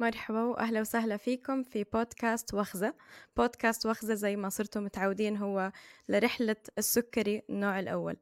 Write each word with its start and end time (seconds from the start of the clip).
مرحبا 0.00 0.42
وأهلا 0.42 0.80
وسهلا 0.80 1.16
فيكم 1.16 1.62
في 1.62 1.84
بودكاست 1.84 2.54
وخزة. 2.54 2.94
بودكاست 3.36 3.86
وخزة 3.86 4.14
زي 4.14 4.36
ما 4.36 4.48
صرتم 4.48 4.84
متعودين 4.84 5.36
هو 5.36 5.72
لرحلة 6.08 6.56
السكري 6.78 7.42
النوع 7.50 7.80
الأول. 7.80 8.16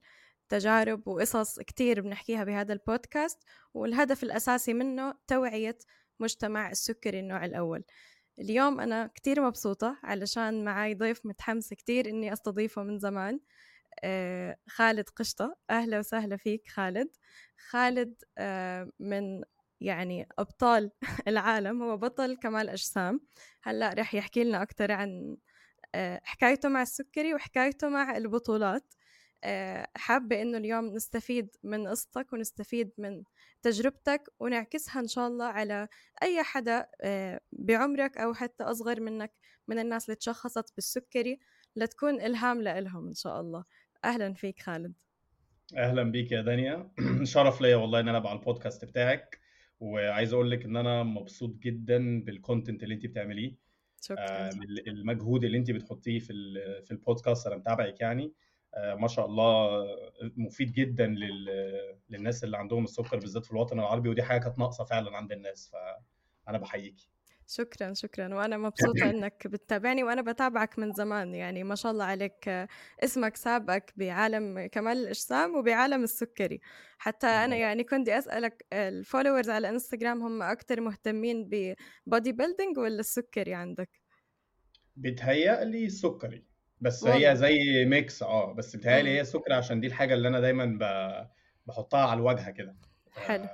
تجارب 0.48 1.08
وقصص 1.08 1.60
كتير 1.60 2.00
بنحكيها 2.00 2.44
بهذا 2.44 2.72
البودكاست 2.72 3.38
والهدف 3.74 4.22
الأساسي 4.22 4.74
منه 4.74 5.14
توعية 5.28 5.78
مجتمع 6.20 6.70
السكري 6.70 7.20
النوع 7.20 7.44
الأول. 7.44 7.84
اليوم 8.38 8.80
أنا 8.80 9.06
كتير 9.14 9.42
مبسوطة 9.42 9.98
علشان 10.02 10.64
معي 10.64 10.94
ضيف 10.94 11.26
متحمس 11.26 11.74
كتير 11.74 12.08
إني 12.08 12.32
أستضيفه 12.32 12.82
من 12.82 12.98
زمان 12.98 13.40
آه 14.04 14.56
خالد 14.68 15.08
قشطة. 15.08 15.56
أهلا 15.70 15.98
وسهلا 15.98 16.36
فيك 16.36 16.68
خالد. 16.68 17.08
خالد 17.70 18.14
آه 18.38 18.90
من 19.00 19.42
يعني 19.80 20.28
أبطال 20.38 20.90
العالم 21.28 21.82
هو 21.82 21.96
بطل 21.96 22.36
كمال 22.36 22.68
أجسام. 22.68 23.20
هلأ 23.62 23.94
رح 23.98 24.14
يحكي 24.14 24.44
لنا 24.44 24.62
أكثر 24.62 24.92
عن 24.92 25.36
آه 25.94 26.20
حكايته 26.24 26.68
مع 26.68 26.82
السكري 26.82 27.34
وحكايته 27.34 27.88
مع 27.88 28.16
البطولات. 28.16 28.94
آه، 29.44 29.88
حابة 29.96 30.42
إنه 30.42 30.58
اليوم 30.58 30.86
نستفيد 30.86 31.56
من 31.64 31.88
قصتك 31.88 32.32
ونستفيد 32.32 32.90
من 32.98 33.22
تجربتك 33.62 34.22
ونعكسها 34.40 35.00
إن 35.02 35.08
شاء 35.08 35.26
الله 35.28 35.44
على 35.44 35.88
أي 36.22 36.42
حدا 36.42 36.86
آه، 37.00 37.40
بعمرك 37.52 38.18
أو 38.18 38.34
حتى 38.34 38.64
أصغر 38.64 39.00
منك 39.00 39.32
من 39.68 39.78
الناس 39.78 40.04
اللي 40.04 40.16
تشخصت 40.16 40.74
بالسكري 40.74 41.38
لتكون 41.76 42.20
إلهام 42.20 42.62
لإلهم 42.62 43.06
إن 43.08 43.14
شاء 43.14 43.40
الله. 43.40 43.64
أهلا 44.04 44.34
فيك 44.34 44.60
خالد. 44.62 44.92
أهلا 45.76 46.02
بيك 46.02 46.32
يا 46.32 46.42
دانيا 46.42 46.90
شرف 47.24 47.60
ليا 47.60 47.76
والله 47.76 48.00
إن 48.00 48.08
أنا 48.08 48.18
أبقى 48.18 48.30
على 48.30 48.38
البودكاست 48.38 48.84
بتاعك. 48.84 49.40
وعايز 49.80 50.32
أقول 50.32 50.50
لك 50.50 50.64
إن 50.64 50.76
أنا 50.76 51.02
مبسوط 51.02 51.56
جدا 51.56 52.20
بالكونتنت 52.24 52.82
اللي 52.82 52.94
أنت 52.94 53.06
بتعمليه 53.06 53.56
شكرا. 54.02 54.18
آه، 54.18 54.50
المجهود 54.86 55.44
اللي 55.44 55.58
أنت 55.58 55.70
بتحطيه 55.70 56.18
في 56.18 56.32
في 56.84 56.90
البودكاست 56.90 57.46
أنا 57.46 57.56
متابعك 57.56 58.00
يعني. 58.00 58.32
آه، 58.74 58.94
ما 58.94 59.08
شاء 59.08 59.26
الله 59.26 59.84
مفيد 60.36 60.72
جدا 60.72 61.06
للناس 62.08 62.44
اللي 62.44 62.56
عندهم 62.56 62.84
السكر 62.84 63.18
بالذات 63.18 63.44
في 63.44 63.52
الوطن 63.52 63.78
العربي 63.78 64.08
ودي 64.08 64.22
حاجة 64.22 64.40
كانت 64.40 64.58
ناقصة 64.58 64.84
فعلا 64.84 65.16
عند 65.16 65.32
الناس. 65.32 65.72
فأنا 66.46 66.58
بحييكي 66.58 67.10
شكرا 67.48 67.94
شكرا 67.94 68.34
وأنا 68.34 68.56
مبسوطة 68.56 69.10
إنك 69.10 69.46
بتتابعني 69.46 70.02
وأنا 70.02 70.22
بتابعك 70.22 70.78
من 70.78 70.92
زمان 70.92 71.34
يعني 71.34 71.64
ما 71.64 71.74
شاء 71.74 71.92
الله 71.92 72.04
عليك 72.04 72.48
اسمك 73.04 73.36
سابقك 73.36 73.92
بعالم 73.96 74.66
كمال 74.66 74.96
الأجسام 74.96 75.56
وبعالم 75.56 76.02
السكري. 76.02 76.60
حتى 76.98 77.26
أنا 77.26 77.56
يعني 77.56 77.84
كنت 77.84 78.08
أسألك 78.08 78.66
ال 78.72 78.80
followers 78.80 79.50
على 79.50 79.68
انستغرام 79.68 80.22
هم 80.22 80.42
أكثر 80.42 80.80
مهتمين 80.80 81.48
ب 81.50 82.32
bodybuilding 82.32 82.78
ولا 82.78 83.00
السكري 83.00 83.54
عندك؟ 83.54 83.90
بيتهيألي 84.96 85.86
السكري 85.86 86.44
بس 86.80 87.02
والله. 87.02 87.30
هي 87.30 87.36
زي 87.36 87.84
mix 87.84 88.22
آه 88.22 88.52
بس 88.52 88.76
بتهيألي 88.76 89.10
هي 89.10 89.20
السكري 89.20 89.54
عشان 89.54 89.80
دي 89.80 89.86
الحاجة 89.86 90.14
اللي 90.14 90.28
أنا 90.28 90.40
دايما 90.40 90.78
بحطها 91.66 92.06
على 92.06 92.18
الواجهه 92.18 92.50
كده. 92.50 92.76
حلو. 93.10 93.48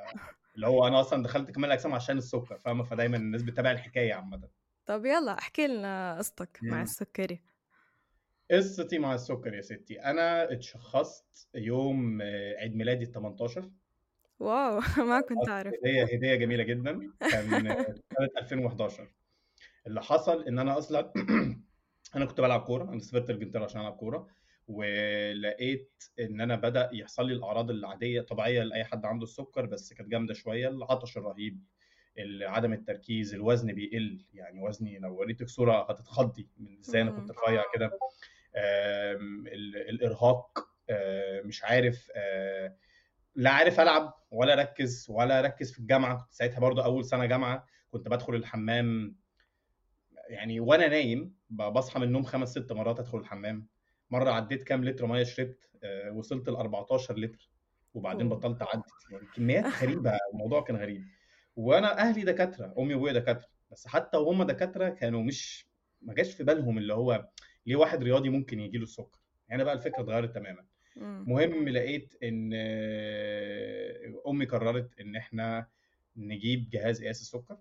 اللي 0.55 0.67
هو 0.67 0.86
أنا 0.86 1.00
أصلا 1.00 1.22
دخلت 1.22 1.50
كمال 1.50 1.67
الأجسام 1.67 1.95
عشان 1.95 2.19
السكر 2.19 2.58
فاهمة؟ 2.58 2.84
فدايما 2.84 3.17
الناس 3.17 3.42
بتتابع 3.42 3.70
الحكاية 3.70 4.14
عامة. 4.14 4.48
طب 4.86 5.06
يلا 5.06 5.39
احكي 5.39 5.67
لنا 5.67 6.19
قصتك 6.19 6.58
مع 6.62 6.83
السكري. 6.83 7.42
قصتي 8.50 8.98
مع 8.98 9.14
السكر 9.14 9.55
يا 9.55 9.61
ستي. 9.61 10.00
أنا 10.00 10.53
اتشخصت 10.53 11.48
يوم 11.55 12.23
عيد 12.58 12.77
ميلادي 12.77 13.05
ال 13.05 13.12
18 13.12 13.70
wow 14.41 14.81
ما 15.08 15.20
كنت 15.20 15.48
أعرف. 15.48 15.73
هدية 15.84 16.05
هدية 16.05 16.34
جميلة 16.34 16.64
جدا. 16.64 17.12
كان 17.20 17.50
سنة 18.19 18.28
2011 18.39 19.08
اللي 19.86 20.03
حصل 20.03 20.45
إن 20.45 20.58
أنا 20.58 20.78
أصلا 20.78 21.12
أنا 22.17 22.25
كنت 22.25 22.41
بلعب 22.41 22.61
كورة 22.61 22.84
أنا 22.84 23.00
سافرت 23.00 23.30
إنجلترا 23.31 23.64
عشان 23.64 23.80
ألعب 23.80 23.92
كورة. 23.92 24.27
ولقيت 24.68 26.05
إن 26.20 26.40
أنا 26.40 26.56
بدأ 26.56 26.90
يحصل 26.92 27.27
لي 27.27 27.33
الأعراض 27.33 27.70
العادية 27.70 28.20
طبيعيه 28.20 28.62
لأي 28.62 28.84
حد 28.84 29.05
عنده 29.05 29.24
السكر 29.24 29.67
بس 29.67 29.92
كانت 29.92 30.08
جامدة 30.11 30.34
شوية 30.34 30.68
العطش 30.68 31.17
الرهيب 31.17 31.64
عدم 32.42 32.72
التركيز 32.72 33.34
الوزن 33.34 33.72
بيقل 33.72 34.24
يعني 34.34 34.61
وزني 34.62 34.98
لو 34.98 35.17
وريتك 35.17 35.48
صورة 35.48 35.90
هتتخضي 35.90 36.48
من 36.58 36.78
إزاي 36.78 37.02
أنا 37.02 37.11
كنت 37.11 37.30
رفيع 37.30 37.64
كده. 37.74 37.98
الإرهاق 39.89 40.68
مش 41.45 41.64
عارف 41.64 42.11
لا 43.34 43.51
عارف 43.51 43.80
ألعب 43.80 44.14
ولا 44.30 44.52
أركز 44.52 45.06
ولا 45.11 45.39
أركز 45.39 45.72
في 45.72 45.78
الجامعة. 45.78 46.22
كنت 46.22 46.33
ساعتها 46.34 46.61
برضه 46.61 46.84
أول 46.84 47.05
سنة 47.05 47.27
جامعة 47.27 47.67
كنت 47.90 48.08
بدخل 48.08 48.34
الحمام 48.34 49.17
يعني 50.28 50.61
وأنا 50.61 50.89
نايم 50.89 51.34
بصحى 51.51 51.98
من 52.01 52.06
النوم 52.06 52.22
خمس 52.22 52.51
ست 52.51 52.72
مرات 52.72 52.98
أدخل 53.01 53.18
الحمام. 53.18 53.68
مرة 54.12 54.30
عديت 54.30 54.62
كام 54.62 54.84
لتر 54.84 55.06
ميه 55.06 55.23
شربت 55.23 55.68
آه، 55.84 56.11
وصلت 56.12 56.48
ل 56.48 56.55
14 56.56 57.18
لتر 57.18 57.50
وبعدين 57.95 58.28
بطلت 58.28 58.62
أعدي. 58.62 58.83
يعني 59.11 59.27
كميات 59.34 59.64
غريبة 59.83 60.18
الموضوع 60.33 60.61
كان 60.62 60.77
غريب. 60.77 61.05
وأنا 61.56 61.98
أهلي 61.98 62.22
دكاترة 62.22 62.74
أمي 62.78 62.95
وأبويا 62.95 63.12
دكاترة 63.12 63.48
بس 63.72 63.86
حتى 63.86 64.17
وهم 64.17 64.42
دكاترة 64.42 64.89
كانوا 64.89 65.22
مش 65.22 65.67
ما 66.02 66.14
جاش 66.14 66.34
في 66.34 66.45
بالهم 66.45 66.78
اللي 66.78 66.95
هو 66.95 67.28
ليه 67.67 67.77
واحد 67.77 68.02
رياضي 68.02 68.28
ممكن 68.28 68.61
يجي 68.61 68.78
له 68.78 68.84
السكر. 68.84 69.18
يعني 69.48 69.64
بقى 69.64 69.74
الفكرة 69.74 70.01
اتغيرت 70.02 70.34
تماما. 70.34 70.64
مهم 71.27 71.68
لقيت 71.68 72.14
إن 72.22 72.51
آه، 72.55 74.22
أمي 74.28 74.45
قررت 74.45 75.01
إن 75.01 75.17
إحنا 75.17 75.67
نجيب 76.17 76.68
جهاز 76.70 77.02
قياس 77.02 77.20
السكر 77.20 77.58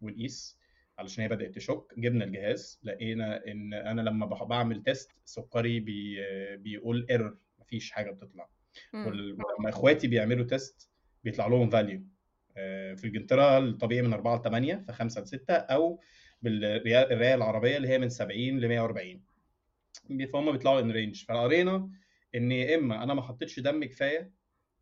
ونقيس. 0.00 0.59
علشان 1.00 1.22
هي 1.22 1.28
بدأت 1.28 1.54
تشك 1.54 1.82
جبنا 1.98 2.24
الجهاز 2.24 2.80
لقينا 2.82 3.46
إن 3.46 3.74
أنا 3.74 4.00
لما 4.00 4.26
بعمل 4.26 4.82
test 4.82 5.10
سكري 5.24 5.80
بي 5.80 6.16
بيقول 6.56 7.06
error 7.10 7.36
مفيش 7.58 7.90
حاجة 7.90 8.10
بتطلع. 8.10 8.48
ولما 9.06 9.68
إخواتي 9.68 10.06
بيعملوا 10.08 10.46
test 10.46 10.90
بيطلع 11.24 11.46
لهم 11.46 11.70
value 11.70 12.02
آه، 12.56 12.94
في 12.94 13.04
إنجلترا 13.04 13.58
الطبيعي 13.58 14.02
من 14.02 14.12
4 14.12 14.38
ل 14.38 14.42
8 14.42 14.74
ف 14.88 14.90
5 14.90 15.20
ل 15.20 15.26
6 15.26 15.54
أو 15.54 16.00
بالقراية 16.42 17.34
العربية 17.34 17.76
اللي 17.76 17.88
هي 17.88 17.98
من 17.98 18.08
70 18.08 18.60
ل 18.60 18.68
140 18.68 19.20
فهم 20.32 20.52
بيطلعوا 20.52 20.80
in 20.80 20.90
range 20.90 21.24
فقرينا 21.24 21.90
إن 22.34 22.52
يا 22.52 22.74
إما 22.74 23.02
أنا 23.02 23.14
ما 23.14 23.22
حطيتش 23.22 23.60
دم 23.60 23.84
كفاية 23.84 24.30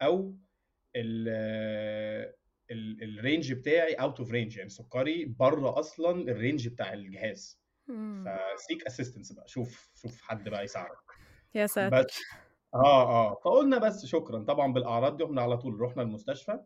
أو 0.02 0.34
ال 2.70 2.84
range 2.84 3.52
بتاعي 3.52 3.94
out 3.94 4.18
of 4.20 4.30
range 4.30 4.56
يعني 4.56 4.68
سكري 4.70 5.24
بره 5.24 5.78
أصلا 5.78 6.30
ال 6.30 6.36
range 6.36 6.68
بتاع 6.68 6.92
الجهاز. 6.92 7.58
فسيك 7.86 8.86
اسيستنس 8.86 9.32
بقى 9.32 9.48
شوف 9.48 9.90
شوف 9.94 10.22
حد 10.22 10.48
بقى 10.48 10.64
يساعدك. 10.64 10.98
يا 11.54 11.66
ساتر. 11.66 12.02
بس 12.02 12.20
آه 12.74 13.30
آه. 13.30 13.34
فقلنا 13.34 13.78
بس 13.78 14.06
شكرا 14.06 14.38
طبعا 14.44 14.72
بالأعراض 14.72 15.16
دي 15.16 15.24
إحنا 15.24 15.42
على 15.42 15.56
طول 15.58 15.80
رحنا 15.80 16.02
المستشفى. 16.02 16.60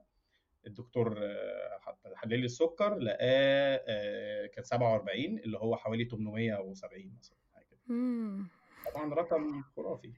الدكتور 0.67 1.19
آه، 1.19 1.79
حلل 2.15 2.39
لي 2.39 2.45
السكر 2.45 2.99
لقاه 2.99 3.83
آه، 3.89 4.47
كان 4.47 4.65
47 4.65 5.39
اللي 5.39 5.59
هو 5.59 5.77
حوالي 5.77 6.05
870 6.05 7.17
مثلا 7.19 7.37
حاجة 7.55 7.67
كده. 7.87 7.97
طبعا 8.95 9.15
رقم 9.15 9.63
خرافي. 9.77 10.13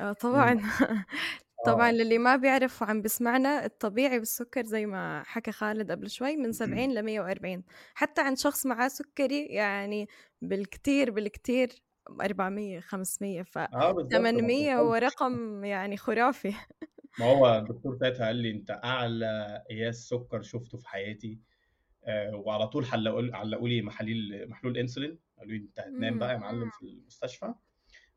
آه 0.00 0.12
طبعا. 0.12 0.60
طبعا 1.66 1.88
آه. 1.88 1.92
للي 1.92 2.18
ما 2.18 2.36
بيعرف 2.36 2.82
وعم 2.82 3.02
بسمعنا 3.02 3.64
الطبيعي 3.64 4.18
بالسكر 4.18 4.64
زي 4.64 4.86
ما 4.86 5.22
حكى 5.26 5.52
خالد 5.52 5.90
قبل 5.90 6.10
شوي 6.10 6.36
من 6.36 6.52
70 6.52 6.94
ل 6.94 7.02
140 7.02 7.64
حتى 7.94 8.20
عند 8.20 8.38
شخص 8.38 8.66
معاه 8.66 8.88
سكري 8.88 9.46
يعني 9.46 10.08
بالكتير 10.42 11.10
بالكتير 11.10 11.68
400 12.20 12.80
500 12.80 13.42
ف 13.42 13.58
800 13.58 14.74
هو 14.74 14.94
رقم 14.94 15.64
يعني 15.64 15.96
خرافي. 15.96 16.52
ما 17.20 17.26
هو 17.26 17.58
الدكتور 17.58 17.96
ساعتها 18.00 18.26
قال 18.26 18.36
لي 18.36 18.50
أنت 18.50 18.70
أعلى 18.70 19.64
قياس 19.70 20.08
سكر 20.08 20.42
شفته 20.42 20.78
في 20.78 20.88
حياتي. 20.88 21.40
آه 22.04 22.36
وعلى 22.36 22.66
طول 22.66 22.84
علقوا 23.34 23.68
لي 23.68 23.82
محاليل 23.82 24.48
محلول 24.48 24.78
إنسولين. 24.78 25.18
قالوا 25.38 25.52
لي 25.52 25.58
أنت 25.58 25.80
هتنام 25.80 26.18
بقى 26.18 26.32
يا 26.32 26.38
معلم 26.38 26.70
في 26.70 26.82
المستشفى. 26.82 27.54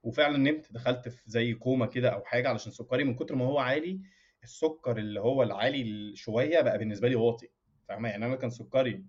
وفعلا 0.03 0.37
نمت 0.37 0.71
دخلت 0.73 1.09
في 1.09 1.31
زي 1.31 1.53
كوما 1.53 1.85
كده 1.85 2.09
أو 2.09 2.23
حاجة 2.23 2.49
علشان 2.49 2.71
سكري. 2.71 3.03
من 3.03 3.15
كتر 3.15 3.35
ما 3.35 3.45
هو 3.45 3.59
عالي 3.59 4.01
السكر 4.43 4.97
اللي 4.97 5.19
هو 5.19 5.43
العالي 5.43 6.15
شوية 6.15 6.61
بقى 6.61 6.77
بالنسبة 6.77 7.07
لي 7.07 7.15
واطي 7.15 7.49
فاهمة؟ 7.87 8.09
يعني 8.09 8.25
أنا 8.25 8.35
كان 8.35 8.49
سكري 8.49 9.05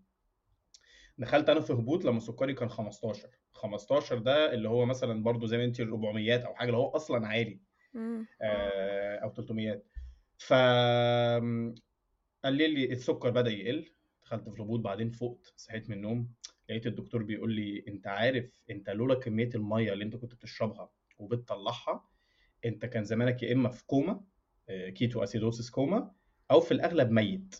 دخلت 1.18 1.48
أنا 1.48 1.60
في 1.60 1.72
هبوط 1.72 2.04
لما 2.04 2.20
سكري 2.20 2.54
كان 2.54 2.68
15 2.68 3.28
15 3.52 4.18
ده 4.18 4.54
اللي 4.54 4.68
هو 4.68 4.86
مثلا 4.86 5.22
برضو 5.22 5.46
زي 5.46 5.56
ما 5.58 5.64
انت 5.64 5.80
400 5.80 6.36
أو 6.46 6.54
حاجة 6.54 6.66
اللي 6.68 6.78
هو 6.78 6.88
أصلا 6.88 7.26
عالي. 7.28 7.60
آه 8.42 9.16
أو 9.18 9.30
300 9.30 9.82
ف 10.38 10.52
قال 12.44 12.54
لي 12.54 12.92
السكر 12.92 13.30
بدأ 13.30 13.50
يقل. 13.50 13.92
دخلت 14.22 14.48
في 14.48 14.56
الهبوط 14.56 14.80
بعدين 14.80 15.10
فقت 15.10 15.52
صحيت 15.56 15.90
من 15.90 15.96
النوم. 15.96 16.28
لقيت 16.68 16.86
الدكتور 16.86 17.22
بيقول 17.22 17.52
لي 17.52 17.84
أنت 17.88 18.06
عارف 18.06 18.50
أنت 18.70 18.90
لولا 18.90 19.14
كمية 19.14 19.50
المية 19.54 19.92
اللي 19.92 20.04
أنت 20.04 20.16
كنت 20.16 20.34
بتشربها 20.34 20.90
وبتطلعها 21.18 22.08
أنت 22.64 22.86
كان 22.86 23.04
زمانك 23.04 23.42
يا 23.42 23.52
إما 23.52 23.68
في 23.68 23.86
كوما 23.86 24.20
ketoacidosis 24.68 25.70
coma 25.70 26.12
أو 26.50 26.60
في 26.60 26.72
الأغلب 26.72 27.10
ميت. 27.10 27.54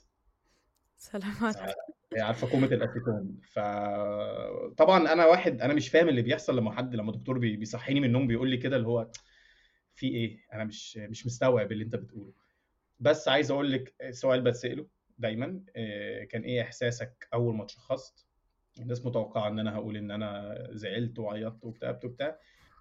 سلامات 0.96 1.56
هي 2.14 2.20
عارفة 2.20 2.50
كومة 2.50 2.66
الأسيتون. 2.66 3.40
فطبعا 3.52 5.12
أنا 5.12 5.26
واحد 5.26 5.60
أنا 5.60 5.74
مش 5.74 5.88
فاهم 5.88 6.08
اللي 6.08 6.22
بيحصل 6.22 6.56
لما 6.56 6.72
حد 6.72 6.94
لما 6.94 7.12
دكتور 7.12 7.38
بي- 7.38 7.56
بيصحيني 7.56 8.00
من 8.00 8.06
النوم 8.06 8.26
بيقول 8.26 8.50
لي 8.50 8.56
كده 8.56 8.76
اللي 8.76 8.88
هو 8.88 9.10
في 9.94 10.08
إيه؟ 10.08 10.38
أنا 10.52 10.64
مش 10.64 10.96
مش 10.96 11.26
مستوعب 11.26 11.72
اللي 11.72 11.84
أنت 11.84 11.96
بتقوله. 11.96 12.32
بس 13.00 13.28
عايز 13.28 13.50
أقول 13.50 13.72
لك 13.72 13.94
سؤال 14.10 14.40
بتساله 14.40 14.86
دايما 15.18 15.62
آه، 15.76 16.24
كان 16.24 16.42
إيه 16.42 16.62
إحساسك 16.62 17.28
أول 17.34 17.54
ما 17.56 17.64
اتشخصت؟ 17.64 18.26
الناس 18.80 19.06
متوقعة 19.06 19.48
إن 19.48 19.58
أنا 19.58 19.74
هقول 19.74 19.96
إن 19.96 20.10
أنا 20.10 20.56
زعلت 20.70 21.18
وعيطت 21.18 21.64
واكتئبت 21.64 22.04
وبتاع 22.04 22.38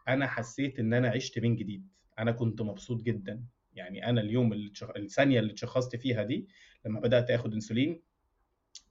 أنا 0.08 0.28
حسيت 0.28 0.80
إن 0.80 0.94
أنا 0.94 1.10
عشت 1.10 1.40
من 1.40 1.56
جديد. 1.56 1.88
أنا 2.20 2.32
كنت 2.32 2.62
مبسوط 2.62 3.02
جدا. 3.02 3.44
يعني 3.74 4.10
أنا 4.10 4.22
اليوم 4.22 4.54
اللي 4.54 4.70
تشخ... 4.70 4.90
الثانية 4.96 5.40
اللي 5.40 5.52
اتشخصت 5.52 5.96
فيها 5.96 6.24
دي 6.24 6.48
لما 6.86 7.00
بدأت 7.00 7.32
آخد 7.32 7.54
إنسولين 7.54 8.02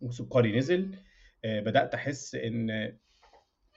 وسكري 0.01 0.59
نزل 0.59 0.97
آه، 1.45 1.61
بدأت 1.61 1.95
أحس 1.95 2.35
إن 2.35 2.67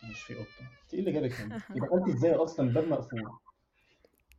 مش 0.04 0.22
في 0.22 0.34
قطه 0.34 0.70
إيه 0.94 1.00
اللي 1.00 1.12
جابك 1.12 1.34
هنا؟ 1.34 1.56
أنت 1.70 1.84
دخلتي 1.84 2.12
إزاي 2.12 2.34
أصلا 2.34 2.68
الباب 2.68 2.88
مقفول؟ 2.88 3.24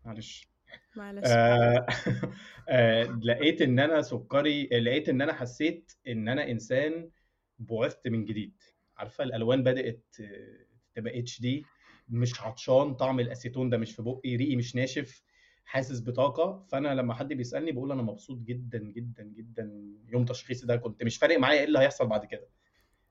معلش. 0.04 0.48
معلش. 0.96 1.24
آه، 1.26 1.86
آه، 2.68 3.02
لقيت 3.22 3.62
إن 3.62 3.78
أنا 3.78 4.02
سكري 4.02 4.66
لقيت 4.66 5.08
إن 5.08 5.22
أنا 5.22 5.32
حسيت 5.32 5.92
إن 6.08 6.28
أنا 6.28 6.50
إنسان 6.50 7.10
بعثت 7.58 8.08
من 8.08 8.24
جديد. 8.24 8.62
عارفة 8.96 9.24
الألوان 9.24 9.62
بدأت 9.62 10.16
آه، 10.20 10.66
تبقى 10.94 11.18
اتش 11.18 11.40
دي 11.40 11.64
مش 12.08 12.40
عطشان 12.40 12.94
طعم 12.94 13.20
الأسيتون 13.20 13.70
ده 13.70 13.78
مش 13.78 13.92
في 13.94 14.02
بقي 14.02 14.36
ريقي 14.36 14.56
مش 14.56 14.76
ناشف 14.76 15.22
حاسس 15.64 16.00
بطاقة. 16.00 16.66
فأنا 16.72 16.94
لما 16.94 17.14
حد 17.14 17.32
بيسألني 17.32 17.72
بقول 17.72 17.92
أنا 17.92 18.02
مبسوط 18.02 18.38
جدا 18.38 18.78
جدا 18.78 19.22
جدا 19.22 19.94
يوم 20.12 20.24
تشخيصي 20.24 20.66
ده. 20.66 20.76
كنت 20.76 21.02
مش 21.02 21.16
فارق 21.16 21.38
معايا 21.38 21.58
إيه 21.60 21.64
اللي 21.66 21.78
هيحصل 21.78 22.06
بعد 22.06 22.24
كده. 22.24 22.48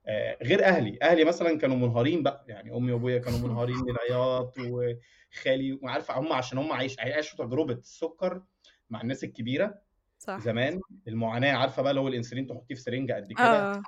آه، 0.06 0.38
غير 0.42 0.64
أهلي. 0.64 0.98
أهلي 1.02 1.24
مثلا 1.24 1.58
كانوا 1.58 1.76
منهارين 1.76 2.22
بقى. 2.22 2.44
يعني 2.48 2.76
أمي 2.76 2.92
وأبويا 2.92 3.18
كانوا 3.18 3.38
منهارين 3.38 3.76
من 3.76 3.90
العياط 3.90 4.54
وخالي 4.58 5.72
وعارفة 5.82 6.18
هم 6.18 6.32
عشان 6.32 6.58
هم 6.58 6.72
عايش 6.72 6.98
عاشوا 6.98 7.46
تجربة 7.46 7.74
السكر 7.74 8.42
مع 8.90 9.00
الناس 9.00 9.24
الكبيرة 9.24 9.78
صح. 10.18 10.38
زمان. 10.40 10.80
المعاناة 11.08 11.52
عارفة 11.52 11.82
بقى 11.82 11.98
هو 11.98 12.08
الإنسولين 12.08 12.46
تحطيه 12.46 12.74
في 12.74 12.80
سرنجة 12.80 13.12
قد 13.12 13.32
كده. 13.32 13.74
آه. 13.74 13.82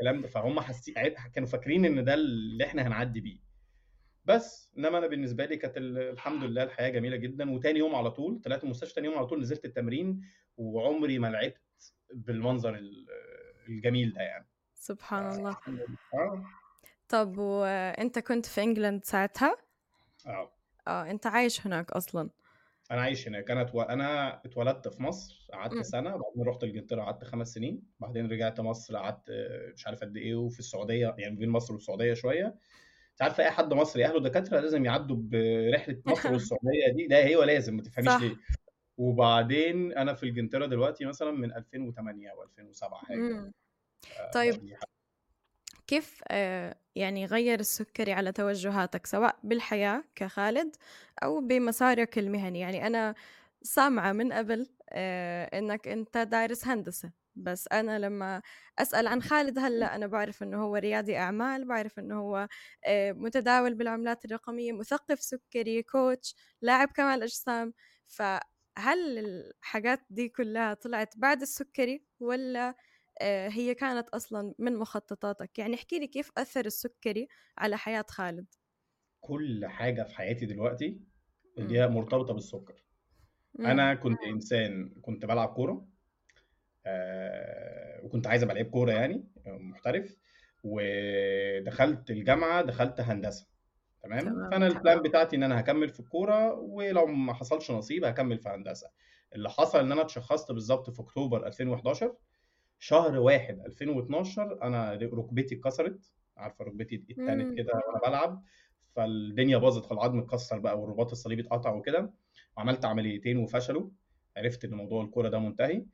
الكلام 0.00 0.20
ده 0.22 0.28
فهم 0.28 0.60
حاسين 0.60 0.94
كانوا 1.34 1.48
فاكرين 1.48 1.84
إن 1.84 2.04
ده 2.04 2.14
اللي 2.14 2.64
إحنا 2.64 2.86
هنعدي 2.86 3.20
بيه. 3.20 3.38
بس 4.24 4.70
إنما 4.78 4.98
أنا 4.98 5.06
بالنسبة 5.06 5.44
لي 5.44 5.56
كانت 5.56 5.76
ال- 5.76 5.98
الحمد 5.98 6.44
لله 6.44 6.62
الحياة 6.62 6.88
جميلة 6.88 7.16
جدا 7.16 7.50
وتاني 7.50 7.78
يوم 7.78 7.94
على 7.94 8.10
طول 8.10 8.40
طلعت 8.44 8.64
المستشفى 8.64 8.94
تاني 8.94 9.06
يوم 9.08 9.16
على 9.18 9.26
طول 9.26 9.40
نزلت 9.40 9.64
التمرين 9.64 10.20
وعمري 10.56 11.18
ما 11.18 11.26
لعبت 11.26 11.60
بالمنظر 12.14 12.74
ال- 12.74 13.06
الجميل 13.68 14.12
ده 14.12 14.20
يعني. 14.22 14.46
سبحان 14.74 15.32
الله. 15.32 15.56
آه. 16.14 16.44
طب 17.08 17.38
وأنت 17.38 18.18
كنت 18.18 18.46
في 18.46 18.62
انجلند 18.62 19.04
ساعتها؟ 19.04 19.56
آه. 20.26 20.52
آه 20.88 21.10
أنت 21.10 21.26
عايش 21.26 21.66
هناك 21.66 21.90
أصلا؟ 21.92 22.30
أنا 22.90 23.00
عايش 23.00 23.28
هناك 23.28 23.50
أنا 23.50 23.60
اتو... 23.62 23.80
أنا 23.82 24.40
اتولدت 24.44 24.88
في 24.88 25.02
مصر 25.02 25.46
قعدت. 25.52 25.82
سنة 25.82 26.10
بعدين 26.10 26.42
رحت 26.46 26.64
إنجلترا 26.64 27.04
قعدت 27.04 27.24
خمس 27.24 27.54
سنين 27.54 27.82
بعدين 28.00 28.30
رجعت 28.32 28.60
مصر 28.60 28.96
قعدت 28.96 29.30
مش 29.74 29.86
عارف 29.86 30.00
قد 30.00 30.16
إيه 30.16 30.34
وفي 30.34 30.58
السعودية 30.58 31.14
يعني 31.18 31.36
بين 31.36 31.48
مصر 31.48 31.74
والسعودية 31.74 32.14
شوية 32.14 32.46
انت 33.10 33.22
عارف 33.22 33.40
أي 33.40 33.50
حد 33.50 33.74
مصري 33.74 34.04
أهله 34.04 34.20
دكاترة 34.20 34.60
لازم 34.60 34.84
يعدوا 34.84 35.16
برحلة 35.20 36.02
مصر 36.06 36.32
والسعودية 36.32 36.88
دي 36.96 37.06
ده 37.06 37.24
هي 37.24 37.34
لازم 37.34 37.76
ما 37.76 37.82
تفهميش 37.82 38.22
ليه 38.22 38.36
وبعدين 38.98 39.92
أنا 39.92 40.14
في 40.14 40.28
إنجلترا 40.28 40.66
دلوقتي 40.66 41.04
مثلا 41.04 41.30
من 41.30 41.52
2008 41.52 42.28
أو 42.30 42.42
2007 42.42 43.00
حاجة. 43.04 43.52
آه، 44.20 44.30
طيب 44.30 44.54
حاجة. 44.54 44.90
كيف 45.86 46.22
آه، 46.28 46.76
يعني 46.96 47.26
غير 47.26 47.60
السكري 47.60 48.12
على 48.12 48.32
توجهاتك 48.32 49.06
سواء 49.06 49.38
بالحياة 49.44 50.04
كخالد 50.14 50.76
أو 51.22 51.40
بمسارك 51.40 52.18
المهني. 52.18 52.60
يعني 52.60 52.86
أنا 52.86 53.14
سامعة 53.62 54.12
من 54.12 54.32
قبل 54.32 54.66
آه، 54.90 55.58
إنك 55.58 55.88
أنت 55.88 56.18
دارس 56.18 56.66
هندسة 56.68 57.12
بس 57.36 57.68
أنا 57.72 57.98
لما 57.98 58.42
أسأل 58.78 59.06
عن 59.06 59.22
خالد 59.22 59.58
هلأ 59.58 59.94
أنا 59.96 60.06
بعرف 60.06 60.42
إنه 60.42 60.62
هو 60.64 60.76
ريادي 60.76 61.16
أعمال 61.18 61.64
بعرف 61.68 61.98
إنه 61.98 62.20
هو 62.20 62.48
آه، 62.84 63.12
متداول 63.12 63.74
بالعملات 63.74 64.24
الرقمية 64.24 64.72
مثقف 64.72 65.20
سكري 65.20 65.82
coach 65.82 66.34
لاعب 66.62 66.88
كمال 66.88 67.22
أجسام. 67.22 67.72
فهل 68.06 69.18
الحاجات 69.18 70.00
دي 70.10 70.28
كلها 70.28 70.74
طلعت 70.74 71.14
بعد 71.18 71.42
السكري 71.42 72.04
ولا 72.20 72.74
هي 73.22 73.74
كانت 73.74 74.08
أصلا 74.08 74.54
من 74.58 74.76
مخططاتك. 74.76 75.58
يعني 75.58 75.74
احكي 75.74 75.98
لي 75.98 76.06
كيف 76.06 76.30
أثر 76.38 76.66
السكري 76.66 77.28
على 77.58 77.78
حياة 77.78 78.04
خالد؟ 78.08 78.46
كل 79.20 79.66
حاجة 79.66 80.02
في 80.02 80.14
حياتي 80.14 80.46
دلوقتي 80.46 81.00
اللي. 81.58 81.80
هي 81.80 81.88
مرتبطة 81.88 82.34
بالسكر. 82.34 82.84
مم. 83.54 83.66
أنا 83.66 83.94
كنت 83.94 84.18
إنسان 84.22 84.94
كنت 85.02 85.26
بلعب 85.26 85.48
كورة 85.48 85.86
آه، 86.86 88.04
وكنت 88.04 88.26
عايز 88.26 88.42
أبقى 88.42 88.54
لعيب 88.54 88.70
كورة 88.70 88.92
يعني 88.92 89.24
محترف. 89.46 90.16
ودخلت 90.64 92.10
الجامعة 92.10 92.62
دخلت 92.62 93.00
هندسة 93.00 93.46
تمام؟ 94.02 94.20
تمام 94.20 94.50
فأنا 94.50 94.66
البلان 94.66 95.02
بتاعتي 95.02 95.36
إن 95.36 95.42
أنا 95.42 95.60
هكمل 95.60 95.88
في 95.88 96.00
الكورة 96.00 96.54
ولو 96.54 97.06
ما 97.06 97.34
حصلش 97.34 97.70
نصيب 97.70 98.04
هكمل 98.04 98.38
في 98.38 98.48
هندسة. 98.48 98.90
اللي 99.34 99.50
حصل 99.50 99.78
إن 99.78 99.92
أنا 99.92 100.00
اتشخصت 100.02 100.52
بالظبط 100.52 100.90
في 100.90 101.00
أكتوبر 101.02 101.46
2011 101.46 102.16
شهر 102.82 103.18
واحد 103.18 103.60
2012 103.66 104.62
أنا 104.62 104.92
ركبتي 104.94 105.54
اتكسرت 105.54 106.12
عارفة 106.36 106.64
ركبتي 106.64 107.04
اتنت. 107.10 107.58
كده 107.58 107.72
وأنا 107.74 108.00
بلعب 108.06 108.42
فالدنيا 108.96 109.58
باظت 109.58 109.92
العظم 109.92 110.18
اتكسر 110.18 110.58
بقى 110.58 110.80
والرباط 110.80 111.10
الصليبي 111.10 111.42
اتقطع 111.42 111.74
وكده 111.74 112.12
وعملت 112.56 112.84
عمليتين 112.84 113.36
وفشلوا 113.38 113.90
عرفت 114.36 114.64
إن 114.64 114.74
موضوع 114.74 115.04
الكورة 115.04 115.28
ده 115.28 115.38
منتهي 115.38 115.84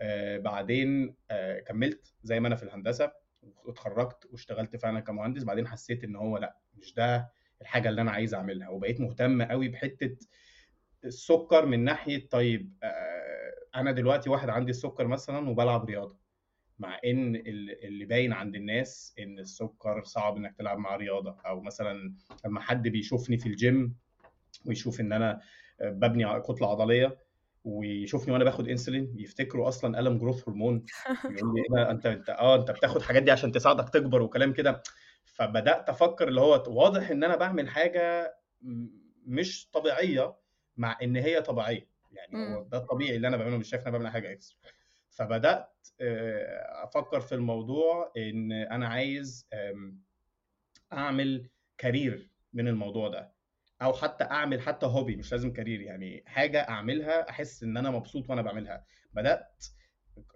آه 0.00 0.38
بعدين 0.38 1.14
آه 1.30 1.60
كملت 1.60 2.14
زي 2.22 2.40
ما 2.40 2.48
أنا 2.48 2.56
في 2.56 2.62
الهندسة 2.62 3.12
واتخرجت 3.64 4.26
واشتغلت 4.32 4.76
فعلا 4.76 5.00
كمهندس 5.00 5.44
بعدين 5.44 5.66
حسيت 5.68 6.04
إن 6.04 6.16
هو 6.16 6.38
لأ 6.38 6.56
مش 6.74 6.94
ده 6.94 7.30
الحاجة 7.60 7.88
اللي 7.88 8.00
أنا 8.00 8.10
عايز 8.10 8.34
أعملها 8.34 8.68
وبقيت 8.68 9.00
مهتم 9.00 9.42
قوي 9.42 9.68
بحتة 9.68 10.16
السكر 11.04 11.66
من 11.66 11.84
ناحية 11.84 12.28
طيب 12.28 12.72
آه 12.82 13.54
أنا 13.74 13.92
دلوقتي 13.92 14.30
واحد 14.30 14.48
عندي 14.48 14.70
السكر 14.70 15.06
مثلا 15.06 15.50
وبلعب 15.50 15.84
رياضة 15.84 16.23
مع 16.78 16.98
إن 17.04 17.36
ال- 17.36 17.84
اللي 17.84 18.04
باين 18.04 18.32
عند 18.32 18.54
الناس 18.54 19.14
إن 19.18 19.38
السكر 19.38 20.04
صعب 20.04 20.36
إنك 20.36 20.54
تلعب 20.58 20.78
مع 20.78 20.96
رياضة. 20.96 21.36
أو 21.46 21.60
مثلا 21.60 22.14
لما 22.44 22.60
حد 22.60 22.88
بيشوفني 22.88 23.38
في 23.38 23.46
الجيم 23.46 23.96
ويشوف 24.66 25.00
إن 25.00 25.12
أنا 25.12 25.40
ببني 25.80 26.40
كتلة 26.40 26.70
عضلية 26.70 27.18
ويشوفني 27.64 28.32
وأنا 28.32 28.44
باخد 28.44 28.68
انسولين 28.68 29.14
يفتكروا 29.18 29.68
أصلا 29.68 30.00
ألم 30.00 30.18
جروث 30.18 30.48
هرمون 30.48 30.84
يقول 31.24 31.54
لي 31.54 31.62
ده؟ 31.76 31.90
أنت 31.90 32.06
أنت 32.06 32.30
آه 32.30 32.56
أنت 32.56 32.70
بتاخد 32.70 33.02
حاجات 33.02 33.22
دي 33.22 33.30
عشان 33.30 33.52
تساعدك 33.52 33.88
تكبر 33.88 34.22
وكلام 34.22 34.52
كده. 34.52 34.82
فبدأت 35.24 35.88
أفكر 35.88 36.28
اللي 36.28 36.40
هو 36.40 36.64
واضح 36.66 37.10
إن 37.10 37.24
أنا 37.24 37.36
بعمل 37.36 37.68
حاجة 37.68 38.34
مش 39.26 39.70
طبيعية 39.72 40.34
مع 40.76 40.98
إن 41.02 41.16
هي 41.16 41.42
طبيعية. 41.42 41.88
يعني 42.12 42.54
هو. 42.56 42.62
ده 42.62 42.78
الطبيعي 42.78 43.16
اللي 43.16 43.28
أنا 43.28 43.36
بعمله 43.36 43.56
مش 43.56 43.68
شايف 43.68 43.82
إن 43.82 43.88
أنا 43.88 43.98
بعمل 43.98 44.10
حاجة 44.12 44.32
extra 44.32 44.58
فبدأت 45.14 45.88
آه، 46.00 46.84
أفكر 46.84 47.20
في 47.20 47.34
الموضوع 47.34 48.12
إن 48.16 48.52
أنا 48.52 48.88
عايز 48.88 49.48
أعمل 50.92 51.48
career 51.78 52.30
من 52.52 52.68
الموضوع 52.68 53.08
ده 53.08 53.32
أو 53.82 53.92
حتى 53.92 54.24
أعمل 54.24 54.60
حتى 54.60 54.86
hobby 54.86 55.16
مش 55.16 55.32
لازم 55.32 55.52
career 55.52 55.80
يعني 55.80 56.22
حاجة 56.26 56.60
أعملها 56.68 57.30
أحس 57.30 57.62
إن 57.62 57.76
أنا 57.76 57.90
مبسوط 57.90 58.30
وأنا 58.30 58.42
بعملها 58.42 58.84
بدأت 59.12 59.64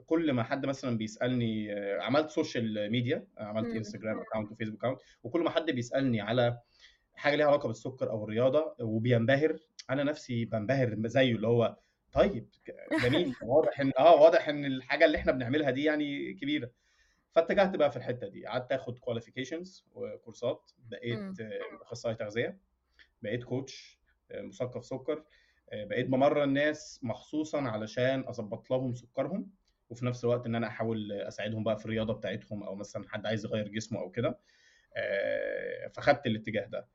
كل 0.06 0.32
ما 0.32 0.42
حد 0.42 0.66
مثلا 0.66 0.99
بيسألني 0.99 1.73
آه، 1.73 2.00
عملت 2.02 2.30
social 2.30 2.90
media 2.92 3.26
عملت. 3.38 3.76
انستجرام 3.76 4.20
account 4.21 4.52
وفيسبوك 4.52 4.85
account 4.85 5.00
وكل 5.23 5.40
ما 5.40 5.50
حد 5.50 5.70
بيسألني 5.70 6.20
على 6.20 6.58
حاجة 7.14 7.37
ليها 7.37 7.47
علاقة 7.47 7.66
بالسكر 7.66 8.11
أو 8.11 8.25
الرياضة 8.25 8.75
وبينبهر 8.80 9.58
أنا 9.90 10.02
نفسي 10.04 10.44
بنبهر 10.44 10.97
زيه 11.06 11.35
اللي 11.37 11.47
هو 11.47 11.76
طيب 12.12 12.49
جميل. 13.03 13.35
واضح 13.43 13.81
إن 13.81 13.93
آه 13.99 14.15
واضح 14.15 14.49
إن 14.49 14.65
الحاجة 14.65 15.05
اللي 15.05 15.19
إحنا 15.19 15.33
بنعملها 15.33 15.71
دي 15.71 15.85
يعني 15.85 16.35
كبيرة. 16.35 16.71
فاتجهت 17.31 17.77
بقى 17.77 17.91
في 17.91 17.97
الحتة 17.97 18.29
دي. 18.29 18.47
قعدت 18.47 18.73
آخد 18.73 18.99
qualifications 18.99 19.87
وكورسات. 19.95 20.71
بقيت 20.79 21.19
مم. 21.19 21.35
آه، 21.41 21.83
أخصائي 21.83 22.15
تغذية. 22.15 22.59
بقيت 23.23 23.45
coach 23.45 23.99
مثقف 24.35 24.85
سكر. 24.85 25.25
بقيت 25.73 26.07
بمرن 26.07 26.49
ناس 26.53 27.00
مخصوصا 27.03 27.61
علشان 27.62 28.25
أظبط 28.29 28.71
لهم 28.71 28.95
سكرهم. 28.95 29.50
وفي 29.91 30.07
نفس 30.07 30.25
الوقت 30.25 30.47
إن 30.47 30.55
أنا 30.55 30.67
أحاول 30.67 31.12
أساعدهم 31.12 31.65
بقى 31.65 31.77
في 31.79 31.85
الرياضة 31.85 32.12
بتاعتهم 32.15 32.62
أو 32.62 32.75
مثلا 32.75 33.09
حد 33.09 33.27
عايز 33.27 33.45
يغير 33.45 33.69
جسمه 33.69 34.00
أو 34.00 34.11
كده. 34.11 34.38
آه، 34.97 35.88
فخدت 35.88 36.27
الاتجاه 36.27 36.67
ده. 36.67 36.88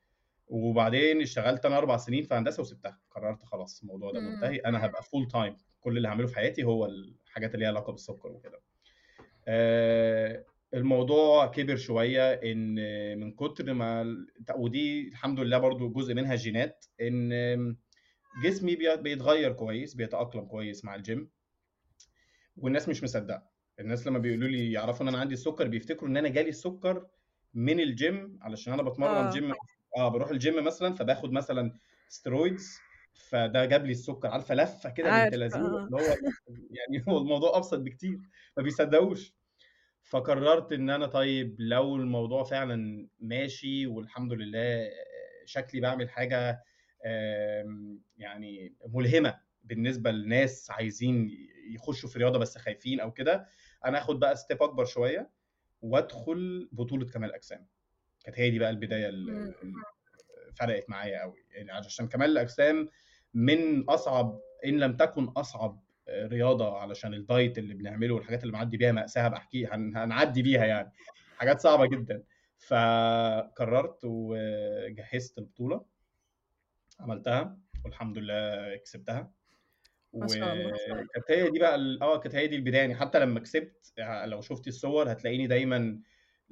وبعدين 0.48 1.22
اشتغلت 1.22 1.66
أنا 1.66 1.78
أربع 1.78 1.98
سنين 1.98 2.24
في 2.24 2.34
هندسة 2.34 2.62
وسبتها 2.62 3.00
قررت 3.12 3.44
خلاص 3.44 3.82
الموضوع 3.82 4.12
ده 4.12 4.20
مم. 4.20 4.32
منتهي 4.32 4.58
أنا 4.58 4.86
هبقى 4.86 5.04
full 5.04 5.28
time 5.28 5.58
كل 5.82 5.98
اللي 5.98 6.08
هعمله 6.08 6.28
في 6.28 6.36
حياتي 6.36 6.64
هو 6.64 6.86
الحاجات 6.86 7.50
اللي 7.56 7.60
ليها 7.66 7.70
علاقة 7.72 7.92
بالسكر 7.92 8.32
وكده 8.32 8.62
آه، 9.48 10.46
الموضوع 10.74 11.46
كبر 11.48 11.76
شوية 11.76 12.32
إن 12.34 12.76
من 13.20 13.32
كتر 13.32 13.74
ما 13.74 14.16
ودي 14.56 15.08
الحمد 15.08 15.40
لله 15.40 15.58
برضو 15.58 15.90
جزء 15.90 16.14
منها 16.14 16.36
جينات 16.36 16.86
إن 17.02 17.76
جسمي 18.44 18.76
بيتغير 18.76 19.54
كويس 19.54 19.94
بيتأقلم 19.96 20.46
كويس 20.46 20.86
مع 20.86 20.96
الجيم 20.96 21.30
والناس 22.58 22.90
مش 22.90 23.04
مصدقة 23.04 23.44
الناس 23.80 24.08
لما 24.08 24.20
بيقولوا 24.20 24.48
لي 24.48 24.72
يعرفوا 24.72 25.04
إن 25.04 25.08
أنا 25.08 25.18
عندي 25.18 25.34
السكر 25.34 25.68
بيفتكروا 25.68 26.10
إن 26.10 26.18
أنا 26.18 26.30
جالي 26.30 26.50
السكر 26.50 27.08
من 27.54 27.80
الجيم 27.80 28.40
علشان 28.42 28.74
أنا 28.74 28.84
بتمرن 28.84 29.26
آه. 29.26 29.32
جيم 29.32 29.54
آه 29.98 30.10
بروح 30.10 30.30
الجيم 30.30 30.64
مثلا 30.64 30.94
فباخد 30.94 31.32
مثلا 31.32 31.78
steroids 32.08 32.80
فده 33.14 33.66
جاب 33.66 33.86
لي 33.86 33.92
السكر 33.92 34.28
عارفه 34.28 34.56
لفه 34.56 34.90
كده 34.90 35.10
بنت 35.10 35.34
آه. 35.34 35.48
اللي 35.48 35.98
هو 35.98 36.00
يعني 36.78 37.04
هو 37.10 37.18
الموضوع 37.18 37.58
أبسط 37.58 37.80
بكتير 37.80 38.20
ما 38.58 38.64
بيصدقوش 38.64 39.36
فقررت 40.04 40.72
إن 40.72 40.90
أنا 40.90 41.06
طيب 41.06 41.56
لو 41.60 41.96
الموضوع 41.96 42.44
فعلا 42.44 43.08
ماشي 43.20 43.88
والحمد 43.88 44.34
لله 44.34 44.90
شكلي 45.46 45.82
بعمل 45.82 46.10
حاجة 46.10 46.64
يعني 48.18 48.76
ملهمة 48.88 49.40
بالنسبة 49.64 50.12
لناس 50.12 50.72
عايزين 50.72 51.32
يخشوا 51.70 52.10
في 52.10 52.20
رياضة 52.20 52.40
بس 52.40 52.58
خايفين 52.58 53.00
أو 53.00 53.12
كده 53.12 53.46
أنا 53.86 53.98
آخد 53.98 54.20
بقى 54.20 54.36
step 54.36 54.64
أكبر 54.64 54.86
شوية 54.86 55.32
وأدخل 55.82 56.70
بطولة 56.72 57.06
كمال 57.06 57.34
أجسام 57.34 57.68
كانت 58.24 58.40
هي 58.40 58.50
دي 58.50 58.60
بقى 58.60 58.70
البداية 58.70 59.10
اللي 59.10 59.54
فرقت 60.60 60.90
معايا 60.90 61.22
قوي 61.22 61.46
يعني 61.52 61.72
عشان 61.72 62.08
كمال 62.08 62.30
الأجسام 62.30 62.90
من 63.34 63.84
أصعب 63.90 64.40
إن 64.66 64.80
لم 64.80 64.98
تكن 64.98 65.26
أصعب 65.26 65.84
رياضة 66.10 66.78
علشان 66.78 67.14
ال 67.14 67.23
diet 67.23 67.58
اللي 67.58 67.74
بنعمله 67.74 68.16
والحاجات 68.16 68.42
اللي 68.42 68.52
بنعدي 68.52 68.78
بيها 68.78 68.92
مأساة 68.92 69.28
بحكي 69.28 69.66
هنعدي 69.68 70.42
بيها 70.42 70.66
يعني. 70.66 70.92
حاجات 71.38 71.62
صعبة 71.62 71.86
جدا. 71.86 72.24
فقررت 72.58 74.00
وجهزت 74.04 75.38
البطولة. 75.38 75.86
عملتها 77.00 77.58
والحمد 77.86 78.18
لله 78.18 78.76
كسبتها. 78.76 79.32
وكانت 80.14 81.30
هي 81.30 81.50
دي 81.50 81.60
بقى 81.60 81.76
آه 82.02 82.20
كانت 82.20 82.36
هي 82.36 82.48
دي 82.48 82.56
البداية. 82.56 82.82
يعني 82.82 82.96
حتى 82.96 83.20
لما 83.20 83.40
كسبت 83.40 83.94
لو 84.26 84.42
شفتي 84.42 84.70
الصور 84.70 85.12
هتلاقيني 85.12 85.48
دايما 85.48 86.00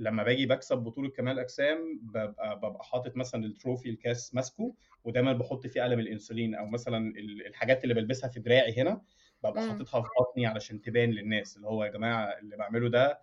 لما 0.01 0.24
باجي 0.24 0.46
بكسب 0.46 0.77
بطولة 0.77 1.10
كمال 1.10 1.39
أجسام 1.39 2.00
ببقى 2.03 2.58
ببقى 2.58 2.84
حاطط 2.84 3.17
مثلا 3.17 3.46
ال 3.45 3.52
trophy 3.52 3.89
الكاس 3.89 4.36
ماسكه 4.36 4.74
ودايما 5.03 5.34
بحط 5.34 5.67
فيه 5.67 5.81
قلم 5.84 6.00
الإنسولين 6.00 6.55
أو 6.55 6.65
مثلا 6.65 7.13
الحاجات 7.48 7.84
اللي 7.84 7.93
بلبسها 7.93 8.29
في 8.29 8.39
دراعي 8.39 8.81
هنا 8.81 9.01
ببقى 9.43 9.62
حاططها 9.70 10.01
في 10.01 10.08
بطني 10.20 10.46
علشان 10.46 10.81
تبان 10.81 11.12
للناس. 11.12 11.58
اللي 11.58 11.67
هو 11.67 11.84
يا 11.84 11.89
جماعة 11.91 12.25
اللي 12.39 12.58
بعمله 12.58 12.89
ده 12.89 13.22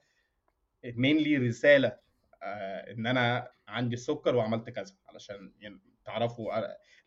mainly 0.84 1.36
رسالة 1.36 1.96
آه 2.42 2.92
إن 2.92 3.06
أنا 3.06 3.50
عندي 3.68 3.94
السكر 3.94 4.36
وعملت 4.36 4.70
كذا 4.70 4.94
علشان 5.08 5.52
يعني 5.60 5.78
تعرفوا 6.04 6.52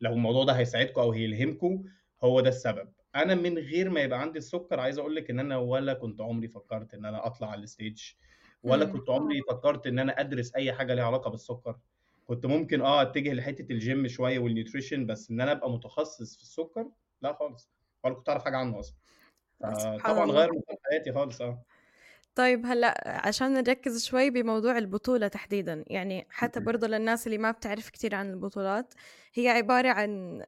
لو 0.01 0.13
الموضوع 0.13 0.43
ده 0.43 0.53
هيساعدكم 0.53 1.01
أو 1.01 1.11
هيلهمكم 1.11 1.83
هو 2.23 2.39
ده 2.41 2.49
السبب. 2.49 2.93
أنا 3.15 3.35
من 3.35 3.57
غير 3.57 3.89
ما 3.89 4.01
يبقى 4.01 4.21
عندي 4.21 4.37
السكر 4.39 4.79
عايز 4.79 4.99
أقول 4.99 5.15
لك 5.15 5.29
إن 5.29 5.39
أنا 5.39 5.57
ولا 5.57 5.93
كنت 5.93 6.21
عمري 6.21 6.47
فكرت 6.47 6.93
إن 6.93 7.05
أنا 7.05 7.25
أطلع 7.25 7.51
على 7.51 7.63
ال 7.63 7.70
stage 7.70 8.03
ولا 8.63 8.85
كنت 8.85 9.09
عمري 9.09 9.41
فكرت 9.49 9.87
إن 9.87 9.99
أنا 9.99 10.19
أدرس 10.19 10.55
أي 10.55 10.73
حاجة 10.73 10.93
ليها 10.93 11.05
علاقة 11.05 11.29
بالسكر. 11.29 11.79
كنت 12.27 12.45
ممكن 12.45 12.81
آه 12.81 13.01
أتجه 13.01 13.33
لحتة 13.33 13.71
الجيم 13.71 14.07
شوية 14.07 14.39
وال 14.39 14.51
nutrition 14.51 15.05
بس 15.05 15.31
إن 15.31 15.41
أنا 15.41 15.51
أبقى 15.51 15.71
متخصص 15.71 16.35
في 16.35 16.41
السكر؟ 16.41 16.87
لا 17.21 17.33
خالص. 17.33 17.69
ولا 18.03 18.13
كنت 18.13 18.29
أعرف 18.29 18.43
حاجة 18.43 18.57
عنه 18.57 18.79
أصلا. 18.79 18.95
طبعا 20.05 20.31
غير 20.31 20.49
حياتي 20.91 21.13
خالص 21.13 21.41
آه. 21.41 21.63
طيب 22.35 22.65
هلأ 22.65 23.27
عشان 23.27 23.53
نركز 23.53 24.05
شوي 24.05 24.29
بموضوع 24.29 24.77
البطولة 24.77 25.27
تحديدا 25.27 25.83
يعني 25.87 26.27
حتى 26.29 26.59
برضه 26.59 26.87
للناس 26.87 27.27
اللي 27.27 27.37
ما 27.37 27.51
بتعرف 27.51 27.89
كتير 27.89 28.15
عن 28.15 28.29
البطولات 28.31 28.93
هي 29.33 29.49
عبارة 29.49 29.89
عن 29.89 30.43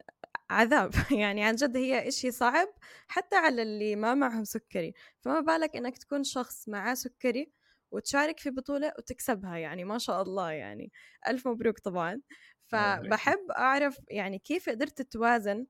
عذاب. 0.50 0.92
يعني 1.22 1.44
عن 1.44 1.56
جد 1.56 1.78
هي 1.78 2.08
إشي 2.08 2.32
صعب 2.32 2.68
حتى 3.08 3.36
على 3.36 3.62
اللي 3.62 3.96
ما 3.96 4.14
معهم 4.14 4.44
سكري. 4.44 4.94
فما 5.22 5.40
بالك 5.40 5.76
إنك 5.76 5.98
تكون 5.98 6.24
شخص 6.24 6.70
معاه 6.70 6.94
سكري 6.94 7.52
وتشارك 7.94 8.40
في 8.40 8.50
بطولة 8.50 8.94
وتكسبها 8.98 9.58
يعني 9.58 9.84
ما 9.84 9.98
شاء 9.98 10.22
الله 10.22 10.52
يعني. 10.52 10.92
ألف 11.28 11.48
مبروك 11.48 11.80
طبعا. 11.80 12.22
فبحب 12.68 13.52
أعرف 13.58 14.00
يعني 14.10 14.40
كيف 14.40 14.70
قدرت 14.70 15.02
توازن 15.02 15.66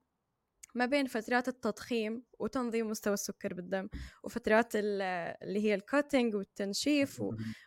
ما 0.74 0.86
بين 0.86 1.06
فترات 1.06 1.48
التضخيم 1.48 2.24
وتنظيم 2.38 2.90
مستوى 2.90 3.14
السكر 3.14 3.54
بالدم 3.54 3.88
وفترات 4.22 4.72
اللي 4.74 5.64
هي 5.64 5.74
ال 5.74 5.81
cutting 5.81 6.34
والتنشيف 6.34 7.22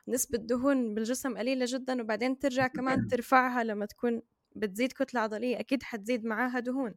ونسبة 0.08 0.38
دهون 0.38 0.94
بالجسم 0.94 1.38
قليلة 1.38 1.66
جدا 1.70 2.02
وبعدين 2.02 2.40
ترجع 2.40 2.68
كمان 2.78 3.08
ترفعها 3.08 3.64
لما 3.64 3.86
تكون 3.86 4.22
بتزيد 4.56 4.92
كتلة 4.92 5.22
عضلية 5.22 5.60
أكيد 5.60 5.84
حتزيد 5.84 6.26
معاها 6.26 6.60
دهون. 6.60 6.96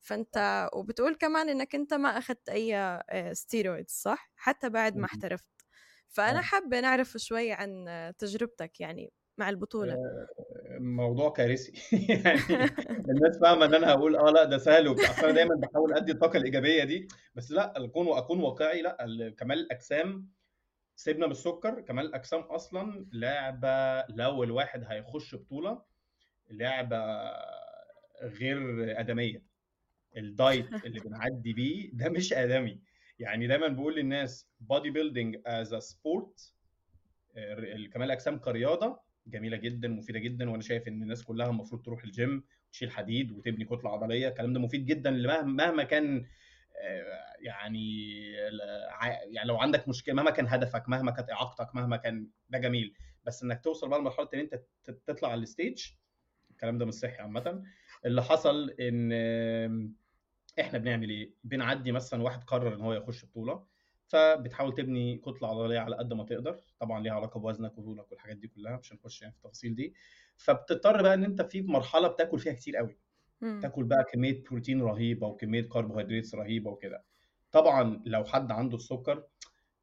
فأنت 0.00 0.68
وبتقول 0.74 1.14
كمان 1.14 1.48
إنك 1.48 1.74
أنت 1.74 1.94
ما 1.94 2.18
أخذت 2.18 2.48
أي 2.48 3.00
steroids 3.32 3.92
آه، 4.06 4.10
صح؟ 4.10 4.32
حتى 4.36 4.68
بعد 4.68 4.96
ما 4.96 5.04
احترفت. 5.04 5.61
فأنا 6.12 6.38
آه. 6.38 6.42
حابة 6.42 6.80
نعرف 6.80 7.16
شوي 7.16 7.52
عن 7.52 7.84
تجربتك 8.18 8.80
يعني 8.80 9.12
مع 9.38 9.48
البطولة. 9.48 9.92
آه، 9.92 10.28
موضوع 10.78 11.30
كارثي. 11.30 11.72
يعني 12.08 12.40
الناس 13.10 13.38
فاهمة 13.40 13.64
إن 13.64 13.74
أنا 13.74 13.90
هقول 13.90 14.16
آه 14.16 14.30
لأ 14.30 14.44
ده 14.44 14.58
سهل 14.58 14.88
وبتاع. 14.88 15.24
أنا 15.24 15.32
دايما 15.32 15.54
بحاول 15.54 15.92
أدي 15.92 16.12
الطاقة 16.12 16.36
الإيجابية 16.36 16.84
دي. 16.84 17.08
بس 17.34 17.50
لأ 17.50 17.84
اكون 17.84 18.06
وأكون 18.06 18.40
واقعي 18.40 18.82
لأ 18.82 19.34
كمال 19.38 19.58
الأجسام 19.58 20.28
سيبنا 20.96 21.26
من 21.26 21.32
السكر. 21.32 21.80
كمال 21.80 22.06
الأجسام 22.06 22.40
أصلا 22.40 23.06
لعبة 23.12 24.02
لو 24.02 24.44
الواحد 24.44 24.84
هيخش 24.88 25.34
بطولة 25.34 25.82
لعبة 26.50 26.98
غير 28.22 29.00
آدمية. 29.00 29.42
ال 30.16 30.26
diet 30.26 30.66
اللي 30.86 31.00
بنعدي 31.00 31.52
بيه 31.52 31.90
ده 31.92 32.08
مش 32.08 32.32
آدمي. 32.32 32.80
يعني 33.18 33.46
دايما 33.46 33.68
بقول 33.68 33.94
للناس 33.96 34.48
bodybuilding 34.60 35.36
as 35.46 35.74
a 35.74 35.78
sport 35.78 36.54
كمال 37.92 38.06
الاجسام 38.06 38.38
كرياضة 38.38 39.00
جميلة 39.26 39.56
جدا 39.56 39.88
مفيدة 39.88 40.18
جدا 40.18 40.50
وأنا 40.50 40.62
شايف 40.62 40.88
إن 40.88 41.02
الناس 41.02 41.24
كلها 41.24 41.50
المفروض 41.50 41.82
تروح 41.82 42.04
الجيم 42.04 42.44
تشيل 42.72 42.90
حديد 42.90 43.32
وتبني 43.32 43.64
كتلة 43.64 43.90
عضلية 43.92 44.28
الكلام 44.28 44.52
ده 44.52 44.60
مفيد 44.60 44.86
جدا 44.86 45.10
مهما 45.42 45.82
كان 45.84 46.26
آه، 46.82 47.22
يعني 47.40 48.22
يعني 49.30 49.48
لو 49.48 49.56
عندك 49.58 49.88
مشكلة 49.88 50.14
مهما 50.14 50.30
كان 50.30 50.46
هدفك 50.48 50.88
مهما 50.88 51.10
كانت 51.10 51.30
إعاقتك 51.30 51.74
مهما 51.74 51.96
كان 51.96 52.28
ده 52.50 52.58
جميل. 52.58 52.94
بس 53.24 53.42
إنك 53.42 53.60
توصل 53.64 53.88
بقى 53.88 53.98
لمرحلة 53.98 54.28
إن 54.34 54.38
أنت 54.38 54.60
تطلع 55.06 55.28
على 55.28 55.40
ال 55.42 55.49
stage 55.49 55.86
الكلام 56.50 56.78
ده 56.78 56.84
مش 56.86 56.94
صحي 56.94 57.22
عامة. 57.22 57.62
اللي 58.06 58.22
حصل 58.22 58.70
إن 58.80 59.12
إحنا 60.60 60.78
بنعمل 60.78 61.10
إيه؟ 61.10 61.34
بنعدي 61.44 61.92
مثلا 61.92 62.22
واحد 62.22 62.44
قرر 62.44 62.74
إن 62.74 62.80
هو 62.80 62.92
يخش 62.92 63.24
بطولة 63.24 63.66
فبتحاول 64.06 64.74
تبني 64.74 65.18
كتلة 65.18 65.48
عضلية 65.48 65.78
على 65.78 65.96
قد 65.96 66.12
ما 66.12 66.24
تقدر 66.24 66.60
طبعا 66.80 67.00
ليها 67.02 67.12
علاقة 67.12 67.40
بوزنك 67.40 67.78
وطولك 67.78 68.10
والحاجات 68.12 68.36
دي 68.36 68.48
كلها 68.48 68.76
مش 68.76 68.92
هنخش 68.92 69.22
يعني 69.22 69.32
في 69.34 69.38
التفاصيل 69.38 69.74
دي. 69.74 69.94
فبتضطر 70.36 71.02
بقى 71.02 71.14
إن 71.14 71.24
أنت 71.24 71.42
في 71.42 71.62
مرحلة 71.62 72.08
بتاكل 72.08 72.38
فيها 72.38 72.52
كتير 72.52 72.76
قوي. 72.76 72.98
تاكل 73.60 73.84
بقى 73.84 74.04
كمية 74.12 74.42
بروتين 74.44 74.82
رهيبة 74.82 75.26
وكمية 75.26 75.62
كربوهيدرات 75.62 76.34
رهيبة 76.34 76.70
وكده. 76.70 77.04
طبعا 77.52 78.02
لو 78.06 78.24
حد 78.24 78.52
عنده 78.52 78.76
السكر 78.76 79.24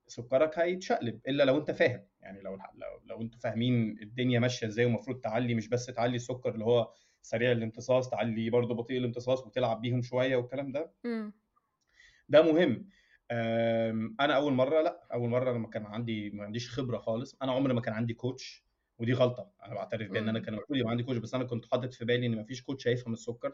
سكرك 0.08 0.60
هيتشقلب 0.60 1.20
إلا 1.28 1.44
لو 1.44 1.58
أنت 1.58 1.72
فاهم. 1.72 2.06
يعني 2.22 2.42
لو 2.42 2.56
لو, 2.56 3.00
لو 3.06 3.22
أنتوا 3.22 3.40
فاهمين 3.40 3.98
الدنيا 4.02 4.40
ماشية 4.40 4.68
إزاي 4.68 4.86
ومفروض 4.86 5.20
تعلي 5.20 5.56
مش 5.56 5.68
بس 5.70 5.86
تعلي 5.86 6.16
السكر 6.16 6.54
اللي 6.54 6.66
هو 6.66 6.92
سريع 7.22 7.52
الامتصاص 7.52 8.10
تعلي 8.10 8.50
برضه 8.50 8.76
بطيء 8.76 8.98
الامتصاص 8.98 9.46
وتلعب 9.48 9.82
بيهم 9.82 10.02
شوية 10.02 10.36
والكلام 10.36 10.72
ده. 10.72 10.92
ده 12.30 12.42
مهم. 12.42 12.90
أنا 14.20 14.34
أول 14.36 14.54
مرة 14.54 14.82
لأ 14.82 15.08
أول 15.14 15.30
مرة 15.30 15.52
لما 15.54 15.68
كان 15.68 15.86
عندي 15.86 16.30
ما 16.30 16.44
عنديش 16.44 16.70
خبرة 16.70 16.98
خالص. 16.98 17.38
أنا 17.42 17.52
عمري 17.52 17.74
ما 17.74 17.82
كان 17.82 17.94
عندي 17.94 18.14
coach 18.14 18.66
ودي 18.98 19.14
غلطة. 19.14 19.52
أنا 19.66 19.74
بعترف 19.74 20.10
بيها 20.12 20.22
ان 20.22 20.30
أنا 20.30 20.40
كان 20.40 20.54
المفروض 20.54 20.80
يبقى 20.80 20.92
عندي 20.92 21.04
coach 21.04 21.18
بس 21.20 21.34
أنا 21.34 21.44
كنت 21.44 21.66
حاطط 21.66 21.94
في 21.94 22.06
بالي 22.06 22.26
إن 22.26 22.36
ما 22.36 22.44
فيش 22.44 22.62
coach 22.64 22.88
هيفهم 22.88 23.14
السكر. 23.14 23.54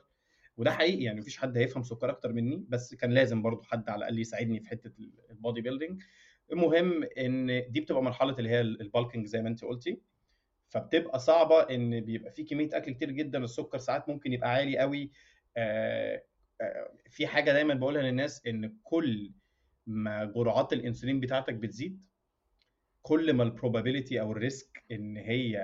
وده 0.58 0.72
حقيقي 0.72 1.04
يعني 1.04 1.20
مفيش 1.20 1.38
حد 1.38 1.58
هيفهم 1.58 1.84
سكر 1.84 2.10
أكتر 2.10 2.34
مني 2.34 2.66
بس 2.70 2.96
كان 2.96 3.12
لازم 3.12 3.42
برضو 3.42 3.64
حد 3.64 3.90
على 3.90 3.98
الأقل 4.00 4.20
يساعدني 4.20 4.60
في 4.60 4.70
حتة 4.70 4.92
ال 5.32 5.62
bodybuilding 5.62 6.02
المهم 6.52 7.04
إن 7.18 7.72
دي 7.72 7.80
بتبقى 7.82 8.04
مرحلة 8.04 8.36
اللي 8.40 8.50
هي 8.50 8.62
ال 8.62 8.70
bulking 8.70 9.26
زي 9.28 9.42
ما 9.42 9.50
أنت 9.50 9.64
قلتي. 9.64 10.02
فبتبقى 10.68 11.20
صعبة 11.20 11.62
إن 11.62 12.00
بيبقى 12.02 12.32
في 12.32 12.44
كمية 12.44 12.70
أكل 12.74 12.92
كتير 12.92 13.12
جدا 13.12 13.44
السكر 13.44 13.78
ساعات 13.78 14.10
ممكن 14.10 14.34
يبقى 14.34 14.50
عالي 14.50 14.78
قوي 14.78 15.12
آه، 15.58 16.24
آه، 16.62 16.92
في 17.10 17.28
حاجة 17.28 17.52
دايما 17.52 17.74
بقولها 17.74 18.02
للناس 18.02 18.48
إن 18.48 18.78
كل 18.84 19.32
ما 19.88 20.26
جرعات 20.26 20.74
الإنسولين 20.74 21.20
بتاعتك 21.20 21.54
بتزيد 21.54 22.06
كل 23.02 23.34
ما 23.34 23.44
ال 23.44 23.50
probability 23.50 24.22
أو 24.22 24.32
ال 24.32 24.42
risk 24.42 24.84
إن 24.92 25.18
هي 25.18 25.58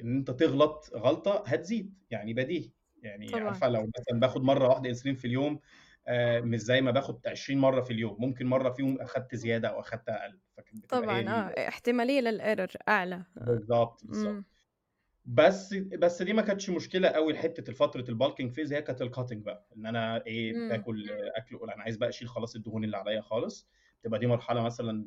إن 0.00 0.16
أنت 0.16 0.30
تغلط 0.30 0.90
غلطة 0.94 1.44
هتزيد. 1.46 1.94
يعني 2.10 2.34
بديهي 2.34 2.70
يعني 3.02 3.34
عارفة 3.34 3.68
لو 3.68 3.80
مثلا 3.98 4.20
باخد 4.20 4.42
مرة 4.42 4.68
واحدة 4.68 4.88
إنسولين 4.88 5.16
في 5.16 5.24
اليوم 5.24 5.60
آه، 6.08 6.40
مش 6.40 6.58
زي 6.60 6.80
ما 6.80 6.90
باخد 6.90 7.26
20 7.26 7.60
مرة 7.60 7.80
في 7.80 7.92
اليوم. 7.92 8.16
ممكن 8.18 8.46
مرة 8.46 8.70
فيهم 8.70 9.00
أخدت 9.00 9.34
زيادة 9.34 9.68
أو 9.68 9.80
أخدت 9.80 10.08
أقل. 10.08 10.38
فكانت 10.60 10.86
طبعا 10.90 11.28
آه 11.28 11.68
احتمالية 11.68 12.20
لل 12.20 12.34
error 12.34 12.68
أعلى. 12.88 13.22
بالظبط 13.36 14.04
بالظبط 14.04 14.44
بس 15.24 15.74
بس 15.74 16.22
دي 16.22 16.32
ما 16.32 16.42
كانتش 16.42 16.70
مشكلة 16.70 17.08
قوي 17.08 17.32
لحتة 17.32 17.70
الفترة 17.70 18.04
ال 18.08 18.13
bulking 18.13 18.52
phase 18.52 18.72
هي 18.72 18.82
كانت 18.82 19.02
ال 19.02 19.07
cutting 19.07 19.42
بقى 19.44 19.66
إن 19.76 19.86
أنا 19.86 20.26
إيه 20.26 20.52
مم. 20.52 20.68
باكل 20.68 21.10
أكل 21.36 21.56
أنا 21.74 21.82
عايز 21.82 21.96
بقى 21.96 22.08
أشيل 22.08 22.28
خلاص 22.28 22.56
الدهون 22.56 22.84
اللي 22.84 22.96
عليا 22.96 23.20
خالص. 23.20 23.68
تبقى 24.02 24.20
دي 24.20 24.26
مرحلة 24.26 24.62
مثلا 24.62 25.06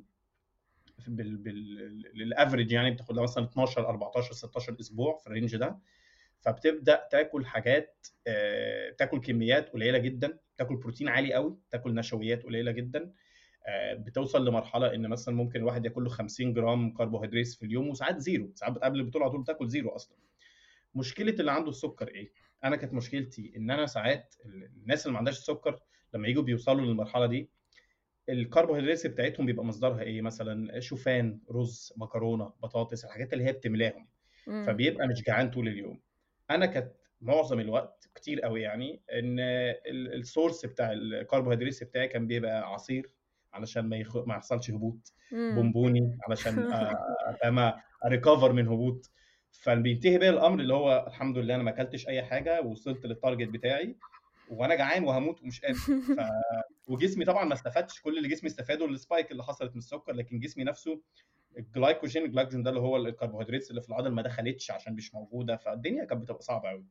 بال 1.08 1.38
بال 1.38 1.76
لل 2.13 2.26
average 2.26 2.72
يعني 2.72 2.92
بتاخد 2.92 3.16
لها 3.16 3.24
مثلا 3.24 3.44
12 3.44 3.88
14 3.90 4.34
16 4.34 4.78
أسبوع 4.80 5.18
في 5.18 5.28
ال 5.28 5.32
range 5.32 5.56
ده. 5.56 5.80
فبتبدأ 6.42 7.08
تاكل 7.12 7.46
حاجات 7.46 8.08
آه، 8.28 8.90
تاكل 8.92 9.22
كميات 9.22 9.70
قليلة 9.70 9.98
جدا 9.98 10.40
تاكل 10.58 10.76
بروتين 10.76 11.08
عالي 11.08 11.34
قوي 11.34 11.58
تاكل 11.72 11.96
نشويات 11.96 12.44
قليلة 12.44 12.72
جدا. 12.72 13.00
آه، 13.04 13.14
بتوصل 13.93 14.48
لمرحلة 14.48 14.93
إن 14.96 15.08
مثلا 15.08 15.36
ممكن 15.36 15.60
الواحد 15.60 15.86
ياكل 15.86 16.03
له 16.03 16.10
50 16.10 16.53
جرام 16.53 16.93
كربوهيدرات 16.93 17.48
في 17.48 17.65
اليوم 17.65 17.89
وساعات 17.89 18.17
زيرو. 18.20 18.51
ساعات 18.55 18.77
قبل 18.77 19.00
البطولة 19.00 19.25
على 19.25 19.32
طول 19.32 19.43
تاكل 19.46 19.67
زيرو 19.70 19.89
أصلا. 19.89 20.17
مشكلة 20.96 21.32
اللي 21.32 21.51
عنده 21.51 21.70
السكر 21.70 22.08
إيه؟ 22.08 22.32
أنا 22.63 22.75
كانت 22.75 22.93
مشكلتي 22.93 23.53
إن 23.58 23.72
أنا 23.72 23.86
ساعات 23.86 24.36
الناس 24.46 25.05
اللي 25.05 25.12
ما 25.13 25.17
عندهاش 25.17 25.38
السكر 25.38 25.79
لما 26.13 26.27
يجوا 26.27 26.43
بيوصلوا 26.43 26.86
للمرحلة 26.86 27.25
دي 27.25 27.50
الكربوهيدرات 28.29 29.08
بتاعتهم 29.08 29.46
بيبقى 29.46 29.65
مصدرها 29.65 30.01
إيه؟ 30.01 30.22
مثلا 30.22 30.79
شوفان 30.79 31.39
رز 31.51 31.93
مكرونة 31.98 32.53
بطاطس 32.63 33.05
الحاجات 33.05 33.34
اللي 33.34 33.43
هي 33.46 33.51
بتملاهم. 33.51 34.08
فبيبقى 34.65 35.08
مش 35.08 35.24
جعان 35.24 35.50
طول 35.51 35.67
اليوم. 35.67 36.00
أنا 36.50 36.65
كانت 36.65 36.91
معظم 37.22 37.60
الوقت 37.60 38.10
كتير 38.15 38.41
قوي 38.41 38.62
يعني 38.62 39.01
إن 39.12 39.36
السورس 40.13 40.65
بتاع 40.65 40.91
الكربوهيدرات 40.91 41.84
بتاعي 41.84 42.08
كان 42.08 42.27
بيبقى 42.27 42.74
عصير 42.74 43.10
علشان 43.54 43.90
ما 43.90 43.98
يخ... 43.98 44.18
ما 44.18 44.36
يحصلش 44.36 44.72
هبوط. 44.72 45.14
بونبوني 45.32 46.18
علشان 46.28 46.56
فاهمه 47.42 47.74
ا 48.06 48.12
recover 48.12 48.54
من 48.54 48.68
هبوط. 48.68 49.10
فبينتهي 49.52 50.18
بيا 50.18 50.30
الأمر 50.30 50.60
اللي 50.60 50.74
هو 50.74 51.06
الحمد 51.08 51.38
لله 51.38 51.56
أنا 51.56 51.64
ما 51.64 51.70
أكلتش 51.72 52.08
أي 52.08 52.24
حاجة 52.24 52.62
ووصلت 52.62 53.06
لل 53.06 53.17
target 53.17 53.50
بتاعي 53.50 53.96
وأنا 54.50 54.76
جعان 54.76 55.04
وهموت 55.04 55.42
ومش 55.42 55.62
قادر. 55.62 55.78
ف... 55.78 56.20
وجسمي 56.92 57.26
طبعا 57.26 57.46
ما 57.46 57.54
استفادش. 57.54 58.02
كل 58.02 58.18
اللي 58.18 58.30
جسمي 58.30 58.50
استفاده 58.50 58.86
ال 58.86 58.93
spike 58.93 59.32
اللي 59.32 59.44
حصلت 59.44 59.72
من 59.72 59.78
السكر 59.78 60.14
لكن 60.14 60.40
جسمي 60.40 60.64
نفسه 60.64 61.02
ال 61.58 61.65
glycogen 61.65 62.25
ال 62.25 62.30
glycogen 62.30 62.63
ده 62.64 62.70
اللي 62.70 62.82
هو 62.82 62.98
الكربوهيدرات 62.98 63.70
اللي 63.70 63.82
في 63.82 63.90
العضل 63.90 64.10
ما 64.12 64.22
دخلتش 64.22 64.72
عشان 64.72 64.94
مش 64.96 65.14
موجودة. 65.14 65.56
فالدنيا 65.58 66.06
كانت 66.06 66.22
بتبقى 66.22 66.42
صعبة 66.42 66.70
قوي 66.70 66.86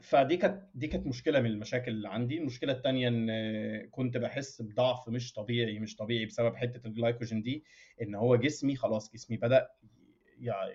فدي 0.00 0.36
كانت 0.36 0.68
دي 0.74 0.86
كانت 0.86 1.06
مشكلة 1.06 1.40
من 1.40 1.46
المشاكل 1.46 1.90
اللي 1.92 2.08
عندي. 2.08 2.38
المشكلة 2.38 2.72
الثانية 2.72 3.08
إن 3.08 3.88
كنت 3.90 4.16
بحس 4.16 4.62
بضعف 4.62 5.08
مش 5.08 5.32
طبيعي 5.32 5.78
مش 5.78 5.96
طبيعي 5.96 6.26
بسبب 6.26 6.56
حتة 6.56 6.86
الجلايكوجين 6.86 7.42
دي 7.42 7.64
إن 8.02 8.14
هو 8.14 8.36
جسمي 8.36 8.76
خلاص 8.76 9.12
جسمي 9.12 9.36
بدأ 9.36 9.68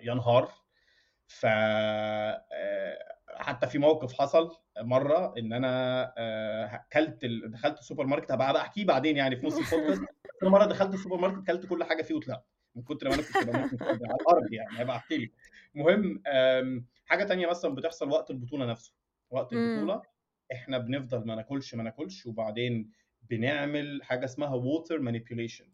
ينهار. 0.02 0.52
ف 1.26 1.46
آه، 1.46 2.98
حتى 3.36 3.66
في 3.66 3.78
موقف 3.78 4.12
حصل 4.12 4.50
مرة 4.80 5.34
إن 5.38 5.52
أنا 5.52 6.02
آه، 6.18 6.86
كلت 6.92 7.24
دخلت 7.24 7.78
السوبر 7.78 8.06
ماركت 8.06 8.32
هبقى 8.32 8.60
أحكيه 8.60 8.84
بعدين 8.84 9.16
يعني 9.16 9.36
في 9.36 9.46
نص 9.46 9.72
البودكاست 9.72 10.02
مرة 10.42 10.64
دخلت 10.64 10.94
السوبر 10.94 11.16
ماركت 11.16 11.46
كلت 11.46 11.66
كل 11.66 11.84
حاجة 11.84 12.02
فيه 12.02 12.14
وطلعت. 12.14 12.44
من 12.74 12.82
كتر 12.82 13.08
ما 13.08 13.14
أنا 13.14 13.22
كنت 13.22 13.42
بموت 13.42 13.82
على 13.82 14.16
الأرض 14.20 14.52
يعني 14.52 14.82
هبقى 14.82 14.96
أحكي 14.96 15.16
لك. 15.16 15.32
المهم 15.76 16.22
حاجة 17.06 17.24
تانية 17.24 17.46
مثلا 17.46 17.74
بتحصل 17.74 18.10
وقت 18.10 18.30
البطولة 18.30 18.66
نفسه. 18.66 18.97
وقت 19.30 19.52
إمم. 19.52 19.62
البطولة 19.62 20.02
إحنا 20.52 20.78
بنفضل 20.78 21.26
ما 21.26 21.34
ناكلش 21.34 21.74
ما 21.74 21.82
ناكلش 21.82 22.26
وبعدين 22.26 22.90
بنعمل 23.30 24.00
حاجة 24.02 24.24
اسمها 24.24 24.54
water 24.54 24.98
manipulation 24.98 25.64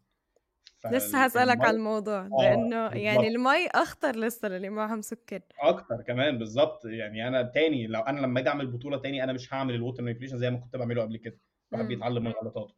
لسه 0.91 1.23
هسألك 1.23 1.61
على 1.61 1.77
الموضوع 1.77 2.19
آه 2.25 2.29
لأنه 2.41 2.87
يعني 2.87 3.27
المي 3.27 3.67
أخطر 3.67 4.15
لسه 4.15 4.47
للي 4.47 4.69
معهم 4.69 5.01
سكر. 5.01 5.41
أكتر 5.59 6.01
كمان 6.01 6.37
بالظبط 6.37 6.85
يعني 6.85 7.27
أنا 7.27 7.43
تاني 7.43 7.87
لو 7.87 8.01
أنا 8.01 8.19
لما 8.19 8.39
أجي 8.39 8.49
أعمل 8.49 8.67
بطولة 8.67 8.97
تاني 8.97 9.23
أنا 9.23 9.33
مش 9.33 9.53
هعمل 9.53 9.75
ال 9.75 9.80
water 9.80 10.03
manipulation 10.03 10.37
زي 10.37 10.51
ما 10.51 10.57
كنت 10.57 10.75
بعمله 10.75 11.01
قبل 11.01 11.17
كده. 11.17 11.39
الواحد 11.71 11.85
إمم. 11.85 11.95
بيتعلم 11.95 12.23
من 12.23 12.31
غلطاته. 12.31 12.73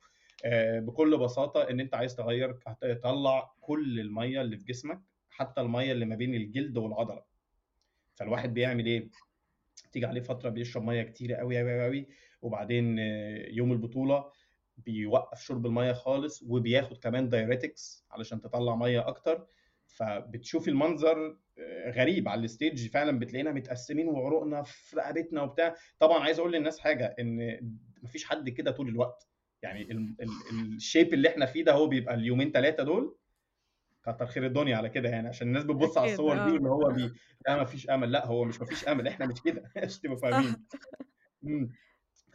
آه 0.46 0.80
بكل 0.80 1.18
بساطة 1.18 1.70
إن 1.70 1.80
أنت 1.80 1.96
عايز 1.96 2.16
تغير 2.16 2.52
تطلع 2.82 3.52
كل 3.62 4.00
المية 4.00 4.42
اللي 4.42 4.58
في 4.58 4.64
جسمك 4.66 5.02
حتى 5.30 5.62
المية 5.62 5.92
اللي 5.92 6.06
ما 6.06 6.16
بين 6.16 6.36
الجلد 6.36 6.78
والعضلة. 6.78 7.24
فالواحد 8.16 8.54
بيعمل 8.54 8.86
إيه؟ 8.86 9.10
تيجي 9.98 10.06
عليه 10.06 10.22
فترة 10.22 10.50
بيشرب 10.50 10.84
مية 10.84 11.02
كتير 11.04 11.34
قوي 11.34 11.60
قوي 11.60 11.84
قوي 11.84 12.08
وبعدين 12.42 12.98
يوم 13.50 13.72
البطولة 13.72 14.32
بيوقف 14.78 15.42
شرب 15.42 15.66
المية 15.66 15.92
خالص 15.94 16.44
وبياخد 16.48 16.98
كمان 16.98 17.30
diuretics 17.30 18.06
علشان 18.12 18.42
تطلع 18.42 18.76
مية 18.76 19.08
أكتر. 19.08 19.48
فبتشوفي 19.86 20.70
المنظر 20.70 21.38
آه، 21.58 21.92
غريب 21.92 22.28
على 22.30 22.42
ال 22.46 22.52
stage. 22.52 22.88
فعلا 22.90 23.20
بتلاقينا 23.20 23.52
متقسمين 23.52 24.08
وعروقنا 24.08 24.64
في 24.64 24.96
رقبتنا 24.96 25.42
وبتاع. 25.42 25.76
طبعا 26.00 26.20
عايز 26.24 26.40
أقول 26.40 26.54
للناس 26.54 26.80
حاجة 26.80 27.16
إن 27.20 27.60
مفيش 28.04 28.26
حد 28.26 28.50
كده 28.50 28.72
طول 28.72 28.88
الوقت. 28.90 29.28
يعني 29.62 29.88
ال 30.76 30.82
shape 30.82 31.14
اللي 31.14 31.30
إحنا 31.30 31.46
فيه 31.46 31.64
ده 31.64 31.72
هو 31.74 31.88
بيبقى 31.88 32.14
اليومين 32.14 32.52
ثلاثة 32.52 32.84
دول 32.84 33.17
كتر 34.08 34.26
خير 34.26 34.46
الدنيا 34.46 34.78
على 34.78 34.90
كده 34.90 35.10
يعني 35.10 35.28
عشان 35.28 35.48
الناس 35.48 35.64
بتبص 35.64 35.98
على 35.98 36.12
الصور 36.12 36.36
دي 36.50 36.58
اللي 36.58 36.70
هو 36.70 36.90
بي 36.90 37.14
لا 37.48 37.56
ما 37.56 37.66
فيش 37.66 37.90
أمل 37.90 38.12
لا 38.12 38.26
هو 38.28 38.44
مش 38.46 38.60
ما 38.60 38.66
فيش 38.66 38.88
أمل 38.88 39.08
إحنا 39.08 39.26
مش 39.26 39.42
كده 39.42 39.72
عشان 39.84 40.02
تبقوا 40.02 40.18
فاهمين. 40.18 40.56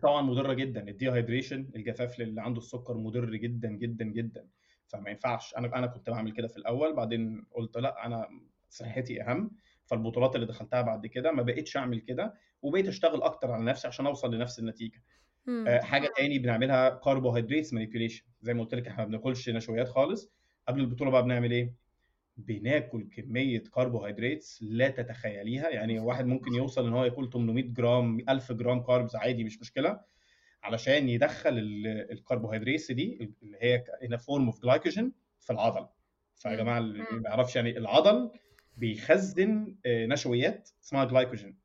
طبعا 0.02 0.22
مضرة 0.22 0.52
جدا 0.52 0.88
ال 0.88 0.95
dehydration 0.95 1.70
الجفاف 1.76 2.20
اللي 2.20 2.42
عنده 2.42 2.58
السكر 2.58 2.94
مضر 2.96 3.34
جدا 3.34 3.68
جدا 3.68 4.04
جدا. 4.04 4.48
فما 4.86 5.10
ينفعش. 5.10 5.54
أنا 5.54 5.78
أنا 5.78 5.86
كنت 5.86 6.10
بعمل 6.10 6.32
كده 6.32 6.48
في 6.48 6.56
الأول 6.56 6.96
بعدين 6.96 7.44
قلت 7.52 7.76
لأ 7.78 8.06
أنا 8.06 8.28
صحتي 8.68 9.22
أهم. 9.22 9.50
فالبطولات 9.84 10.34
اللي 10.34 10.46
دخلتها 10.46 10.82
بعد 10.82 11.06
كده 11.06 11.32
ما 11.32 11.42
بقتش 11.42 11.76
أعمل 11.76 12.00
كده 12.00 12.34
وبقيت 12.62 12.88
أشتغل 12.88 13.22
أكتر 13.22 13.50
على 13.50 13.64
نفسي 13.64 13.88
عشان 13.88 14.06
أوصل 14.06 14.34
لنفس 14.34 14.58
النتيجة. 14.58 15.02
آه 15.68 15.80
حاجة 15.80 16.10
تاني 16.16 16.38
بنعملها 16.38 16.88
carbohydrates 16.90 17.72
manipulation 17.72 18.24
زي 18.42 18.54
ما 18.54 18.62
قلت 18.62 18.74
لك 18.74 18.86
إحنا 18.88 19.02
ما 19.04 19.08
بناكلش 19.08 19.48
نشويات 19.48 19.88
خالص. 19.88 20.32
قبل 20.68 20.80
البطولة 20.80 21.10
بقى 21.10 21.22
بنعمل 21.22 21.50
إيه؟ 21.52 21.74
بناكل 22.36 23.08
كمية 23.16 23.62
كربوهيدرات 23.70 24.46
لا 24.60 24.88
تتخيليها. 24.88 25.68
يعني 25.68 25.98
واحد 26.00 26.26
ممكن 26.26 26.54
يوصل 26.54 26.86
إن 26.86 26.92
هو 26.92 27.04
ياكل 27.04 27.30
800 27.30 27.64
جرام 27.64 28.18
1000 28.28 28.52
جرام 28.52 28.82
carbs 28.82 29.16
عادي 29.16 29.44
مش 29.44 29.60
مشكلة. 29.60 30.00
علشان 30.62 31.08
يدخل 31.08 31.58
الكربوهيدرات 32.10 32.92
دي 32.92 33.34
اللي 33.42 33.58
هي 33.60 33.84
in 34.04 34.16
form 34.16 34.44
of 34.46 34.62
glycogen 34.62 35.12
في 35.40 35.52
العضل. 35.52 35.86
فيا 36.36 36.54
جماعة 36.54 36.78
اللي 36.78 36.98
ما 36.98 37.22
يعرفش 37.30 37.56
يعني 37.56 37.78
العضل 37.78 38.30
بيخزن 38.76 39.76
آه، 39.86 40.06
نشويات 40.06 40.68
اسمها 40.84 41.04
جلايكوجين 41.04 41.58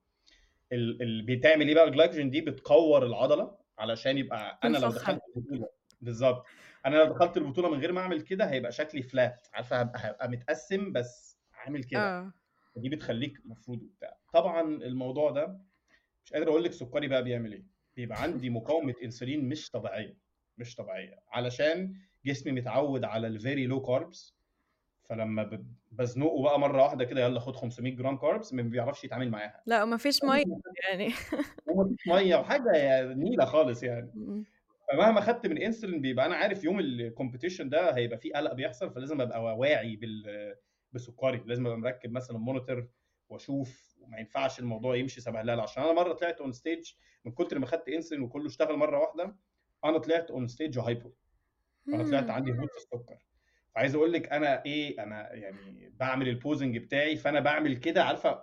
اللي 0.71 1.35
بتعمل 1.35 1.67
إيه 1.67 1.75
بقى؟ 1.75 1.87
الجلايكوجين 1.87 2.29
دي 2.29 2.41
بتكور 2.41 3.05
العضلة 3.05 3.57
علشان 3.77 4.17
يبقى 4.17 4.59
أنا 4.63 4.77
لو 4.77 4.89
دخلت 4.89 5.21
بالظبط. 6.01 6.45
أنا 6.87 6.95
لو 6.95 7.05
دخلت 7.05 7.37
البطوله 7.37 7.69
من 7.69 7.79
غير 7.79 7.91
ما 7.91 8.01
اعمل 8.01 8.21
كده 8.21 8.45
هيبقى 8.45 8.71
شكلي 8.71 9.01
flat 9.01 9.47
عارفة 9.53 9.79
هبقى, 9.79 9.99
هبقى 10.09 10.29
متقسم 10.29 10.91
بس 10.91 11.37
عامل 11.53 11.83
كده. 11.83 11.99
آه. 12.19 12.31
دي 12.75 12.89
بتخليك 12.89 13.39
المفروض 13.45 13.81
وبتاع. 13.83 14.17
طبعا 14.33 14.61
الموضوع 14.61 15.31
ده 15.31 15.59
مش 16.25 16.33
قادر 16.33 16.49
أقول 16.49 16.63
لك 16.63 16.71
سكري 16.71 17.07
بقى 17.07 17.23
بيعمل 17.23 17.53
إيه. 17.53 17.63
بيبقى 17.95 18.21
عندي 18.21 18.49
مقاومة 18.49 18.93
إنسولين 19.03 19.49
مش 19.49 19.71
طبيعية 19.71 20.17
مش 20.57 20.75
طبيعية. 20.75 21.19
علشان 21.31 21.93
جسمي 22.25 22.51
متعود 22.51 23.03
على 23.03 23.27
ال 23.27 23.35
very 23.35 23.65
low 23.67 23.81
carbs 23.81 24.35
فلما 25.09 25.63
بزنقه 25.91 26.43
بقى 26.43 26.59
مرة 26.59 26.83
واحدة 26.83 27.05
كده 27.05 27.21
يلا 27.21 27.39
خد 27.39 27.55
500 27.55 27.95
جرام 27.95 28.17
carbs 28.17 28.53
ما 28.53 28.61
بيعرفش 28.61 29.03
يتعامل 29.03 29.29
معاها. 29.31 29.61
لا 29.65 29.83
وما 29.83 29.97
فيش 29.97 30.23
مية 30.23 30.43
يعني. 30.89 31.13
وما 31.67 31.87
فيش 31.95 32.07
مية 32.07 32.35
وحاجة 32.35 33.03
نيلة 33.13 33.45
خالص 33.45 33.83
يعني. 33.83 34.11
فمهما 34.91 35.21
خدت 35.21 35.47
من 35.47 35.57
انسولين 35.57 36.01
بيبقى 36.01 36.25
أنا 36.25 36.35
عارف 36.35 36.63
يوم 36.63 36.79
ال 36.79 36.87
competition 36.87 37.69
ده 37.69 37.95
هيبقى 37.95 38.17
فيه 38.17 38.33
قلق 38.33 38.53
بيحصل 38.53 38.93
فلازم 38.93 39.21
أبقى 39.21 39.57
واعي 39.57 39.95
بال 39.95 40.55
بسكري 40.91 41.43
لازم 41.45 41.65
أبقى 41.67 41.77
مركب 41.79 42.11
مثلا 42.11 42.37
monitor 42.37 42.87
وأشوف 43.29 43.97
وما 44.01 44.17
ينفعش 44.17 44.59
الموضوع 44.59 44.95
يمشي 44.95 45.21
سبهلله 45.21 45.63
عشان 45.63 45.83
أنا 45.83 45.93
مرة 45.93 46.13
طلعت 46.13 46.41
on 46.41 46.51
stage 46.51 46.91
من 47.25 47.31
كتر 47.31 47.59
ما 47.59 47.65
خدت 47.65 47.89
انسولين 47.89 48.23
وكله 48.23 48.47
اشتغل 48.47 48.75
مرة 48.77 48.99
واحدة 48.99 49.35
أنا 49.85 49.97
طلعت 49.97 50.31
on 50.31 50.47
stage 50.47 50.79
هايبر 50.79 51.11
أنا 51.93 52.03
طلعت 52.03 52.29
عندي 52.29 52.51
هبوط 52.51 52.69
في 52.71 52.77
السكر. 52.77 53.17
فعايز 53.75 53.95
أقول 53.95 54.13
لك 54.13 54.31
أنا 54.33 54.65
إيه 54.65 55.03
أنا 55.03 55.33
يعني 55.33 55.93
بعمل 55.99 56.27
ال 56.29 56.36
posing 56.36 56.77
بتاعي 56.77 57.15
فأنا 57.17 57.39
بعمل 57.39 57.77
كده 57.77 58.03
عارفة؟ 58.03 58.41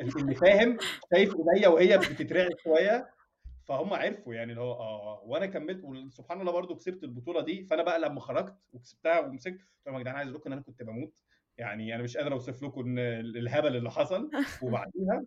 اللي 0.00 0.34
فاهم 0.34 0.78
شايف 1.14 1.34
إيديا 1.54 1.68
وهي 1.68 1.98
بتترعش 1.98 2.52
شوية 2.64 3.13
فهم 3.64 3.94
عرفوا 3.94 4.34
يعني 4.34 4.52
اللي 4.52 4.62
هو 4.62 4.72
آه 4.72 5.22
وأنا 5.24 5.46
كملت 5.46 5.84
وسبحان 5.84 6.40
الله 6.40 6.52
برضو 6.52 6.74
كسبت 6.76 7.04
البطولة 7.04 7.40
دي. 7.40 7.64
فأنا 7.64 7.82
بقى 7.82 8.00
لما 8.00 8.20
خرجت 8.20 8.54
وكسبتها 8.72 9.20
ومسكت 9.20 9.54
قلت 9.60 9.86
لهم 9.86 9.94
يا 9.96 10.00
جدعان 10.00 10.16
عايز 10.16 10.28
أقول 10.28 10.40
لكم 10.40 10.50
إن 10.50 10.52
أنا 10.52 10.62
كنت 10.62 10.82
بموت. 10.82 11.22
يعني 11.58 11.94
أنا 11.94 12.02
مش 12.02 12.16
قادر 12.16 12.32
أوصف 12.32 12.62
لكم 12.62 12.80
إن 12.80 12.98
الهبل 12.98 13.76
اللي 13.76 13.90
حصل. 13.90 14.30
وبعديها 14.62 15.24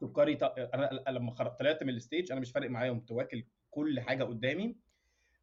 سكري. 0.00 0.38
أنا 0.74 1.02
لما 1.10 1.32
طلعت 1.32 1.82
من 1.82 1.88
ال 1.94 2.00
stage 2.00 2.32
أنا 2.32 2.40
مش 2.40 2.52
فارق 2.52 2.70
معايا 2.70 2.90
قمت 2.90 3.10
واكل 3.10 3.44
كل 3.70 4.00
حاجة 4.00 4.24
قدامي. 4.24 4.76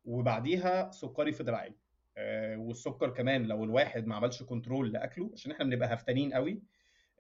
وبعديها 0.05 0.91
سكري 0.91 1.31
فضل 1.31 1.55
عالي 1.55 1.75
آه 2.17 2.57
والسكر 2.57 3.09
كمان 3.09 3.43
لو 3.45 3.63
الواحد 3.63 4.07
ما 4.07 4.15
عملش 4.15 4.43
control 4.43 4.91
لأكله 4.91 5.29
عشان 5.33 5.51
إحنا 5.51 5.65
بنبقى 5.65 5.93
هفتانين 5.93 6.33
قوي 6.33 6.61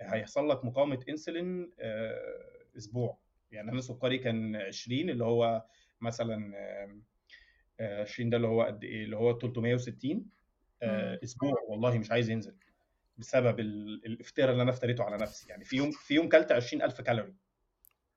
هيحصل 0.01 0.49
لك 0.49 0.65
مقاومة 0.65 0.99
انسولين 1.09 1.71
آه 1.79 2.49
أسبوع. 2.77 3.17
يعني 3.51 3.71
أنا 3.71 3.81
سكري 3.81 4.17
كان 4.17 4.55
20 4.55 5.09
اللي 5.09 5.23
هو 5.23 5.65
مثلا 6.01 6.53
20 7.81 8.29
ده 8.29 8.37
اللي 8.37 8.47
هو 8.47 8.63
قد 8.63 8.83
إيه؟ 8.83 9.03
اللي 9.05 9.17
هو 9.17 9.39
360 9.39 10.25
أسبوع 10.83 11.55
والله 11.69 11.97
مش 11.97 12.11
عايز 12.11 12.29
ينزل 12.29 12.55
بسبب 13.17 13.59
الافتراء 13.59 14.51
اللي 14.51 14.63
أنا 14.63 14.71
افتريته 14.71 15.03
على 15.03 15.17
نفسي. 15.17 15.49
يعني 15.49 15.65
في 15.65 15.75
يوم 15.75 15.91
في 15.91 16.13
يوم 16.13 16.29
كلت 16.29 16.51
20000 16.51 17.01
calorie. 17.01 17.35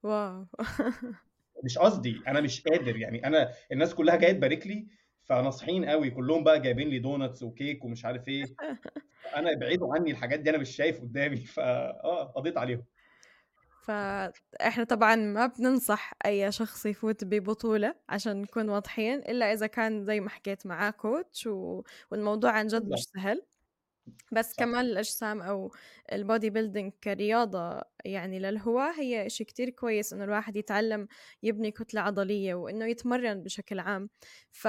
wow. 0.03 0.47
مش 1.64 1.79
قصدي 1.79 2.21
أنا 2.29 2.40
مش 2.40 2.62
قادر. 2.62 2.97
يعني 2.97 3.27
أنا 3.27 3.53
الناس 3.73 3.95
كلها 3.95 4.16
جاية 4.16 4.33
تبارك 4.33 4.66
لي 4.66 4.87
فناصحين 5.23 5.85
قوي. 5.85 6.11
كلهم 6.11 6.45
بقى 6.45 6.61
جايبين 6.61 6.88
لي 6.88 6.99
donuts 6.99 7.42
وكيك 7.42 7.85
ومش 7.85 8.05
عارف 8.05 8.29
إيه. 8.29 8.45
أنا 9.37 9.53
ابعدوا 9.53 9.95
عني 9.95 10.11
الحاجات 10.11 10.40
دي 10.40 10.51
أنا 10.51 10.59
مش 10.59 10.77
شايف 10.77 11.01
قدامي. 11.01 11.37
فا 11.37 11.62
آه 12.05 12.25
قضيت 12.25 12.57
عليهم. 12.57 12.85
فاحنا 13.83 14.85
طبعا 14.88 15.16
ما 15.16 15.47
بننصح 15.47 16.12
أي 16.27 16.53
شخص 16.53 16.87
يفوت 16.87 17.25
ببطولة 17.25 17.95
عشان 18.09 18.42
نكون 18.42 18.68
واضحين 18.68 19.18
إلا 19.18 19.53
إذا 19.53 19.66
كان 19.66 20.05
زي 20.05 20.21
ما 20.21 20.31
حكيت 20.31 20.66
معاه 20.66 20.90
coach 20.90 21.47
و... 21.47 21.83
والموضوع 22.11 22.51
عن 22.53 22.66
جد 22.66 22.88
مش 22.88 23.05
سهل. 23.14 23.42
بس 24.33 24.51
صح. 24.51 24.57
كمال 24.57 24.87
الأجسام 24.92 25.42
أو 25.42 25.73
ال 26.12 26.51
bodybuilding 26.51 26.92
كرياضة 27.05 27.83
يعني 28.05 28.38
للهواة 28.38 28.92
هي 29.01 29.27
إشي 29.27 29.45
كتير 29.45 29.71
كويس 29.71 30.12
إنه 30.12 30.25
الواحد 30.25 30.57
يتعلم 30.57 31.09
يبني 31.42 31.71
كتلة 31.71 32.01
عضلية 32.01 32.55
وإنه 32.55 32.87
يتمرن 32.87 33.42
بشكل 33.42 33.79
عام. 33.81 34.11
ف 34.53 34.68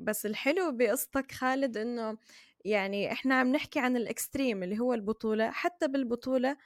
بس 0.00 0.26
الحلو 0.26 0.72
بقصتك 0.76 1.32
خالد 1.32 1.76
إنه 1.76 2.18
يعني 2.64 3.12
إحنا 3.12 3.34
عم 3.40 3.52
نحكي 3.52 3.80
عن 3.80 3.96
ال 3.96 4.04
extreme 4.04 4.62
اللي 4.62 4.78
هو 4.78 4.94
البطولة 4.94 5.50
حتى 5.50 5.88
بالبطولة 5.88 6.56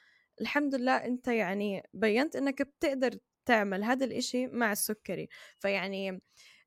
الحمد 0.40 0.74
لله 0.74 0.96
أنت 0.96 1.28
يعني 1.28 1.82
بينت 1.94 2.36
إنك 2.36 2.62
بتقدر 2.62 3.18
تعمل 3.46 3.84
هذا 3.84 4.04
الإشي 4.04 4.46
مع 4.46 4.72
السكري. 4.72 5.28
فيعني 5.58 6.22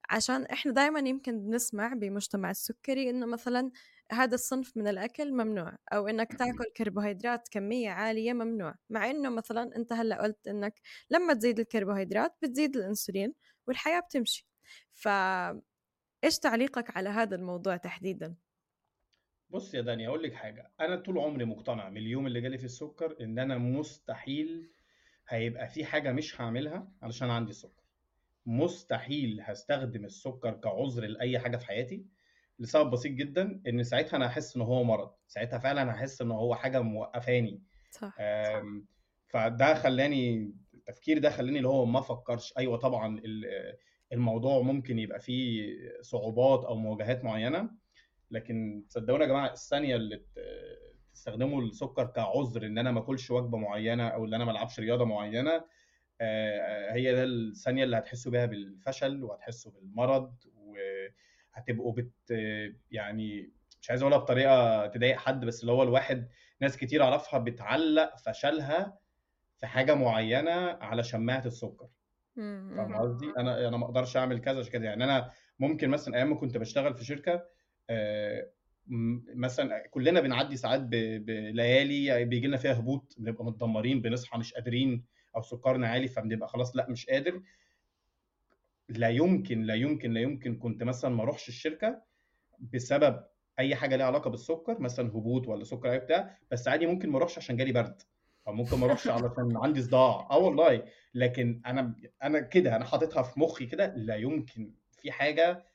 عشان 0.10 0.44
إحنا 0.46 0.72
دائما 0.72 1.00
يمكن 1.10 1.40
بنسمع 1.40 1.94
بمجتمع 1.94 2.52
السكري 2.52 3.10
إنه 3.10 3.26
مثلا 3.26 3.72
هذا 4.12 4.36
الصنف 4.36 4.78
من 4.78 4.88
الأكل 4.88 5.32
ممنوع 5.34 5.76
أو 5.94 6.08
إنك 6.08 6.34
تاكل 6.34 6.66
كربوهيدرات 6.78 7.48
كمية 7.52 7.90
عالية 7.90 8.34
ممنوع 8.34 8.76
مع 8.90 9.10
إنه 9.12 9.30
مثلا 9.30 9.76
أنت 9.76 9.94
هلأ 9.94 10.22
قلت 10.24 10.48
إنك 10.48 10.74
لما 11.12 11.34
تزيد 11.34 11.60
الكربوهيدرات 11.60 12.36
بتزيد 12.42 12.76
الأنسولين 12.78 13.34
والحياة 13.68 14.00
بتمشي. 14.00 14.48
ف 14.92 15.08
إيش 16.24 16.40
تعليقك 16.40 16.98
على 16.98 17.10
هذا 17.10 17.36
الموضوع 17.36 17.78
تحديدا؟ 17.78 18.36
بص 19.50 19.74
يا 19.74 19.82
داني 19.82 20.08
أقول 20.08 20.24
لك 20.24 20.34
حاجة. 20.34 20.72
أنا 20.80 20.96
طول 20.96 21.18
عمري 21.20 21.46
مقتنع 21.46 21.90
من 21.90 21.98
اليوم 21.98 22.28
اللي 22.28 22.42
جالي 22.42 22.58
في 22.58 22.64
السكر 22.66 23.16
إن 23.22 23.40
أنا 23.40 23.58
مستحيل 23.58 24.70
هيبقى 25.30 25.68
في 25.68 25.86
حاجة 25.86 26.12
مش 26.12 26.42
هعملها 26.42 26.92
علشان 27.02 27.30
عندي 27.30 27.54
سكر. 27.54 27.84
مستحيل 28.46 29.42
هستخدم 29.42 30.06
السكر 30.06 30.52
كعذر 30.54 31.06
لأي 31.06 31.40
حاجة 31.40 31.58
في 31.58 31.66
حياتي. 31.66 32.06
لسبب 32.60 32.92
بسيط 32.92 33.12
جدا 33.12 33.62
إن 33.68 33.84
ساعتها 33.84 34.18
أنا 34.18 34.28
هحس 34.28 34.56
إن 34.56 34.62
هو 34.62 34.84
مرض. 34.84 35.12
ساعتها 35.28 35.60
فعلا 35.60 35.92
هحس 35.92 36.22
إن 36.22 36.32
هو 36.32 36.56
حاجة 36.56 36.82
موقفاني. 36.82 37.62
صح, 37.92 38.16
صح. 38.46 38.64
فده 39.28 39.74
خلاني 39.74 40.54
التفكير 40.74 41.18
ده 41.20 41.30
خلاني 41.30 41.58
اللي 41.58 41.68
هو 41.70 41.86
ما 41.86 42.00
افكرش 42.00 42.54
أيوه 42.58 42.78
طبعا 42.78 43.22
الموضوع 44.14 44.62
ممكن 44.62 45.00
يبقى 45.00 45.20
فيه 45.20 45.74
صعوبات 46.02 46.66
أو 46.66 46.76
مواجهات 46.76 47.24
معينة. 47.24 47.70
لكن 48.32 48.84
صدقوني 48.90 49.24
يا 49.24 49.30
جماعة 49.30 49.54
الثانية 49.54 49.96
اللي 49.96 50.22
تستخدموا 51.14 51.62
السكر 51.62 52.06
كعذر 52.06 52.66
إن 52.66 52.78
أنا 52.78 52.92
ما 52.92 53.00
أكلش 53.00 53.32
وجبة 53.32 53.58
معينة 53.58 54.08
أو 54.08 54.26
إن 54.26 54.34
أنا 54.34 54.46
ما 54.46 54.52
ألعبش 54.52 54.80
رياضة 54.80 55.06
معينة 55.06 55.66
هي 56.92 57.14
ده 57.16 57.24
الثانية 57.24 57.84
اللي 57.84 57.98
هتحسوا 57.98 58.32
بيها 58.32 58.46
بالفشل 58.46 59.24
وهتحسوا 59.24 59.72
بالمرض 59.72 60.36
وهتبقوا 60.56 61.94
بت 61.94 62.32
يعني 62.92 63.52
مش 63.82 63.90
عايز 63.90 64.02
أقولها 64.02 64.18
بطريقة 64.18 64.88
تضايق 64.88 65.18
حد 65.18 65.46
بس 65.46 65.62
اللي 65.62 65.72
هو 65.72 65.84
الواحد 65.84 66.30
ناس 66.62 66.78
كتير 66.78 67.04
أعرفها 67.04 67.40
بتعلق 67.40 68.18
فشلها 68.18 68.98
في 69.60 69.68
حاجة 69.68 69.94
معينة 69.96 70.52
على 70.82 71.04
شماعة 71.04 71.46
السكر. 71.46 71.88
فاهم 72.76 72.96
قصدي؟ 72.96 73.34
أنا 73.38 73.68
أنا 73.68 73.78
ما 73.78 73.86
أقدرش 73.86 74.18
أعمل 74.18 74.42
كذا 74.42 74.64
كده. 74.70 74.86
يعني 74.86 75.04
أنا 75.04 75.32
ممكن 75.60 75.90
مثلا 75.90 76.16
أيام 76.16 76.30
ما 76.30 76.36
كنت 76.36 76.58
بشتغل 76.58 76.94
في 76.94 77.06
شركة 77.06 77.44
مثلا 79.36 79.88
كلنا 79.92 80.22
بنعدي 80.22 80.58
ساعات 80.58 80.82
بليالي 80.82 82.26
بيجي 82.26 82.48
لنا 82.48 82.58
فيها 82.58 82.80
هبوط 82.80 83.16
بنبقى 83.18 83.46
متدمرين 83.46 84.02
بنصحى 84.02 84.38
مش 84.38 84.54
قادرين 84.54 85.06
أو 85.36 85.42
سكرنا 85.42 85.88
عالي 85.88 86.08
فبنبقى 86.08 86.48
خلاص 86.50 86.76
لأ 86.76 86.90
مش 86.90 87.06
قادر. 87.06 87.42
لا 88.90 89.10
يمكن 89.10 89.62
لا 89.64 89.76
يمكن 89.76 90.12
لا 90.12 90.22
يمكن 90.22 90.56
كنت 90.58 90.84
مثلا 90.84 91.16
ما 91.16 91.24
أروحش 91.24 91.48
الشركة 91.50 92.02
بسبب 92.60 93.24
أي 93.60 93.76
حاجة 93.76 93.96
ليها 93.96 94.06
علاقة 94.06 94.30
بالسكر 94.30 94.80
مثلا 94.80 95.08
هبوط 95.10 95.48
ولا 95.48 95.64
سكر 95.64 95.92
أي 95.92 96.00
بتاع 96.00 96.38
بس 96.52 96.68
عادي 96.68 96.88
ممكن 96.88 97.10
ما 97.10 97.18
أروحش 97.18 97.38
عشان 97.38 97.58
جالي 97.58 97.72
برد 97.72 98.02
أو 98.48 98.54
ممكن 98.54 98.78
ما 98.78 98.86
أروحش 98.86 99.08
علشان 99.08 99.58
عندي 99.64 99.82
صداع. 99.82 100.28
آه 100.32 100.38
والله. 100.38 100.84
لكن 101.14 101.62
أنا 101.66 101.96
أنا 102.24 102.40
كده 102.40 102.76
أنا 102.76 102.86
حاططها 102.86 103.24
في 103.24 103.40
مخي 103.40 103.66
كده 103.66 103.94
لا 103.96 104.16
يمكن 104.16 104.74
في 105.02 105.12
حاجة 105.12 105.66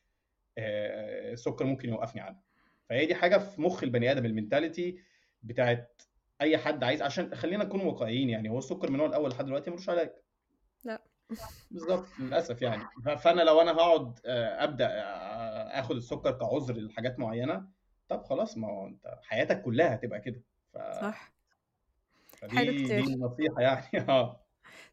السكر 0.58 1.64
ممكن 1.64 1.88
يوقفني 1.88 2.20
عنها. 2.20 2.42
فهي 2.88 3.06
دي 3.06 3.14
حاجة 3.14 3.38
في 3.38 3.62
مخ 3.62 3.82
البني 3.82 4.12
آدم 4.12 4.26
المينتاليتي 4.26 4.98
بتاعت 5.42 6.02
أي 6.40 6.58
حد 6.58 6.84
عايز 6.84 7.02
عشان 7.02 7.34
خلينا 7.34 7.64
نكون 7.64 7.80
واقعيين 7.80 8.30
يعني 8.30 8.48
هو 8.48 8.58
السكر 8.58 8.90
من 8.90 9.00
هو 9.00 9.06
الأول 9.06 9.30
لحد 9.30 9.44
دلوقتي؟ 9.44 9.70
ملوش 9.70 9.88
علاج. 9.88 10.12
لا. 10.84 11.02
بالظبط 11.70 12.06
للأسف 12.18 12.62
يعني. 12.62 12.82
فأنا 13.18 13.42
لو 13.42 13.60
أنا 13.60 13.72
هقعد 13.72 14.18
أبدأ 14.26 14.88
آخد 15.80 15.96
السكر 15.96 16.32
كعذر 16.32 16.74
لحاجات 16.74 17.18
معينة 17.18 17.68
طب 18.08 18.22
خلاص 18.24 18.58
ما 18.58 18.68
هو 18.68 18.86
أنت 18.86 19.18
حياتك 19.22 19.62
كلها 19.62 19.94
هتبقى 19.94 20.20
كده. 20.20 20.42
ف... 20.72 20.78
صح. 20.78 21.32
حلو 22.42 22.72
كتير. 22.72 23.04
دي 23.04 23.14
النصيحة 23.14 23.60
يعني. 23.60 23.86
آه. 24.10 24.41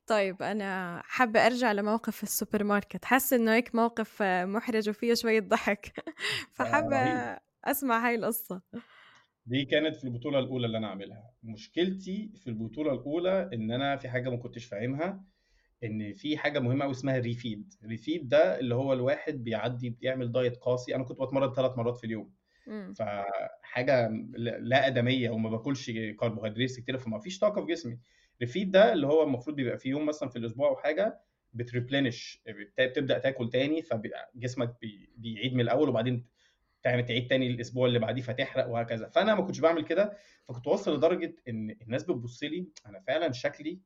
طيب 0.10 0.44
أنا 0.44 1.02
حابة 1.06 1.46
أرجع 1.46 1.72
لموقف 1.72 2.24
السوبر 2.24 2.64
ماركت 2.64 3.06
حاسة 3.06 3.36
إنه 3.36 3.54
هيك 3.54 3.76
موقف 3.76 4.22
محرج 4.24 4.90
وفيه 4.90 5.14
شوية 5.14 5.40
ضحك. 5.40 5.94
فحابة 6.56 6.98
أسمع 7.66 8.08
هاي 8.08 8.16
القصة. 8.16 8.62
دي 9.46 9.66
كانت 9.66 9.96
في 9.96 10.04
البطولة 10.04 10.40
الأولى 10.40 10.66
اللي 10.66 10.78
أنا 10.78 10.88
عاملها. 10.88 11.32
مشكلتي 11.44 12.32
في 12.36 12.48
البطولة 12.48 12.94
الأولى 12.94 13.50
إن 13.54 13.72
أنا 13.72 13.98
في 13.98 14.10
حاجة 14.10 14.30
ما 14.30 14.38
كنتش 14.38 14.66
فاهمها 14.66 15.24
إن 15.84 16.14
في 16.14 16.38
حاجة 16.38 16.60
مهمة 16.60 16.86
أوي 16.86 16.92
اسمها 16.92 17.18
refeed، 17.18 17.74
refeed 17.86 18.30
ده 18.30 18.60
اللي 18.60 18.76
هو 18.76 18.94
الواحد 18.94 19.34
بيعدي 19.34 19.90
بيعمل 19.90 20.32
diet 20.32 20.58
قاسي. 20.58 20.96
أنا 20.96 21.04
كنت 21.04 21.22
بتمرن 21.22 21.54
ثلاث 21.54 21.78
مرات 21.78 21.98
في 21.98 22.04
اليوم. 22.04 22.34
م. 22.68 22.94
فحاجة 22.94 24.10
لا 24.60 24.88
آدمية 24.88 25.30
وما 25.30 25.50
باكلش 25.50 25.92
كربوهيدرات 26.20 26.72
كتير 26.72 26.98
فما 26.98 27.20
فيش 27.20 27.40
طاقة 27.40 27.62
في 27.66 27.72
جسمي. 27.72 28.00
ريفيد 28.42 28.72
ده 28.72 28.94
اللي 28.94 29.08
هو 29.08 29.24
المفروض 29.24 29.56
بيبقى 29.56 29.78
في 29.78 29.90
يوم 29.90 30.06
مثلا 30.06 30.30
في 30.30 30.36
الأسبوع 30.36 30.70
أو 30.70 30.76
حاجة 30.76 31.20
بتريبلينش 31.54 32.42
بتبدأ 32.80 33.18
تاكل 33.18 33.50
تاني 33.50 33.82
فجسمك 33.82 34.76
بيعيد 35.18 35.54
من 35.54 35.62
الأول 35.62 35.90
وبعدين 35.90 36.26
تعمل 36.84 37.06
تعيد 37.06 37.28
تاني 37.28 37.48
الأسبوع 37.48 37.88
اللي 37.88 38.00
بعديه 38.00 38.22
فتحرق 38.22 38.68
وهكذا. 38.70 39.10
فأنا 39.10 39.36
ما 39.36 39.42
كنتش 39.42 39.60
بعمل 39.60 39.84
كده 39.84 40.18
فكنت 40.48 40.68
واصل 40.68 40.96
لدرجة 40.96 41.36
إن 41.48 41.76
الناس 41.82 42.04
بتبص 42.04 42.44
لي 42.44 42.68
أنا 42.86 43.00
فعلا 43.00 43.32
شكلي 43.32 43.80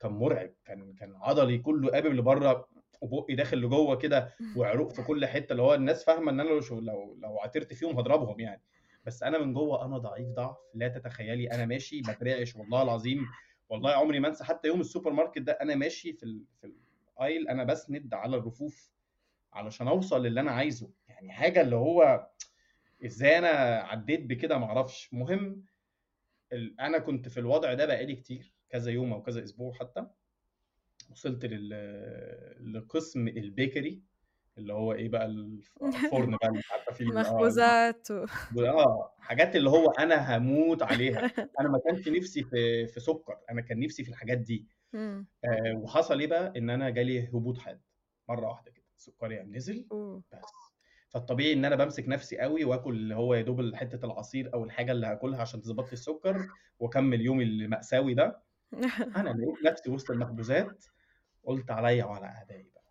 كان 0.00 0.12
مرعب 0.12 0.50
كان 0.64 0.94
كان 0.94 1.14
عضلي 1.16 1.58
كله 1.58 1.90
قابل 1.90 2.16
لبره 2.16 2.68
وبقي 3.00 3.34
داخل 3.34 3.58
لجوه 3.58 3.96
كده 3.96 4.34
وعروق 4.56 4.92
في 4.92 5.02
كل 5.02 5.26
حتة 5.26 5.52
اللي 5.52 5.62
هو 5.62 5.74
الناس 5.74 6.04
فاهمة 6.04 6.30
إن 6.30 6.40
أنا 6.40 6.48
لو 6.48 6.80
لو 6.80 7.18
لو 7.22 7.38
عثرت 7.38 7.72
فيهم 7.74 7.98
هضربهم 7.98 8.40
يعني. 8.40 8.62
بس 9.04 9.22
أنا 9.22 9.38
من 9.38 9.52
جوه 9.52 9.84
أنا 9.84 9.98
ضعيف 9.98 10.28
ضعف 10.28 10.56
لا 10.74 10.88
تتخيلي. 10.88 11.50
أنا 11.50 11.66
ماشي 11.66 12.00
بترعش 12.00 12.56
والله 12.56 12.82
العظيم 12.82 13.26
والله 13.72 13.90
عمري 13.90 14.20
ما 14.20 14.28
انسى 14.28 14.44
حتى 14.44 14.68
يوم 14.68 14.80
السوبر 14.80 15.12
ماركت 15.12 15.38
ده 15.38 15.52
أنا 15.52 15.74
ماشي 15.74 16.12
في 16.12 16.22
ال 16.22 16.44
في 16.60 16.72
ال 17.18 17.23
aisle 17.23 17.48
أنا 17.48 17.64
بسند 17.64 18.14
على 18.14 18.36
الرفوف 18.36 18.90
علشان 19.52 19.88
اوصل 19.88 20.22
للي 20.26 20.40
أنا 20.40 20.50
عايزه. 20.50 20.90
يعني 21.08 21.32
حاجة 21.32 21.60
اللي 21.60 21.76
هو 21.76 22.28
إزاي 23.04 23.38
أنا 23.38 23.48
عديت 23.82 24.20
بكده 24.20 24.58
ما 24.58 24.66
أعرفش 24.66 25.14
مهم 25.14 25.64
أنا 26.80 26.98
كنت 26.98 27.28
في 27.28 27.40
الوضع 27.40 27.74
ده 27.74 27.86
بقالي 27.86 28.16
كتير 28.16 28.52
كذا 28.68 28.90
يوم 28.90 29.12
أو 29.12 29.22
كذا 29.22 29.44
أسبوع 29.44 29.72
حتى. 29.72 30.06
وصلت 31.10 31.44
لل... 31.44 32.72
لقسم 32.72 33.28
ال 33.28 33.37
bakery. 33.37 34.02
اللي 34.58 34.72
هو 34.72 34.92
إيه 34.92 35.08
بقى 35.08 35.26
الفرن 35.82 36.36
بقى 36.36 36.48
اللي 36.48 36.62
عارفة 36.70 36.92
فيه 36.92 37.04
آه 37.04 37.20
مخبوزات 37.20 38.10
و... 38.10 38.26
آه 38.58 39.12
حاجات 39.18 39.56
اللي 39.56 39.70
هو 39.70 39.90
أنا 39.90 40.36
هموت 40.36 40.82
عليها. 40.82 41.20
أنا 41.60 41.68
ما 41.68 41.80
كانش 41.86 42.08
نفسي 42.08 42.44
في 42.44 42.86
في 42.86 43.00
سكر 43.00 43.38
أنا 43.50 43.60
كان 43.60 43.80
نفسي 43.80 44.04
في 44.04 44.10
الحاجات 44.10 44.38
دي. 44.38 44.66
مم. 44.92 45.26
آه 45.44 45.74
وحصل 45.76 46.20
إيه 46.20 46.26
بقى؟ 46.26 46.52
إن 46.56 46.70
أنا 46.70 46.90
جالي 46.90 47.28
هبوط 47.28 47.58
حاد 47.58 47.80
مرة 48.28 48.46
واحدة 48.48 48.70
كده 48.70 48.84
السكري 48.96 49.38
قام 49.38 49.54
نزل 49.54 49.86
أوه. 49.92 50.22
بس. 50.32 50.72
فالطبيعي 51.08 51.52
إن 51.52 51.64
أنا 51.64 51.76
بمسك 51.76 52.08
نفسي 52.08 52.38
قوي 52.38 52.64
وآكل 52.64 52.94
اللي 52.94 53.14
هو 53.14 53.34
يا 53.34 53.42
دوب 53.42 53.74
حتة 53.74 54.06
العصير 54.06 54.54
أو 54.54 54.64
الحاجة 54.64 54.92
اللي 54.92 55.06
هاكلها 55.06 55.40
عشان 55.40 55.60
تظبط 55.62 55.86
لي 55.86 55.92
السكر 55.92 56.48
وأكمل 56.78 57.20
يومي 57.20 57.44
المأساوي 57.44 58.14
ده. 58.14 58.42
أنا 59.16 59.30
لقيت 59.30 59.64
نفسي 59.64 59.90
وسط 59.90 60.10
المخبوزات 60.10 60.84
قلت 61.44 61.70
عليا 61.70 62.04
وعلى 62.04 62.26
أعدائي 62.26 62.70
بقى. 62.74 62.81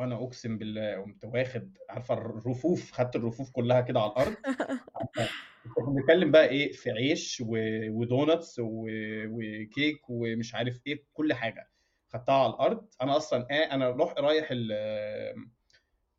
وأنا 0.00 0.14
أقسم 0.14 0.58
بالله 0.58 0.96
قمت 0.96 1.24
واخد 1.24 1.78
عارفة 1.90 2.14
الرفوف؟ 2.14 2.92
خدت 2.92 3.16
الرفوف 3.16 3.50
كلها 3.50 3.80
كده 3.80 4.00
على 4.00 4.10
الأرض. 4.12 4.36
كنا 5.74 5.86
بنتكلم 5.94 6.30
بقى 6.30 6.48
إيه 6.48 6.72
في 6.72 6.90
عيش 6.90 7.42
و- 7.46 7.90
و 7.90 8.00
donuts 8.00 8.58
و- 8.58 8.86
وكيك 9.26 10.00
ومش 10.10 10.54
عارف 10.54 10.80
إيه 10.86 11.04
كل 11.12 11.32
حاجة 11.32 11.70
خدتها 12.08 12.34
على 12.34 12.52
الأرض. 12.52 12.86
أنا 13.02 13.16
أصلا 13.16 13.46
آه 13.50 13.74
أنا 13.74 13.90
روح 13.90 14.14
رايح 14.18 14.48
ال- 14.50 15.48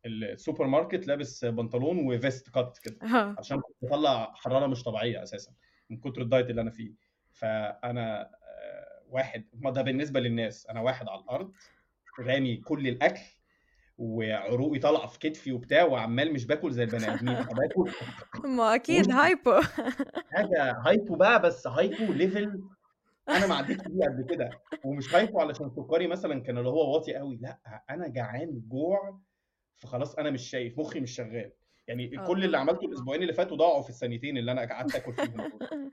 السوبر 0.06 0.66
ماركت 0.66 1.06
لابس 1.06 1.44
بنطلون 1.44 1.98
و 2.06 2.14
vest 2.14 2.48
cut 2.50 2.78
كده 2.78 2.98
ها. 3.06 3.34
عشان 3.38 3.62
بطلع 3.82 4.32
حرارة 4.34 4.66
مش 4.66 4.82
طبيعية 4.82 5.22
أساسا 5.22 5.52
من 5.90 5.96
كتر 5.96 6.22
ال 6.22 6.28
diet 6.28 6.50
اللي 6.50 6.60
أنا 6.60 6.70
فيه. 6.70 6.92
فأنا 7.32 8.22
آه، 8.22 9.02
واحد 9.08 9.44
ما 9.52 9.70
ده 9.70 9.82
بالنسبة 9.82 10.20
للناس 10.20 10.66
أنا 10.66 10.80
واحد 10.80 11.08
على 11.08 11.20
الأرض 11.20 11.52
رامي 12.20 12.56
كل 12.56 12.88
الأكل 12.88 13.20
وعروقي 14.02 14.78
طالعة 14.78 15.06
في 15.06 15.18
كتفي 15.18 15.52
وبتاع 15.52 15.84
وعمال 15.84 16.32
مش 16.32 16.46
باكل 16.46 16.72
زي 16.72 16.84
البني 16.84 17.14
آدمين. 17.14 17.34
باكل 17.58 17.90
ما 18.44 18.74
أكيد 18.74 19.10
هايبو 19.10 19.60
حاجة 20.30 20.72
هايبو 20.86 21.16
بقى 21.16 21.42
بس 21.42 21.66
هايبو 21.66 22.12
ليفل 22.12 22.62
أنا 23.28 23.46
ما 23.46 23.54
عديتش 23.54 23.88
بيه 23.88 24.04
قبل 24.04 24.26
كده. 24.34 24.50
ومش 24.84 25.14
hypo 25.14 25.40
علشان 25.40 25.70
سكري 25.70 26.06
مثلا 26.06 26.42
كان 26.42 26.58
اللي 26.58 26.68
هو 26.68 26.94
واطي 26.94 27.14
قوي. 27.14 27.38
لأ 27.42 27.58
أنا 27.90 28.08
جعان 28.08 28.62
جوع 28.68 29.20
فخلاص 29.78 30.14
أنا 30.14 30.30
مش 30.30 30.50
شايف 30.50 30.78
مخي 30.78 31.00
مش 31.00 31.10
شغال. 31.10 31.52
يعني 31.88 32.08
كل 32.08 32.16
الله. 32.18 32.44
اللي 32.44 32.58
عملته 32.58 32.86
الأسبوعين 32.86 33.22
اللي 33.22 33.32
فاتوا 33.32 33.56
ضاعوا 33.56 33.82
في 33.82 33.90
الثانيتين 33.90 34.38
اللي 34.38 34.52
أنا 34.52 34.64
قعدت 34.64 34.94
آكل 34.94 35.14
فيهم. 35.14 35.52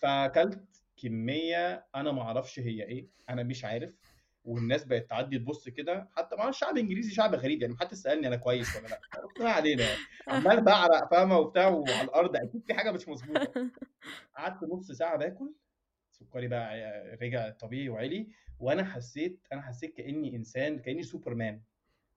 فأكلت 0.00 0.64
كمية 1.02 1.86
أنا 1.94 2.12
ما 2.12 2.22
أعرفش 2.22 2.58
هي 2.58 2.82
إيه 2.82 3.08
أنا 3.28 3.42
مش 3.42 3.64
عارف. 3.64 3.90
والناس 4.44 4.84
بقت 4.84 5.10
تعدي 5.10 5.38
تبص 5.38 5.68
كده 5.68 6.08
حتى 6.16 6.36
مع 6.36 6.48
الشعب 6.48 6.74
الانجليزي 6.74 7.10
شعب 7.14 7.34
غريب 7.34 7.62
يعني 7.62 7.74
محدش 7.74 7.96
سألني 7.96 8.28
أنا 8.28 8.36
كويس 8.36 8.76
ولا 8.76 8.88
لأ. 8.88 9.00
ما 9.40 9.50
علينا 9.50 9.82
يعني 9.82 9.98
عمال 10.28 10.60
بعرق 10.60 11.10
فاهمة؟ 11.10 11.38
وبتاع 11.38 11.68
وعلى 11.68 12.02
الأرض 12.02 12.36
أكيد 12.36 12.64
في 12.66 12.74
حاجة 12.74 12.90
مش 12.90 13.08
مظبوطة. 13.08 13.70
قعدت 14.36 14.62
نص 14.62 14.92
ساعة 14.92 15.16
باكل 15.16 15.54
سكري 16.10 16.48
بقى 16.48 16.76
رجع 17.22 17.50
طبيعي 17.50 17.88
وعلي 17.88 18.28
وأنا 18.58 18.84
حسيت 18.84 19.46
أنا 19.52 19.62
حسيت 19.62 19.96
كأني 19.96 20.36
إنسان 20.36 20.78
كأني 20.78 21.02
سوبرمان. 21.02 21.62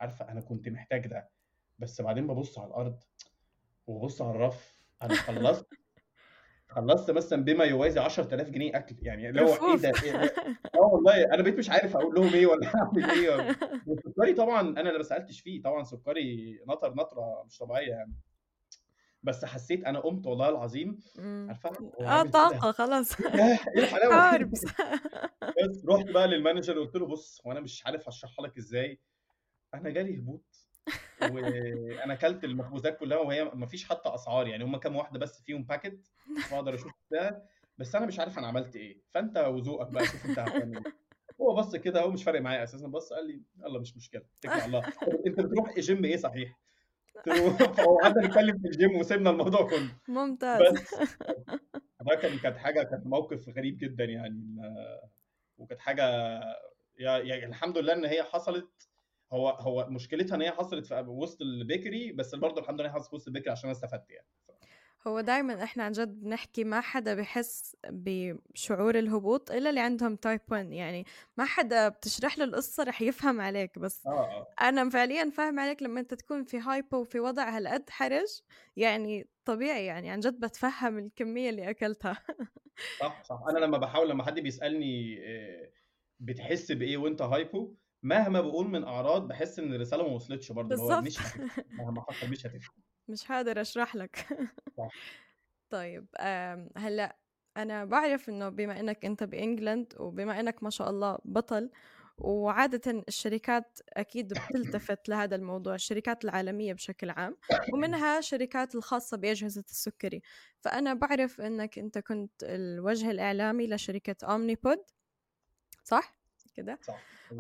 عارفة 0.02 0.32
أنا 0.32 0.42
كنت 0.42 0.70
محتاج 0.70 1.08
ده. 1.08 1.30
بس 1.80 2.02
بعدين 2.02 2.28
ببص 2.28 2.60
على 2.60 2.68
الأرض 2.68 3.04
وببص 3.88 4.22
على 4.22 4.32
الرف 4.32 4.82
أنا 5.02 5.16
خلصت. 5.16 5.68
خلصت 6.76 7.12
مثلا 7.12 7.44
بما 7.44 7.64
يوازي 7.66 8.00
10000 8.00 8.50
جنيه 8.50 8.78
أكل 8.78 8.96
يعني 9.02 9.30
اللي 9.30 9.42
هو 9.42 9.54
إيه 9.72 9.78
ده 9.78 9.92
إيه؟ 10.04 10.16
آه 10.76 10.80
والله 10.94 11.24
أنا 11.34 11.42
بقيت 11.44 11.58
مش 11.58 11.70
عارف 11.70 11.96
أقول 11.96 12.16
لهم 12.16 12.34
إيه 12.34 12.46
ولا 12.46 12.68
أعمل 12.76 13.10
إيه 13.12 13.56
والسكري 13.88 14.34
طبعا 14.44 14.62
أنا 14.62 14.80
اللي 14.82 14.98
ما 14.98 15.04
سألتش 15.04 15.40
فيه 15.42 15.62
طبعا 15.62 15.84
سكري 15.84 16.60
نطر 16.68 16.94
نطرة 16.94 17.44
مش 17.48 17.58
طبيعية 17.58 17.90
يعني 17.92 18.14
بس 19.24 19.46
حسيت 19.46 19.86
أنا 19.86 20.00
قمت 20.00 20.28
والله 20.28 20.50
العظيم. 20.50 21.00
عارفة 21.20 21.70
آه 22.02 22.24
طاقة 22.24 22.72
خلاص 22.72 23.20
إيه؟ 23.22 23.60
إيه 23.76 23.84
الحلاوة 23.84 24.38
دي؟ 24.38 24.44
بس 24.44 25.86
رحت 25.90 26.06
بقى 26.10 26.28
لل 26.28 26.39
manager 26.39 26.80
قلت 26.80 26.96
له 26.96 27.06
بص 27.06 27.42
هو 27.46 27.52
أنا 27.52 27.60
مش 27.60 27.86
عارف 27.86 28.08
هشرحها 28.08 28.46
لك 28.46 28.58
إزاي 28.58 29.00
أنا 29.74 29.90
جالي 29.90 30.18
هبوط 30.20 30.65
وأنا 31.22 32.14
أكلت 32.14 32.44
المخبوزات 32.44 32.98
كلها 32.98 33.18
وهي 33.18 33.44
ما 33.44 33.66
فيش 33.66 33.86
حتى 33.90 34.10
أسعار 34.10 34.48
يعني 34.48 34.64
هم 34.64 34.78
كام 34.78 34.96
واحدة 34.96 35.20
بس 35.20 35.42
فيهم 35.42 35.64
packet 35.64 36.12
بقدر 36.52 36.74
أشوف 36.76 36.92
ده 37.12 37.44
بس 37.78 37.96
أنا 37.96 38.06
مش 38.06 38.20
عارف 38.20 38.40
أنا 38.40 38.48
عملت 38.48 38.76
إيه 38.76 39.02
فأنت 39.12 39.38
وذوقك 39.38 39.88
بقى 39.88 40.06
شوف 40.06 40.26
أنت 40.26 40.40
هتعمل 40.40 40.78
إيه. 40.78 40.84
هو 41.42 41.56
بص 41.56 41.76
كده 41.76 42.02
هو 42.02 42.12
مش 42.12 42.24
فارق 42.24 42.42
معايا 42.42 42.64
أساسا 42.64 42.88
بص 42.88 43.14
قال 43.14 43.28
لي 43.28 43.42
يلا 43.58 43.80
مش 43.80 43.98
مشكلة 43.98 44.22
اتكل 44.38 44.50
على 44.50 44.66
الله. 44.66 44.86
أنت 45.28 45.40
بتروح 45.42 45.80
جيم 45.80 46.06
إيه 46.06 46.18
صحيح؟ 46.18 46.60
فهو 47.26 47.98
قعدنا 48.04 48.28
نتكلم 48.28 48.58
في 48.60 48.68
الجيم 48.68 48.96
وسيبنا 48.96 49.30
الموضوع 49.30 49.70
كله. 49.70 49.90
ممتاز. 50.08 50.62
بس 50.74 50.96
ده 52.02 52.16
كان 52.16 52.38
كانت 52.38 52.58
حاجة 52.58 52.84
كان 52.84 53.02
موقف 53.06 53.50
غريب 53.50 53.78
جدا 53.78 54.04
يعني 54.04 54.56
وكانت 55.58 55.82
حاجة 55.82 56.04
يعني 56.98 57.46
الحمد 57.46 57.78
لله 57.78 57.94
إن 57.94 58.06
هي 58.06 58.24
حصلت 58.24 58.90
هو 59.34 59.50
هو 59.50 59.88
مشكلتها 59.90 60.36
إن 60.36 60.42
هي 60.42 60.52
حصلت 60.52 60.86
في 60.86 61.04
وسط 61.08 61.42
ال 61.42 61.52
bakery 61.52 62.12
بس 62.12 62.36
برضه 62.36 62.62
الحمد 62.62 62.82
لله 62.82 62.90
حصلت 62.90 63.10
في 63.10 63.16
وسط 63.16 63.28
ال 63.28 63.31
bakery 63.31 63.52
عشان 63.52 63.70
أنا 63.70 63.78
استفدت 63.78 64.12
يعني. 64.12 64.28
هو 65.08 65.22
دايما 65.22 65.64
إحنا 65.64 65.84
عن 65.84 65.92
جد 65.92 66.22
بنحكي 66.22 66.64
ما 66.64 66.82
حدا 66.82 67.14
بحس 67.14 67.76
بشعور 67.90 69.00
الهبوط 69.00 69.52
إلا 69.52 69.70
اللي 69.70 69.80
عندهم 69.80 70.16
type 70.16 70.42
1 70.52 70.72
يعني 70.72 71.06
ما 71.38 71.46
حدا 71.46 71.90
بتشرح 71.90 72.38
له 72.38 72.44
القصة 72.44 72.84
رح 72.84 73.02
يفهم 73.02 73.42
عليك 73.42 73.80
بس 73.80 74.08
آه 74.08 74.10
آه. 74.10 74.48
أنا 74.62 74.90
فعليا 74.90 75.30
فاهم 75.30 75.60
عليك 75.60 75.84
لما 75.84 76.00
أنت 76.00 76.14
تكون 76.14 76.44
في 76.44 76.60
hypo 76.60 76.98
وفي 76.98 77.20
وضع 77.20 77.58
هالقد 77.58 77.90
حرج 77.90 78.42
يعني 78.76 79.28
طبيعي 79.46 79.86
يعني 79.86 80.10
عن 80.10 80.20
جد 80.20 80.40
بتفهم 80.40 80.98
الكمية 80.98 81.50
اللي 81.50 81.70
أكلتها. 81.70 82.18
صح 83.00 83.24
صح. 83.24 83.40
أنا 83.50 83.60
لما 83.60 83.78
بحاول 83.78 84.10
لما 84.10 84.24
حد 84.24 84.40
بيسألني 84.40 85.20
آه، 85.24 85.72
بتحس 86.20 86.72
بإيه 86.72 86.98
وأنت 86.98 87.22
hypo 87.22 87.76
مهما 88.06 88.42
بقول 88.42 88.68
من 88.68 88.84
أعراض 88.84 89.28
بحس 89.28 89.60
إن 89.60 89.74
الرسالة 89.74 90.04
ما 90.04 90.10
وصلتش 90.10 90.52
برضه 90.52 90.70
اللي 90.72 90.82
هو 90.84 90.98
مش 90.98 91.18
مهما 91.78 92.02
حصل 92.02 92.30
مش 92.30 92.46
هتفهم 92.46 92.84
مش 93.10 93.28
قادر 93.28 93.62
أشرح 93.62 93.96
لك. 93.96 94.28
صح. 94.78 94.92
طيب 95.70 96.08
آم، 96.20 96.70
هلأ 96.78 97.18
أنا 97.58 97.86
بعرف 97.86 98.30
إنه 98.30 98.50
بما 98.50 98.80
إنك 98.80 99.06
أنت 99.06 99.24
ب 99.24 99.33
England 99.33 99.94
وبما 100.00 100.40
إنك 100.40 100.64
ما 100.64 100.70
شاء 100.70 100.90
الله 100.90 101.20
بطل 101.26 101.72
وعادة 102.18 103.04
الشركات 103.08 103.80
أكيد 103.94 104.34
بتلتفت 104.34 105.10
لهذا 105.10 105.36
الموضوع 105.36 105.76
الشركات 105.76 106.26
العالمية 106.26 106.74
بشكل 106.74 107.10
عام 107.10 107.38
ومنها 107.72 108.22
شركات 108.22 108.76
الخاصة 108.76 109.18
بأجهزة 109.18 109.64
السكري. 109.70 110.22
فأنا 110.62 110.94
بعرف 110.94 111.42
أنك 111.42 111.80
أنت 111.80 111.98
كنت 112.00 112.44
الوجه 112.44 113.12
الإعلامي 113.12 113.68
لشركة 113.68 114.16
Omnipod 114.64 114.80
صح؟ 115.84 116.16
كده. 116.56 116.80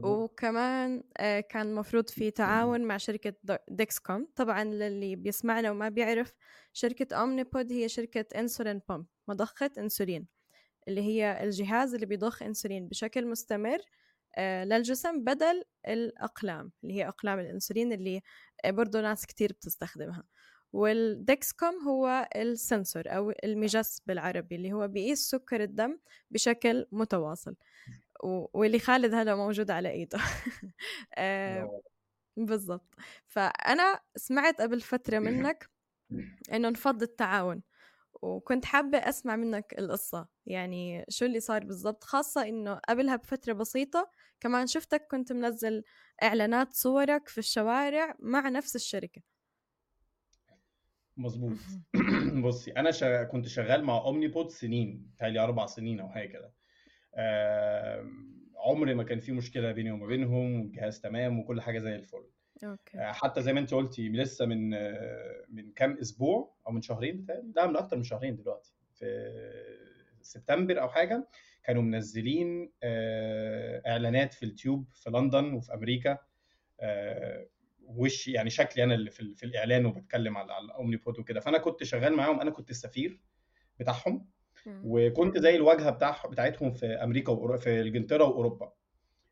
وكمان 0.03 1.03
آه، 1.17 1.39
كان 1.39 1.67
المفروض 1.67 2.09
في 2.09 2.31
تعاون 2.31 2.81
مع 2.83 2.97
شركة 2.97 3.33
Dexcom 3.69 4.27
طبعا 4.35 4.63
للي 4.63 5.15
بيسمعنا 5.15 5.71
وما 5.71 5.89
بيعرف 5.89 6.33
شركة 6.73 7.15
Omnipod 7.15 7.71
هي 7.71 7.89
شركة 7.89 8.39
insulin 8.39 8.81
pump 8.89 9.05
مضخة 9.27 9.71
انسولين 9.77 10.27
اللي 10.87 11.01
هي 11.01 11.43
الجهاز 11.43 11.93
اللي 11.93 12.05
بيضخ 12.05 12.43
انسولين 12.43 12.87
بشكل 12.87 13.27
مستمر 13.27 13.77
آه، 14.37 14.63
للجسم 14.63 15.23
بدل 15.23 15.63
الأقلام 15.87 16.71
اللي 16.83 16.93
هي 16.93 17.07
أقلام 17.07 17.39
الانسولين 17.39 17.93
اللي 17.93 18.21
آه، 18.65 18.71
برضو 18.71 19.01
ناس 19.01 19.25
كتير 19.25 19.51
بتستخدمها. 19.53 20.23
والديكسكوم 20.73 21.87
هو 21.87 22.29
السنسور 22.35 23.03
أو 23.07 23.31
المجس 23.43 24.01
بالعربي 24.05 24.55
اللي 24.55 24.73
هو 24.73 24.87
بيقيس 24.87 25.29
سكر 25.29 25.63
الدم 25.63 25.99
بشكل 26.31 26.85
متواصل. 26.91 27.55
واللي 28.53 28.79
خالد 28.79 29.13
هذا 29.13 29.35
موجود 29.35 29.71
على 29.71 29.89
إيده. 29.91 30.19
آه، 31.17 31.81
بالضبط. 32.37 32.95
فأنا 33.27 33.99
سمعت 34.15 34.61
قبل 34.61 34.81
فترة 34.81 35.19
منك 35.19 35.69
إنه 36.53 36.67
انفض 36.67 37.01
التعاون 37.01 37.61
وكنت 38.21 38.65
حابة 38.65 38.97
أسمع 38.97 39.35
منك 39.35 39.75
القصة. 39.79 40.27
يعني 40.45 41.05
شو 41.09 41.25
اللي 41.25 41.39
صار 41.39 41.63
بالضبط؟ 41.63 42.03
خاصة 42.03 42.47
إنه 42.47 42.75
قبلها 42.89 43.15
بفترة 43.15 43.53
بسيطة 43.53 44.11
كمان 44.39 44.67
شفتك 44.67 45.07
كنت 45.11 45.33
منزل 45.33 45.83
إعلانات 46.23 46.73
صورك 46.73 47.27
في 47.27 47.37
الشوارع 47.37 48.15
مع 48.19 48.49
نفس 48.49 48.75
الشركة. 48.75 49.21
مظبوط. 51.17 51.57
بصي 52.45 52.71
أنا 52.71 52.91
شا... 52.91 53.23
كنت 53.23 53.47
شغال 53.47 53.83
مع 53.83 53.97
اومني 53.97 54.27
بود 54.27 54.49
سنين 54.49 55.11
بتهيألي 55.15 55.39
أربع 55.39 55.65
سنين 55.65 55.99
أو 55.99 56.09
حاجة 56.09 56.27
كده. 56.27 56.53
آم، 57.15 58.35
عمري 58.57 58.95
ما 58.95 59.03
كان 59.03 59.19
في 59.19 59.31
مشكلة 59.31 59.71
بيني 59.71 59.91
وما 59.91 60.05
بينهم 60.05 60.59
والجهاز 60.59 61.01
تمام 61.01 61.39
وكل 61.39 61.61
حاجة 61.61 61.79
زي 61.79 61.95
الفل. 61.95 62.23
أوكي. 62.63 62.97
آه، 62.99 63.11
حتى 63.11 63.41
زي 63.41 63.53
ما 63.53 63.59
أنت 63.59 63.73
قلتي 63.73 64.09
لسه 64.09 64.45
من 64.45 64.73
آه، 64.73 65.45
من 65.49 65.71
كام 65.71 65.97
أسبوع 65.97 66.55
أو 66.67 66.71
من 66.71 66.81
شهرين 66.81 67.21
بتهيألي 67.21 67.51
لا 67.55 67.67
من 67.67 67.75
أكتر 67.75 67.97
من 67.97 68.03
شهرين 68.03 68.35
دلوقتي. 68.35 68.73
في 68.93 69.31
سبتمبر 70.21 70.81
أو 70.81 70.89
حاجة 70.89 71.27
كانوا 71.63 71.81
منزلين 71.81 72.71
آه، 72.83 73.81
إعلانات 73.87 74.33
في 74.33 74.43
التيوب 74.43 74.89
في 74.93 75.09
لندن 75.09 75.53
وفي 75.53 75.73
أمريكا. 75.73 76.17
آه، 76.79 77.47
وشي 77.87 78.31
يعني 78.31 78.49
شكلي 78.49 78.83
أنا 78.83 78.95
اللي 78.95 79.11
في, 79.11 79.35
في 79.35 79.45
الإعلان 79.45 79.85
وبتكلم 79.85 80.37
على 80.37 80.53
على 80.53 80.73
اومني 80.73 80.97
بود 80.97 81.19
وكده. 81.19 81.39
فأنا 81.39 81.57
كنت 81.57 81.83
شغال 81.83 82.13
معاهم 82.13 82.39
أنا 82.39 82.51
كنت 82.51 82.69
السفير 82.69 83.19
بتاعهم 83.79 84.27
وكنت 84.83 85.37
زي 85.37 85.55
الواجهة 85.55 85.89
بتاع 85.89 86.21
بتاعتهم 86.25 86.71
في 86.71 86.85
أمريكا 86.85 87.31
وأورو... 87.31 87.57
في 87.57 87.81
إنجلترا 87.81 88.23
وأوروبا. 88.23 88.73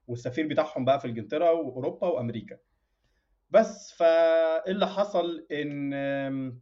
والسفير 0.08 0.48
بتاعهم 0.48 0.86
بقى 0.86 1.00
في 1.00 1.08
إنجلترا 1.08 1.50
وأوروبا 1.50 2.08
وأمريكا. 2.08 2.58
بس 3.50 3.92
فايه 3.94 4.72
اللي 4.72 4.88
حصل؟ 4.88 5.48
إن 5.52 6.62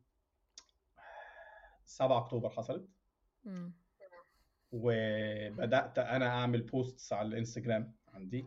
7 1.85 2.17
أكتوبر 2.17 2.49
حصلت. 2.49 2.89
وبدأت 4.71 5.99
أنا 5.99 6.27
أعمل 6.27 6.61
بوستس 6.61 7.13
على 7.13 7.27
الإنستجرام 7.27 7.93
عندي. 8.13 8.45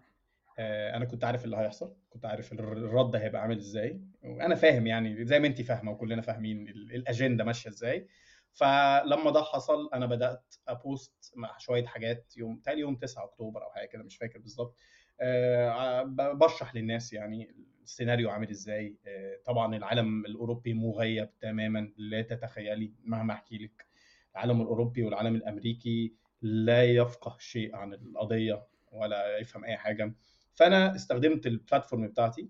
أنا 0.58 1.04
كنت 1.04 1.24
عارف 1.24 1.44
اللي 1.44 1.56
هيحصل 1.56 1.96
كنت 2.10 2.26
عارف 2.26 2.52
الرد 2.52 3.16
هيبقى 3.16 3.42
عامل 3.42 3.56
إزاي 3.58 4.00
وأنا 4.22 4.54
فاهم 4.54 4.86
يعني 4.86 5.24
زي 5.24 5.38
ما 5.40 5.46
انت 5.46 5.62
فاهمة 5.62 5.92
وكلنا 5.92 6.22
فاهمين 6.22 6.68
الأجندة 6.68 7.44
ماشية 7.44 7.70
إزاي. 7.70 8.06
فلما 8.52 9.30
ده 9.30 9.42
حصل 9.42 9.90
أنا 9.94 10.06
بدأت 10.06 10.54
أبوست 10.68 11.32
مع 11.36 11.58
شوية 11.58 11.86
حاجات 11.86 12.36
يوم 12.36 12.56
تاني 12.58 12.80
يوم 12.80 12.96
9 12.96 13.24
أكتوبر 13.24 13.64
أو 13.64 13.70
حاجة 13.70 13.86
كده 13.86 14.02
مش 14.02 14.16
فاكر 14.16 14.38
بالظبط. 14.38 14.76
أه 15.20 16.02
بشرح 16.32 16.74
للناس 16.74 17.12
يعني 17.12 17.54
السيناريو 17.82 18.30
عامل 18.30 18.50
إزاي. 18.50 18.96
أه 19.06 19.38
طبعا 19.44 19.76
العالم 19.76 20.26
الأوروبي 20.26 20.74
مغيب 20.74 21.28
تماما 21.40 21.92
لا 21.96 22.22
تتخيلي 22.22 22.92
مهما 23.04 23.34
أحكي 23.34 23.58
لك. 23.58 23.86
العالم 24.34 24.60
الأوروبي 24.62 25.02
والعالم 25.02 25.34
الأمريكي 25.34 26.14
لا 26.42 26.84
يفقه 26.84 27.36
شيء 27.38 27.76
عن 27.76 27.94
القضية 27.94 28.66
ولا 28.92 29.38
يفهم 29.38 29.64
أي 29.64 29.76
حاجة. 29.76 30.14
فأنا 30.54 30.94
استخدمت 30.94 31.46
ال 31.46 31.53
platform 31.53 32.06
بتاعتي 32.06 32.48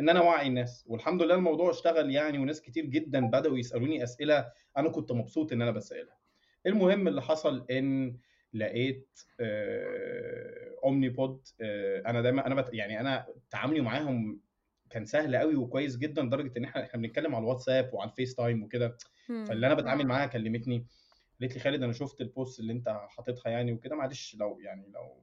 إن 0.00 0.08
أنا 0.08 0.20
أوعي 0.20 0.46
الناس. 0.46 0.84
والحمد 0.88 1.22
لله 1.22 1.34
الموضوع 1.34 1.70
اشتغل 1.70 2.10
يعني 2.10 2.38
وناس 2.38 2.60
كتير 2.62 2.84
جدا 2.86 3.20
بدأوا 3.26 3.58
يسألوني 3.58 4.02
أسئلة 4.02 4.52
أنا 4.76 4.88
كنت 4.88 5.12
مبسوط 5.12 5.52
إن 5.52 5.62
أنا 5.62 5.70
بسألها. 5.70 6.18
المهم 6.66 7.08
اللي 7.08 7.22
حصل 7.22 7.66
إن 7.70 8.16
لقيت 8.54 9.20
Omnipod 10.84 11.48
أنا 12.06 12.20
دايما 12.22 12.46
أنا 12.46 12.54
بت 12.54 12.74
يعني 12.74 13.00
أنا 13.00 13.26
تعاملي 13.50 13.80
معاهم 13.80 14.40
كان 14.90 15.04
سهل 15.04 15.36
قوي 15.36 15.56
وكويس 15.56 15.96
جدا 15.96 16.22
لدرجة 16.22 16.58
إن 16.58 16.64
إحنا 16.64 16.84
إحنا 16.84 17.00
بنتكلم 17.00 17.34
على 17.34 17.42
الواتساب 17.42 17.94
وعلى 17.94 18.10
ال 18.10 18.34
FaceTime 18.34 18.62
وكده. 18.62 18.96
فاللي 19.26 19.66
أنا 19.66 19.74
بتعامل 19.74 20.06
معاها 20.06 20.26
كلمتني 20.26 20.86
قالت 21.40 21.54
لي 21.54 21.60
خالد 21.60 21.82
أنا 21.82 21.92
شفت 21.92 22.20
ال 22.20 22.28
post 22.28 22.60
اللي 22.60 22.72
أنت 22.72 22.88
حاططها 23.08 23.50
يعني 23.50 23.72
وكده 23.72 23.96
معلش 23.96 24.36
لو 24.36 24.58
يعني 24.60 24.90
لو 24.94 25.22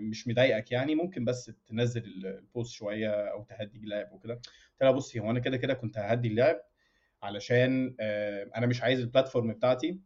مش 0.00 0.28
مضايقك 0.28 0.72
يعني 0.72 0.94
ممكن 0.94 1.24
بس 1.24 1.52
تنزل 1.66 2.04
ال 2.04 2.18
post 2.18 2.72
شوية 2.72 3.10
أو 3.10 3.42
تهدي 3.44 3.78
اللعب 3.78 4.12
وكده. 4.12 4.34
قلت 4.34 4.82
لها 4.82 4.90
بصي 4.90 5.20
هو 5.20 5.30
أنا 5.30 5.40
كده 5.40 5.56
كده 5.56 5.74
كنت 5.74 5.98
ههدي 5.98 6.28
اللعب 6.28 6.60
علشان 7.22 7.96
أنا 8.56 8.66
مش 8.66 8.82
عايز 8.82 9.00
ال 9.00 9.06
platform 9.06 9.52
بتاعتي 9.52 10.00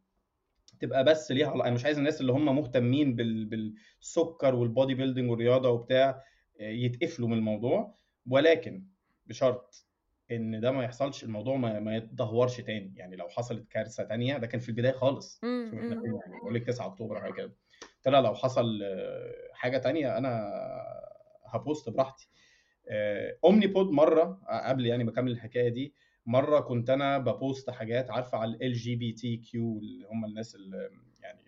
تبقى 0.80 1.04
بس 1.04 1.32
ليها 1.32 1.54
أنا 1.54 1.70
مش 1.70 1.84
عايز 1.84 1.98
الناس 1.98 2.20
اللي 2.20 2.32
هم 2.32 2.56
مهتمين 2.56 3.16
بالسكر 3.16 4.54
وال 4.54 4.94
bodybuilding 4.94 5.30
والرياضة 5.30 5.70
وبتاع 5.70 6.22
يتقفلوا 6.60 7.28
من 7.28 7.38
الموضوع. 7.38 7.94
ولكن 8.26 8.84
بشرط 9.26 9.86
إن 10.30 10.60
ده 10.60 10.72
ما 10.72 10.84
يحصلش 10.84 11.24
الموضوع 11.24 11.56
ما, 11.56 11.80
ما 11.80 11.96
يتدهورش 11.96 12.60
تاني. 12.60 12.92
يعني 12.96 13.16
لو 13.16 13.28
حصلت 13.28 13.68
كارثة 13.68 14.04
تانية 14.04 14.38
ده 14.38 14.46
كان 14.46 14.60
في 14.60 14.68
البداية 14.68 14.92
خالص. 14.92 15.40
إحنا 15.78 15.94
يعني 16.26 16.38
بقول 16.40 16.54
لك 16.54 16.66
9 16.66 16.86
أكتوبر 16.86 17.20
حاجة 17.20 17.32
كده. 17.32 17.52
قلت 18.04 18.12
لها 18.12 18.20
لو 18.20 18.34
حصل 18.34 18.80
حاجة 19.52 19.78
تانية 19.78 20.18
أنا 20.18 20.52
ه 21.46 21.55
post 21.55 21.88
براحتي. 21.90 22.28
Omnipod 23.44 23.86
مرة 23.90 24.40
قبل 24.48 24.86
يعني 24.86 25.04
ما 25.04 25.10
أكمل 25.10 25.30
الحكاية 25.30 25.68
دي 25.68 25.94
مرة 26.26 26.60
كنت 26.60 26.90
أنا 26.90 27.18
ب 27.18 27.29
post 27.29 27.70
حاجات 27.70 28.10
عارفة 28.10 28.38
على 28.38 28.58
ال 28.62 28.72
LGBTQ 28.72 29.78
اللي 29.78 30.06
هم 30.06 30.24
الناس 30.24 30.54
اللي 30.54 30.90
يعني 31.22 31.40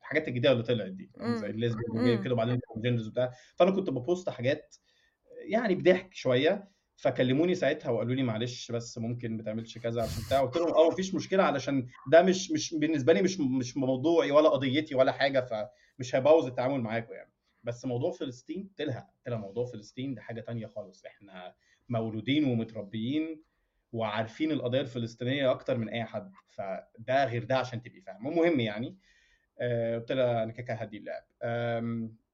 الحاجات 0.00 0.28
الجديدة 0.28 0.52
اللي 0.52 0.62
طلعت 0.62 0.90
دي 0.90 1.10
زي 1.20 1.46
ال 1.46 1.56
lesbian 1.56 2.24
كده 2.24 2.34
وبعدين 2.34 2.60
ال 2.76 2.80
genders 2.80 3.08
وبتاع. 3.08 3.32
فأنا 3.56 3.70
كنت 3.70 3.90
ب 3.90 3.98
post 3.98 4.30
حاجات 4.30 4.76
يعني 5.48 5.74
بضحك 5.74 6.14
شوية. 6.14 6.73
فكلموني 6.96 7.54
ساعتها 7.54 7.90
وقالوا 7.90 8.14
لي 8.14 8.22
معلش 8.22 8.72
بس 8.72 8.98
ممكن 8.98 9.36
ما 9.36 9.42
تعملش 9.42 9.78
كذا 9.78 10.02
عشان 10.02 10.22
بتاع. 10.26 10.40
قلت 10.40 10.56
لهم 10.56 10.68
آه 10.74 10.88
مفيش 10.88 11.14
مشكلة 11.14 11.42
علشان 11.42 11.86
ده 12.10 12.22
مش 12.22 12.50
مش 12.50 12.74
بالنسبة 12.74 13.12
لي 13.12 13.22
مش 13.22 13.40
مش 13.40 13.76
موضوعي 13.76 14.30
ولا 14.30 14.48
قضيتي 14.48 14.94
ولا 14.94 15.12
حاجة 15.12 15.40
فمش 15.40 16.14
هيبوظ 16.14 16.46
التعامل 16.46 16.80
معاكم 16.80 17.12
يعني. 17.12 17.30
بس 17.62 17.84
موضوع 17.84 18.10
فلسطين 18.12 18.62
قلت 18.68 18.82
لها 18.88 19.00
قلت 19.16 19.28
لها 19.28 19.38
موضوع 19.38 19.64
فلسطين 19.66 20.14
ده 20.14 20.22
حاجة 20.22 20.40
تانية 20.40 20.66
خالص. 20.66 21.04
إحنا 21.04 21.54
مولودين 21.88 22.44
ومتربيين 22.44 23.42
وعارفين 23.92 24.52
القضية 24.52 24.80
الفلسطينية 24.80 25.50
أكتر 25.50 25.78
من 25.78 25.88
أي 25.88 26.04
حد 26.04 26.32
فده 26.48 27.24
غير 27.24 27.44
ده 27.44 27.56
عشان 27.56 27.82
تبقي 27.82 28.00
فاهم 28.00 28.26
المهم 28.26 28.60
يعني 28.60 28.96
قلت 29.94 30.12
لها 30.12 30.42
أنا 30.42 30.52
كده 30.52 30.74
هدي 30.74 30.96
اللعب. 30.98 31.24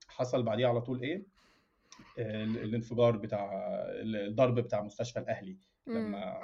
حصل 0.09 0.43
بعديها 0.43 0.69
على 0.69 0.81
طول 0.81 1.03
إيه؟ 1.03 1.23
الانفجار 2.19 3.17
بتاع 3.17 3.51
الضرب 4.03 4.55
بتاع 4.55 4.83
مستشفى 4.83 5.19
الأهلي 5.19 5.57
لما 5.87 6.41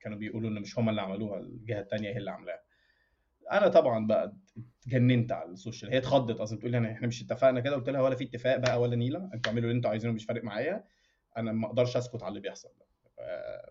كانوا 0.00 0.18
بيقولوا 0.18 0.50
إن 0.50 0.60
مش 0.60 0.78
هم 0.78 0.88
اللي 0.88 1.00
عملوها 1.02 1.40
الجهة 1.40 1.80
الثانية 1.80 2.08
هي 2.08 2.16
اللي 2.16 2.30
عاملاها. 2.30 2.60
أنا 3.52 3.68
طبعا 3.68 4.06
بقى 4.06 4.36
اتجننت 4.82 5.32
على 5.32 5.50
ال 5.50 5.56
social 5.56 5.90
هي 5.90 5.98
اتخضت 5.98 6.40
أصلا 6.40 6.58
بتقول 6.58 6.72
لي 6.72 6.92
إحنا 6.92 7.06
مش 7.06 7.22
اتفقنا 7.22 7.60
كده 7.60 7.74
قلت 7.76 7.88
لها 7.88 8.00
ولا 8.00 8.14
في 8.14 8.24
اتفاق 8.24 8.56
بقى 8.56 8.80
ولا 8.80 8.96
نيلة 8.96 9.30
أنتوا 9.34 9.52
اعملوا 9.52 9.64
اللي 9.68 9.76
أنتوا 9.76 9.90
عايزينه 9.90 10.12
مش 10.14 10.24
فارق 10.24 10.44
معايا 10.44 10.84
أنا 11.36 11.52
ما 11.52 11.66
أقدرش 11.66 11.96
أسكت 11.96 12.22
على 12.22 12.28
اللي 12.28 12.40
بيحصل 12.40 12.68
ده. 12.78 12.86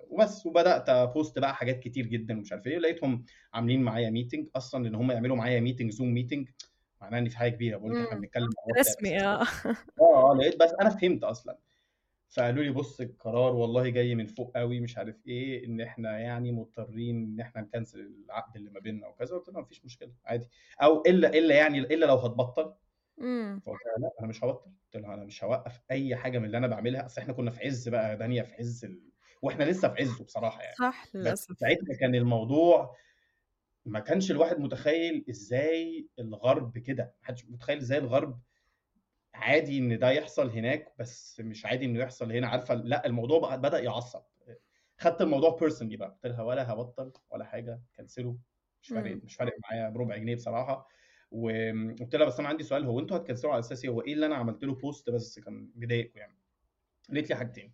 وبس 0.09 0.45
وبدأت 0.45 0.89
أ 0.89 0.99
post 0.99 1.39
بقى 1.39 1.55
حاجات 1.55 1.79
كتير 1.79 2.05
جدا 2.05 2.38
ومش 2.38 2.51
عارف 2.51 2.67
إيه 2.67 2.77
لقيتهم 2.77 3.25
عاملين 3.53 3.81
معايا 3.83 4.09
meeting 4.09 4.47
أصلا 4.55 4.88
إن 4.88 4.95
هم 4.95 5.11
يعملوا 5.11 5.35
معايا 5.35 5.59
meeting 5.59 5.91
Zoom 5.91 6.13
meeting 6.13 6.49
معناه 7.09 7.29
في 7.29 7.37
حاجة 7.37 7.51
كبيرة 7.51 7.77
بقول 7.77 7.91
لك 8.01 8.07
إحنا 8.07 8.19
بنتكلم 8.19 8.49
رسمي 8.79 9.23
آه. 9.23 9.45
آه 10.01 10.35
لقيت 10.39 10.59
بس 10.59 10.73
أنا 10.81 10.89
فهمت 10.89 11.23
أصلا. 11.23 11.57
فقالوا 12.29 12.63
لي 12.63 12.69
بص 12.69 13.01
القرار 13.01 13.55
والله 13.55 13.89
جاي 13.89 14.15
من 14.15 14.25
فوق 14.25 14.57
قوي 14.57 14.79
مش 14.79 14.97
عارف 14.97 15.15
إيه 15.27 15.65
إن 15.65 15.81
إحنا 15.81 16.19
يعني 16.19 16.51
مضطرين 16.51 17.23
إن 17.23 17.39
إحنا 17.39 17.61
نكنسل 17.61 17.99
العقد 17.99 18.55
اللي 18.55 18.69
ما 18.69 18.79
بيننا 18.79 19.07
وكذا. 19.07 19.35
قلت 19.37 19.49
لهم 19.49 19.61
مفيش 19.61 19.85
مشكلة 19.85 20.11
عادي. 20.25 20.49
أو 20.81 21.03
إلا 21.07 21.29
إلا 21.29 21.55
يعني 21.55 21.79
إلا 21.79 22.05
لو 22.05 22.15
هتبطل. 22.15 22.73
فقلت 23.65 23.85
لها 23.85 23.97
لأ 23.99 24.11
أنا 24.19 24.27
مش 24.27 24.43
هبطل. 24.43 24.71
قلت 24.93 25.03
لها 25.03 25.13
أنا 25.13 25.23
مش 25.23 25.43
هوقف 25.43 25.81
أي 25.91 26.15
حاجة 26.15 26.39
من 26.39 26.45
اللي 26.45 26.57
أنا 26.57 26.67
بعملها. 26.67 27.05
أصل 27.05 27.21
إحنا 27.21 27.33
كنا 27.33 27.51
في 27.51 27.65
عز 27.65 27.89
بقى 27.89 28.17
دنيا 28.17 28.43
في 28.43 28.53
عز 28.55 28.85
ال... 28.85 29.01
وإحنا 29.41 29.63
لسه 29.63 29.87
في 29.87 30.01
عزه 30.01 30.23
بصراحة 30.23 30.61
يعني. 30.61 30.75
صح 30.75 31.05
للأسف. 31.13 31.57
ساعتها 31.57 31.95
كان 31.99 32.15
الموضوع 32.15 32.95
ما 33.85 33.99
كانش 33.99 34.31
الواحد 34.31 34.59
متخيل 34.59 35.25
إزاي 35.29 36.07
الغرب 36.19 36.77
كده. 36.77 37.15
محدش 37.23 37.45
متخيل 37.45 37.77
إزاي 37.77 37.97
الغرب 37.97 38.39
عادي 39.33 39.77
إن 39.77 39.99
ده 39.99 40.09
يحصل 40.11 40.49
هناك 40.49 40.93
بس 40.99 41.39
مش 41.39 41.65
عادي 41.65 41.85
إنه 41.85 41.99
يحصل 41.99 42.31
هنا. 42.31 42.47
عارفة؟ 42.47 42.73
لأ 42.73 43.05
الموضوع 43.05 43.39
بقى 43.39 43.61
بدأ 43.61 43.79
يعصب. 43.79 44.21
خدت 44.97 45.21
الموضوع 45.21 45.57
personally 45.59 45.97
بقى. 45.97 46.09
قلت 46.09 46.25
لها 46.25 46.41
ولا 46.41 46.73
هبطل 46.73 47.11
ولا 47.29 47.45
حاجة. 47.45 47.81
cancel 47.97 48.27
له 48.27 48.38
مش 48.81 48.89
فارق 48.89 49.15
مش 49.23 49.35
فارق 49.35 49.53
معايا 49.63 49.89
بربع 49.89 50.17
جنيه 50.17 50.35
بصراحة. 50.35 50.87
وقلت 51.31 52.15
لها 52.15 52.25
بس 52.27 52.39
أنا 52.39 52.49
عندي 52.49 52.63
سؤال. 52.63 52.85
هو 52.85 52.99
أنتوا 52.99 53.17
هت 53.17 53.25
cancel 53.25 53.49
وا 53.49 53.53
على 53.53 53.59
أساس 53.59 53.85
هو 53.85 54.01
إيه 54.01 54.13
اللي 54.13 54.25
أنا 54.25 54.35
عملت 54.35 54.63
له 54.63 54.75
post 54.75 55.09
بس 55.09 55.39
كان 55.39 55.71
بيضايقكم 55.75 56.19
يعني؟ 56.19 56.37
قالت 57.09 57.29
لي 57.29 57.35
حاجتين. 57.35 57.73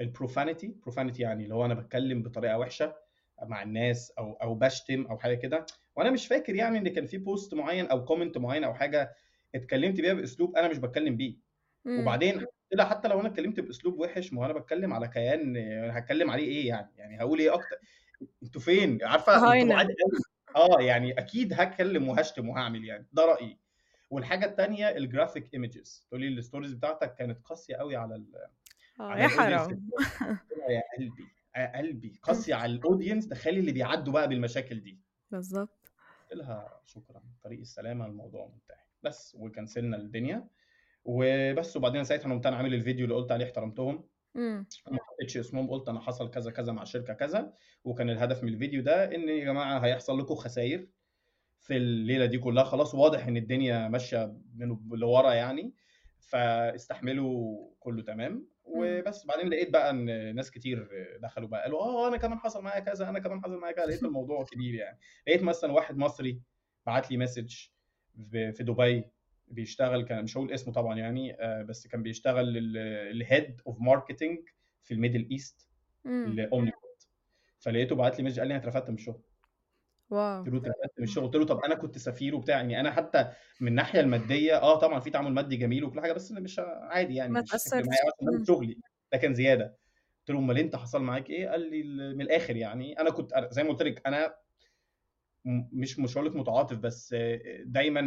ال 0.00 0.07
profanity 0.07 0.68
profanity 0.68 1.22
يعني 1.22 1.44
اللي 1.44 1.54
هو 1.54 1.64
أنا 1.64 1.74
بتكلم 1.74 2.22
بطريقة 2.22 2.58
وحشة. 2.58 3.07
مع 3.42 3.62
الناس 3.62 4.12
أو 4.18 4.32
أو 4.32 4.54
بشتم 4.54 5.06
أو 5.06 5.18
حاجة 5.18 5.34
كده. 5.34 5.66
وأنا 5.96 6.10
مش 6.10 6.26
فاكر 6.26 6.54
يعني 6.54 6.78
إن 6.78 6.88
كان 6.88 7.06
في 7.06 7.18
post 7.18 7.54
معين 7.54 7.86
أو 7.86 8.04
comment 8.04 8.38
معين 8.38 8.64
أو 8.64 8.74
حاجة 8.74 9.14
اتكلمت 9.54 10.00
بيها 10.00 10.14
بأسلوب 10.14 10.56
أنا 10.56 10.68
مش 10.68 10.78
بتكلم 10.78 11.16
بيه. 11.16 11.36
مم. 11.84 12.00
وبعدين 12.00 12.44
لا 12.72 12.84
حتى 12.84 13.08
لو 13.08 13.20
أنا 13.20 13.28
اتكلمت 13.28 13.60
بأسلوب 13.60 13.98
وحش 13.98 14.32
ما 14.32 14.40
هو 14.40 14.44
أنا 14.44 14.52
بتكلم 14.52 14.92
على 14.92 15.08
كيان 15.08 15.56
هتكلم 15.90 16.30
عليه 16.30 16.44
إيه 16.48 16.68
يعني؟ 16.68 16.88
يعني 16.96 17.20
هقول 17.20 17.38
إيه 17.38 17.54
أكتر؟ 17.54 17.76
أنتوا 18.42 18.60
فين؟ 18.60 18.98
عارفة؟ 19.04 19.32
آه 20.56 20.80
يعني 20.80 21.12
أكيد 21.18 21.52
هتكلم 21.52 22.08
وهشتم 22.08 22.48
وهعمل 22.48 22.84
يعني 22.84 23.06
ده 23.12 23.24
رأيي. 23.24 23.58
والحاجة 24.10 24.46
الثانية 24.46 24.88
ال 24.88 24.96
graphic 24.96 25.54
images 25.54 26.06
تقولي 26.08 26.28
ال 26.28 26.34
stories 26.34 26.72
بتاعتك 26.72 27.14
كانت 27.14 27.38
قاسية 27.44 27.76
قوي 27.76 27.96
على 27.96 28.14
ال 28.14 28.26
آه 29.00 29.18
يا 29.18 29.28
حرام. 29.28 29.88
يا 30.68 30.82
قلبي. 30.98 31.24
قلبي 31.56 32.18
قاسيه 32.22 32.54
على 32.54 32.72
الاودينس 32.72 33.28
تخلي 33.28 33.60
اللي 33.60 33.72
بيعدوا 33.72 34.12
بقى 34.12 34.28
بالمشاكل 34.28 34.80
دي. 34.80 35.00
بالظبط. 35.30 35.92
قلت 36.22 36.40
لها 36.40 36.80
شكرا. 36.86 37.22
طريق 37.42 37.60
السلامه 37.60 38.06
الموضوع 38.06 38.46
منتهي 38.46 38.84
بس 39.02 39.34
وكنسلنا 39.38 39.96
الدنيا. 39.96 40.48
وبس 41.04 41.76
وبعدين 41.76 42.04
ساعتها 42.04 42.32
قمت 42.32 42.46
أنا 42.46 42.56
عامل 42.56 42.74
الفيديو 42.74 43.04
اللي 43.04 43.16
قلت 43.16 43.32
عليه 43.32 43.44
احترمتهم. 43.44 44.08
ما 44.34 44.98
حطيتش 45.00 45.36
اسمهم 45.36 45.70
قلت 45.70 45.88
أنا 45.88 46.00
حصل 46.00 46.30
كذا 46.30 46.50
كذا 46.50 46.72
مع 46.72 46.84
شركة 46.84 47.14
كذا. 47.14 47.52
وكان 47.84 48.10
الهدف 48.10 48.42
من 48.42 48.48
الفيديو 48.48 48.82
ده 48.82 49.14
إن 49.14 49.28
يا 49.28 49.44
جماعة 49.44 49.78
هيحصل 49.78 50.18
لكم 50.18 50.34
خسائر 50.34 50.88
في 51.58 51.76
الليلة 51.76 52.26
دي 52.26 52.38
كلها. 52.38 52.64
خلاص 52.64 52.94
واضح 52.94 53.26
إن 53.26 53.36
الدنيا 53.36 53.88
ماشية 53.88 54.36
من 54.54 54.78
لورا 54.90 55.32
يعني. 55.32 55.74
فاستحملوا 56.18 57.68
كله 57.78 58.02
تمام. 58.02 58.48
وبس. 58.68 59.26
بعدين 59.26 59.48
لقيت 59.48 59.70
بقى 59.70 59.90
إن 59.90 60.34
ناس 60.34 60.50
كتير 60.50 60.88
دخلوا 61.22 61.48
بقى 61.48 61.62
قالوا 61.62 61.80
آه 61.80 62.08
أنا 62.08 62.16
كمان 62.16 62.38
حصل 62.38 62.62
معايا 62.62 62.80
كذا 62.80 63.08
أنا 63.08 63.18
كمان 63.18 63.42
حصل 63.42 63.58
معايا 63.58 63.74
كذا. 63.74 63.86
لقيت 63.86 64.02
الموضوع 64.02 64.44
كبير 64.44 64.74
يعني. 64.74 64.98
لقيت 65.28 65.42
مثلا 65.42 65.72
واحد 65.72 65.96
مصري 65.96 66.40
بعت 66.86 67.10
لي 67.10 67.16
message 67.16 67.54
في 68.30 68.56
دبي 68.60 69.04
بيشتغل 69.48 70.02
كان 70.02 70.24
مش 70.24 70.36
هقول 70.36 70.52
اسمه 70.52 70.72
طبعا 70.72 70.98
يعني 70.98 71.42
آه، 71.42 71.62
بس 71.62 71.86
كان 71.86 72.02
بيشتغل 72.02 72.56
ال 73.10 73.20
head 73.20 73.60
of 73.66 73.80
marketing 73.80 74.38
في 74.82 74.94
ال 74.94 74.99
Middle 74.99 75.28
East 75.30 75.68
ل 76.04 76.18
Omni 76.18 76.72
فلقيته 77.58 77.96
بعت 77.96 78.18
لي 78.18 78.24
message 78.24 78.38
قال 78.38 78.48
لي 78.48 78.54
أنا 78.54 78.62
اترفدت 78.62 78.88
من 78.90 78.94
الشغل. 78.96 79.22
wow. 80.10 80.44
قلت 80.44 80.66
له 80.66 80.72
من 80.98 81.04
الشغل 81.04 81.24
قلت 81.24 81.36
له 81.36 81.44
طب 81.44 81.58
أنا 81.58 81.74
كنت 81.74 81.98
سفير 81.98 82.34
وبتاع 82.34 82.56
يعني 82.56 82.80
أنا 82.80 82.90
حتى 82.90 83.32
من 83.60 83.68
الناحية 83.68 84.00
المادية 84.00 84.56
آه 84.56 84.78
طبعا 84.78 85.00
في 85.00 85.10
تعامل 85.10 85.32
مادي 85.32 85.56
جميل 85.56 85.84
وكل 85.84 86.00
حاجة 86.00 86.12
بس 86.12 86.32
مش 86.32 86.60
عادي 86.64 87.14
يعني 87.14 87.32
ما 87.32 87.40
مش 87.40 88.46
شغلي 88.46 88.78
ده 89.12 89.18
كان 89.18 89.34
زيادة. 89.34 89.64
قلت 90.18 90.30
له 90.30 90.38
أمال 90.38 90.58
أنت 90.58 90.76
حصل 90.76 91.02
معاك 91.02 91.30
إيه؟ 91.30 91.48
قال 91.48 91.70
لي 91.70 91.82
من 92.14 92.20
الآخر 92.20 92.56
يعني 92.56 93.00
أنا 93.00 93.10
كنت 93.10 93.48
زي 93.50 93.62
ما 93.62 93.68
قلت 93.68 93.82
لك 93.82 94.06
أنا 94.06 94.34
مش 95.72 95.98
مش 95.98 96.16
هقول 96.16 96.26
لك 96.26 96.36
متعاطف 96.36 96.76
بس 96.78 97.14
دايما 97.64 98.00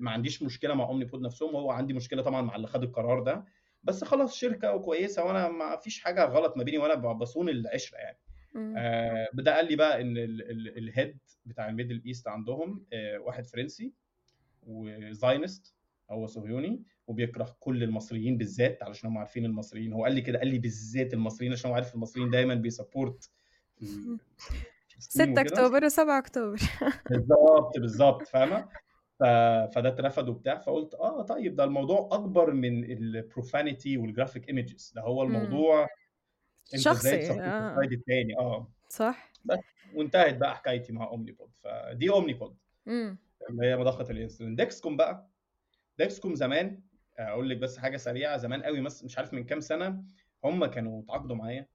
ما 0.00 0.10
عنديش 0.10 0.42
مشكلة 0.42 0.74
مع 0.74 0.84
اومني 0.84 1.04
بود 1.04 1.20
نفسهم 1.20 1.56
هو 1.56 1.70
عندي 1.70 1.92
مشكلة 1.92 2.22
طبعا 2.22 2.42
مع 2.42 2.56
اللي 2.56 2.66
خد 2.66 2.82
القرار 2.82 3.22
ده. 3.22 3.44
بس 3.82 4.04
خلاص 4.04 4.34
شركة 4.36 4.74
وكويسة 4.74 5.24
وأنا 5.24 5.48
ما 5.48 5.76
فيش 5.76 6.00
حاجة 6.00 6.24
غلط 6.24 6.56
ما 6.56 6.64
بيني 6.64 6.78
وأنا 6.78 6.94
بصون 6.94 7.48
العشرة 7.48 7.98
يعني. 7.98 8.18
آه 8.56 9.28
بدا 9.32 9.54
قال 9.56 9.66
لي 9.68 9.76
بقى 9.76 10.00
إن 10.00 10.16
ال 10.76 10.84
head 10.84 11.18
بتاع 11.46 11.68
ال 11.68 11.73
Middle 11.73 12.02
East 12.06 12.28
عندهم 12.28 12.84
آه 12.92 13.18
واحد 13.18 13.46
فرنسي 13.46 13.92
و 14.62 14.76
Zionist 14.76 15.74
هو 16.10 16.26
صهيوني 16.26 16.82
وبيكره 17.06 17.56
كل 17.60 17.82
المصريين 17.82 18.38
بالذات 18.38 18.82
علشان 18.82 19.08
هم 19.10 19.18
عارفين 19.18 19.44
المصريين. 19.44 19.92
هو 19.92 20.04
قال 20.04 20.14
لي 20.14 20.20
كده 20.20 20.38
قال 20.38 20.48
لي 20.48 20.58
بالذات 20.58 21.14
المصريين 21.14 21.52
عشان 21.52 21.70
هو 21.70 21.74
عارف 21.76 21.94
المصريين 21.94 22.30
دايما 22.30 22.54
بي 22.54 22.71
support 22.71 23.30
6 24.98 25.24
أكتوبر 25.40 25.88
و7 25.88 25.98
أكتوبر. 25.98 26.58
بالظبط 27.10 27.78
بالظبط 27.78 28.26
فاهمة. 28.26 28.68
فده 29.74 29.88
اترفد 29.88 30.28
وبتاع 30.28 30.58
فقلت 30.58 30.94
آه 30.94 31.22
طيب 31.22 31.56
ده 31.56 31.64
الموضوع 31.64 32.08
أكبر 32.12 32.52
من 32.52 32.84
ال 32.84 32.95
profanity 32.95 33.96
وال 33.96 34.08
graphic 34.08 34.48
images 34.48 34.92
ده 34.96 35.02
هو 35.02 35.22
الموضوع 35.22 35.88
أنت 36.74 36.82
شخصي 36.82 37.30
آه. 37.40 37.80
الثاني 37.80 38.38
آه. 38.38 38.68
صح. 38.88 39.32
بس 39.44 39.58
وانتهت 39.94 40.36
بقى 40.36 40.56
حكايتي 40.56 40.92
مع 40.92 41.06
Omnipod 41.06 41.50
فدي 41.56 42.10
Omnipod 42.10 42.56
اللي 43.50 43.66
هي 43.66 43.76
مضخة 43.76 44.10
الإنسولين. 44.10 44.56
Dexcom 44.56 44.96
بقى. 44.96 45.28
Dexcom 45.98 46.34
زمان 46.34 46.80
أقول 47.18 47.50
لك 47.50 47.56
بس 47.56 47.78
حاجة 47.78 47.96
سريعة 47.96 48.36
زمان 48.36 48.62
قوي 48.62 48.80
مش 48.80 49.18
عارف 49.18 49.34
من 49.34 49.44
كام 49.44 49.60
سنة 49.60 50.04
هم 50.44 50.66
كانوا 50.66 51.02
اتعاقدوا 51.02 51.36
معايا 51.36 51.66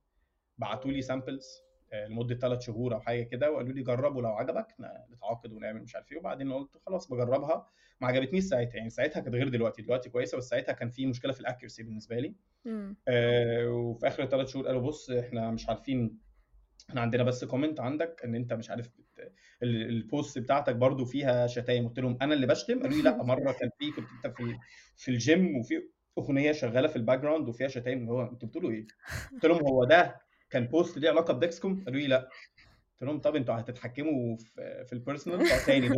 بعتوا 0.57 0.91
لي 0.91 1.01
samples 1.01 1.61
لمدة 1.93 2.35
ثلاث 2.35 2.61
شهور 2.61 2.93
أو 2.95 2.99
حاجة 2.99 3.23
كده 3.23 3.51
وقالوا 3.51 3.73
لي 3.73 3.83
جربوا 3.83 4.21
لو 4.21 4.29
عجبك 4.29 4.67
نتعاقد 5.11 5.51
ونعمل 5.53 5.81
مش 5.81 5.95
عارف 5.95 6.11
إيه. 6.11 6.17
وبعدين 6.17 6.53
قلت 6.53 6.77
خلاص 6.85 7.11
بجربها. 7.11 7.65
ما 8.01 8.07
عجبتنيش 8.07 8.43
ساعتها 8.43 8.77
يعني 8.77 8.89
ساعتها 8.89 9.19
كانت 9.19 9.35
غير 9.35 9.49
دلوقتي 9.49 9.81
دلوقتي 9.81 10.09
كويسة 10.09 10.37
بس 10.37 10.49
ساعتها 10.49 10.73
كان 10.73 10.89
في 10.89 11.05
مشكلة 11.05 11.33
في 11.33 11.39
ال 11.39 11.44
accuracy 11.44 11.83
بالنسبة 11.83 12.19
لي. 12.19 12.35
آه 13.07 13.69
وفي 13.69 14.07
آخر 14.07 14.23
الثلاث 14.23 14.47
شهور 14.49 14.67
قالوا 14.67 14.81
بص 14.81 15.09
إحنا 15.09 15.51
مش 15.51 15.69
عارفين 15.69 16.17
إحنا 16.89 17.01
عندنا 17.01 17.23
بس 17.23 17.43
comment 17.45 17.79
عندك 17.79 18.21
إن 18.25 18.35
أنت 18.35 18.53
مش 18.53 18.69
عارف 18.69 18.89
ال 19.63 19.79
post 19.79 20.39
بتاعتك 20.39 20.75
برضو 20.75 21.05
فيها 21.05 21.47
شتايم. 21.47 21.87
قلت 21.87 21.99
لهم 21.99 22.17
أنا 22.21 22.33
اللي 22.33 22.47
بشتم؟ 22.47 22.79
قالوا 22.81 22.97
لي 22.97 23.01
لأ 23.03 23.23
مرة 23.23 23.51
كان 23.51 23.69
في 23.79 23.91
كنت 23.91 24.07
أنت 24.25 24.35
في 24.37 24.43
في 24.95 25.11
الجيم 25.11 25.57
وفي 25.57 25.89
أغنية 26.17 26.51
شغالة 26.51 26.87
في 26.87 26.95
ال 26.95 27.19
background 27.19 27.49
وفيها 27.49 27.67
شتايم. 27.67 28.09
هو 28.09 28.21
أنتوا 28.21 28.47
بتقولوا 28.47 28.71
إيه؟ 28.71 28.87
قلت 29.31 29.45
لهم 29.45 29.67
هو 29.67 29.83
ده 29.83 30.26
كان 30.49 30.67
post 30.67 30.97
ليه 30.97 31.09
علاقة 31.09 31.33
ب 31.33 31.40
Dexcom 31.40 31.83
قالوا 31.85 31.99
لي 31.99 32.07
لا. 32.07 32.29
قلت 32.91 33.03
لهم 33.03 33.19
طب 33.19 33.35
أنتوا 33.35 33.59
هتتحكموا 33.59 34.37
في 34.37 34.85
في 34.85 34.93
ال 34.93 35.01
personal 35.01 35.65
تاني 35.65 35.89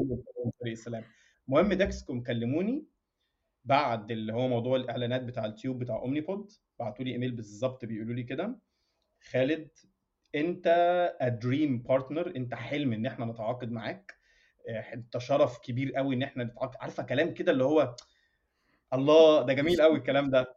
طريق 0.60 0.72
السلام. 0.72 1.04
المهم 1.48 1.74
Dexcom 1.74 2.24
كلموني 2.24 2.86
بعد 3.66 4.12
اللي 4.12 4.34
هو 4.34 4.48
موضوع 4.48 4.76
الإعلانات 4.78 5.24
بتاع 5.24 5.46
ال 5.46 5.53
tube 5.53 5.80
بتاع 5.80 5.96
Omnipod 5.96 6.52
بعتوا 6.80 7.06
لي 7.06 7.12
إيميل 7.12 7.32
بالظبط 7.32 7.86
بيقولوا 7.86 8.14
لي 8.16 8.24
كده. 8.24 8.60
خالد 9.32 9.70
أنت 10.36 10.68
a 11.22 11.32
dream 11.32 11.82
partner 11.82 12.36
أنت 12.36 12.56
حلم 12.56 12.94
إن 12.94 13.06
إحنا 13.06 13.26
نتعاقد 13.26 13.72
معاك. 13.72 14.16
أنت 14.94 15.18
شرف 15.18 15.60
كبير 15.60 15.96
قوي 15.96 16.16
إن 16.16 16.24
إحنا 16.24 16.44
نتعاقد. 16.44 16.78
عارفة 16.80 17.04
كلام 17.04 17.34
كده 17.34 17.52
اللي 17.52 17.64
هو 17.64 17.96
الله 18.94 19.46
ده 19.46 19.54
جميل 19.54 19.82
قوي 19.82 19.98
الكلام 19.98 20.30
ده. 20.30 20.49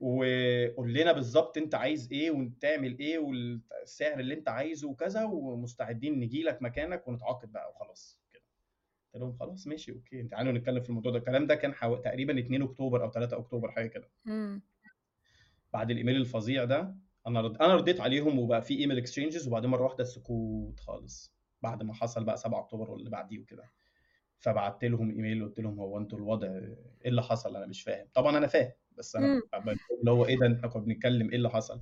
وقول 0.00 0.94
لنا 0.94 1.12
بالظبط 1.12 1.56
انت 1.56 1.74
عايز 1.74 2.12
إيه 2.12 2.30
وتعمل 2.30 2.98
إيه 2.98 3.18
والسعر 3.18 4.20
اللي 4.20 4.34
انت 4.34 4.48
عايزه 4.48 4.88
وكذا 4.88 5.24
ومستعدين 5.24 6.20
نجي 6.20 6.42
لك 6.42 6.62
مكانك 6.62 7.08
ونتعاقد 7.08 7.52
بقى 7.52 7.70
وخلاص 7.70 8.20
كده. 8.32 8.42
قلت 9.14 9.22
لهم 9.22 9.32
خلاص 9.32 9.66
ماشي 9.66 9.92
okay. 9.92 10.22
تعالوا 10.22 10.52
نتكلم 10.52 10.82
في 10.82 10.88
الموضوع 10.90 11.12
ده. 11.12 11.18
الكلام 11.18 11.46
ده 11.46 11.54
كان 11.54 11.74
حو... 11.74 11.96
تقريبا 11.96 12.38
2 12.38 12.62
أكتوبر 12.62 13.02
أو 13.04 13.10
3 13.10 13.38
أكتوبر 13.38 13.70
حاجة 13.70 13.86
كده. 13.86 14.10
بعد 15.72 15.90
الإيميل 15.90 16.16
الفظيع 16.16 16.64
ده 16.64 16.94
أنا 17.26 17.40
رد... 17.40 17.56
أنا 17.56 17.74
رديت 17.74 18.00
عليهم 18.00 18.38
وبقى 18.38 18.62
في 18.62 18.78
email 18.78 18.98
exchanges 18.98 19.48
وبعدين 19.48 19.70
مرة 19.70 19.84
واحدة 19.84 20.04
سكوت 20.04 20.80
خالص. 20.80 21.34
بعد 21.62 21.82
ما 21.82 21.94
حصل 21.94 22.24
بقى 22.24 22.36
7 22.36 22.60
أكتوبر 22.60 22.90
واللي 22.90 23.10
بعديه 23.10 23.38
وكده. 23.38 23.70
فبعت 24.38 24.84
لهم 24.84 25.10
إيميل 25.10 25.44
قلت 25.44 25.60
لهم 25.60 25.80
هو 25.80 25.98
أنتوا 25.98 26.18
الوضع 26.18 26.46
إيه 26.48 26.76
اللي 27.06 27.22
حصل؟ 27.22 27.56
أنا 27.56 27.66
مش 27.66 27.82
فاهم. 27.82 28.06
طبعا 28.14 28.38
أنا 28.38 28.46
فاهم. 28.46 28.72
بس 28.98 29.16
أنا 29.16 29.40
اللي 30.00 30.10
هو 30.10 30.26
إيه 30.26 30.38
ده 30.38 30.46
إحنا 30.46 30.68
كنا 30.68 30.82
بنتكلم 30.82 31.28
إيه 31.30 31.36
اللي 31.36 31.50
حصل؟ 31.50 31.80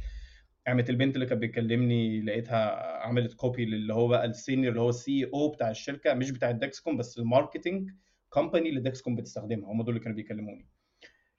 قامت 0.66 0.90
البنت 0.90 1.14
اللي 1.14 1.26
كانت 1.26 1.42
بتكلمني 1.42 2.20
لقيتها 2.22 2.70
عملت 3.02 3.34
copy 3.34 3.64
اللي 3.64 3.94
هو 3.94 4.08
بقى 4.08 4.24
ال 4.24 4.31
senior 4.31 4.68
اللي 4.68 4.80
هو 4.80 4.88
ال 4.88 5.24
CO 5.34 5.48
بتاع 5.48 5.70
الشركة 5.70 6.14
مش 6.14 6.30
بتاع 6.30 6.50
الدكسكوم 6.50 6.96
بس 6.96 7.18
ال 7.18 7.26
marketing 7.26 7.90
company 8.28 8.68
اللي 8.68 8.80
دكسكوم 8.80 9.16
بتستخدمها 9.16 9.72
هم 9.72 9.82
دول 9.82 9.88
اللي 9.88 10.00
كانوا 10.00 10.16
بيكلموني. 10.16 10.68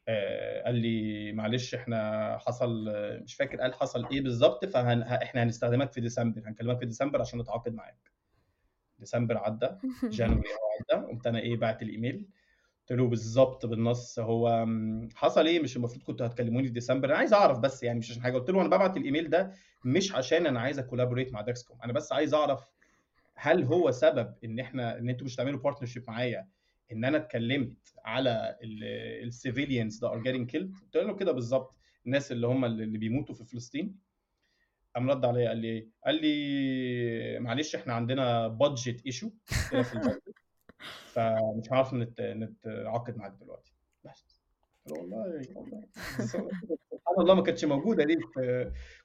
آه 0.07 0.63
قال 0.63 0.75
لي 0.75 1.32
معلش 1.32 1.75
إحنا 1.75 2.38
حصل 2.38 2.86
مش 3.23 3.36
فاكر 3.36 3.61
قال 3.61 3.73
حصل 3.73 4.07
إيه 4.11 4.21
بالظبط 4.21 4.65
فاحنا 4.65 5.43
هنستخدمك 5.43 5.91
في 5.91 6.01
ديسمبر 6.01 6.41
هنكلمك 6.45 6.80
في 6.80 6.86
ديسمبر 6.86 7.21
عشان 7.21 7.39
نتعاقد 7.39 7.73
معاك. 7.73 8.11
ديسمبر 8.99 9.38
عدى 9.38 9.67
January 10.11 10.49
عدى 10.91 11.05
قمت 11.05 11.28
أنا 11.28 11.39
إيه 11.39 11.57
بعت 11.57 11.82
الإيميل 11.82 12.28
قلت 12.89 12.99
له 12.99 13.07
بالظبط 13.07 13.65
بالنص 13.65 14.19
هو 14.19 14.65
حصل 15.15 15.45
إيه؟ 15.47 15.59
مش 15.59 15.77
المفروض 15.77 16.03
كنتوا 16.03 16.25
هتكلموني 16.27 16.67
في 16.67 16.73
ديسمبر. 16.73 17.09
أنا 17.09 17.17
عايز 17.17 17.33
أعرف 17.33 17.59
بس 17.59 17.83
يعني 17.83 17.99
مش 17.99 18.11
عشان 18.11 18.23
حاجة. 18.23 18.33
قلت 18.38 18.49
له 18.49 18.61
أنا 18.61 18.67
ببعت 18.69 18.97
الإيميل 18.97 19.29
ده 19.29 19.51
مش 19.85 20.15
عشان 20.15 20.45
أنا 20.47 20.59
عايز 20.59 20.79
أ 20.80 20.84
collaborate 20.84 21.34
مع 21.33 21.41
داكسكوم 21.41 21.81
أنا 21.81 21.93
بس 21.93 22.11
عايز 22.11 22.33
أعرف 22.33 22.71
هل 23.35 23.63
هو 23.63 23.91
سبب 23.91 24.33
إن 24.43 24.59
إحنا 24.59 24.97
إن 24.97 25.09
أنتوا 25.09 25.25
مش 25.25 25.35
تعملوا 25.35 25.59
partnership 25.59 26.03
معايا 26.07 26.47
إن 26.91 27.05
أنا 27.05 27.17
اتكلمت 27.17 27.93
على 28.05 28.57
ال 29.24 29.31
civilians 29.31 29.97
ده 29.97 30.11
are 30.11 30.24
getting 30.24 30.49
killed 30.49 30.74
قلت 30.83 30.97
له 30.97 31.15
كده 31.15 31.31
بالظبط. 31.31 31.75
الناس 32.05 32.31
اللي 32.31 32.47
هم 32.47 32.65
اللي 32.65 32.97
بيموتوا 32.97 33.35
في 33.35 33.43
فلسطين. 33.45 33.95
قام 34.95 35.09
رد 35.09 35.25
عليا 35.25 35.47
قال 35.49 35.57
لي 35.57 35.67
إيه؟ 35.67 35.88
قال 36.05 36.21
لي 36.21 37.39
معلش 37.39 37.75
إحنا 37.75 37.93
عندنا 37.93 38.47
budget 38.47 39.05
issue 39.05 39.32
في 39.45 40.11
فمش 41.13 41.71
هعرف 41.71 41.93
نت... 41.93 42.21
نتعاقد 42.21 43.17
معاك 43.17 43.34
دلوقتي. 43.41 43.73
بس. 44.03 44.41
والله 44.91 45.17
والله. 45.55 45.84
سبحان 46.25 47.19
الله 47.19 47.36
ما 47.36 47.43
كانتش 47.43 47.65
موجودة 47.65 48.03
دي. 48.03 48.17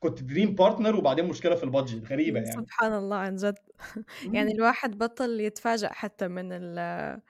كنت 0.01 0.23
dream 0.23 0.55
partner 0.55 0.97
وبعدين 0.97 1.25
مشكلة 1.25 1.55
في 1.55 1.65
ال 1.65 1.72
budget 1.72 2.13
غريبة 2.13 2.41
يعني. 2.41 2.53
سبحان 2.53 2.93
الله 2.93 3.17
عن 3.17 3.37
جد. 3.37 3.59
يعني 4.33 4.53
الواحد 4.53 4.99
بطل 4.99 5.41
يتفاجئ 5.41 5.89
حتى 5.89 6.29
من 6.29 6.53
ال 6.53 7.21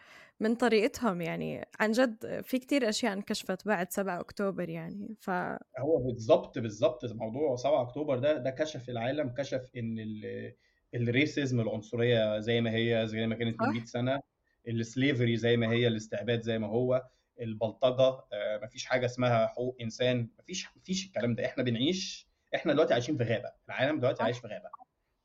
من 0.40 0.54
طريقتهم 0.54 1.20
يعني. 1.20 1.64
عن 1.80 1.92
جد 1.92 2.40
في 2.40 2.58
كتير 2.58 2.88
أشياء 2.88 3.12
انكشفت 3.12 3.66
بعد 3.68 3.92
7 3.92 4.20
أكتوبر 4.20 4.68
يعني. 4.68 5.14
ف 5.20 5.30
هو 5.78 5.98
بالظبط 5.98 6.58
بالظبط 6.58 7.04
موضوع 7.04 7.56
7 7.56 7.82
أكتوبر 7.82 8.18
ده 8.18 8.38
ده 8.38 8.50
كشف 8.50 8.88
العالم 8.88 9.28
كشف 9.28 9.70
إن 9.76 9.96
ال 10.94 11.04
racism 11.04 11.60
العنصرية 11.60 12.38
زي 12.38 12.60
ما 12.60 12.74
هي 12.74 13.06
زي 13.06 13.26
ما 13.26 13.34
كانت 13.34 13.62
من 13.62 13.68
100 13.68 13.84
سنة 13.84 14.20
السليفري 14.68 15.36
زي 15.36 15.56
ما 15.56 15.70
هي 15.70 15.88
الاستعباد 15.88 16.40
زي 16.40 16.58
ما 16.58 16.66
هو 16.66 17.02
البلطجة 17.40 18.24
آه، 18.32 18.60
مفيش 18.62 18.84
حاجة 18.84 19.06
اسمها 19.06 19.46
حقوق 19.46 19.76
إنسان 19.80 20.28
مفيش 20.38 20.68
مفيش 20.76 21.06
الكلام 21.06 21.34
ده. 21.34 21.46
إحنا 21.46 21.62
بنعيش 21.62 22.28
إحنا 22.54 22.72
دلوقتي 22.72 22.94
عايشين 22.94 23.16
في 23.16 23.24
غابة 23.24 23.52
العالم 23.68 24.00
دلوقتي 24.00 24.22
عايش 24.22 24.38
في 24.38 24.46
غابة. 24.46 24.68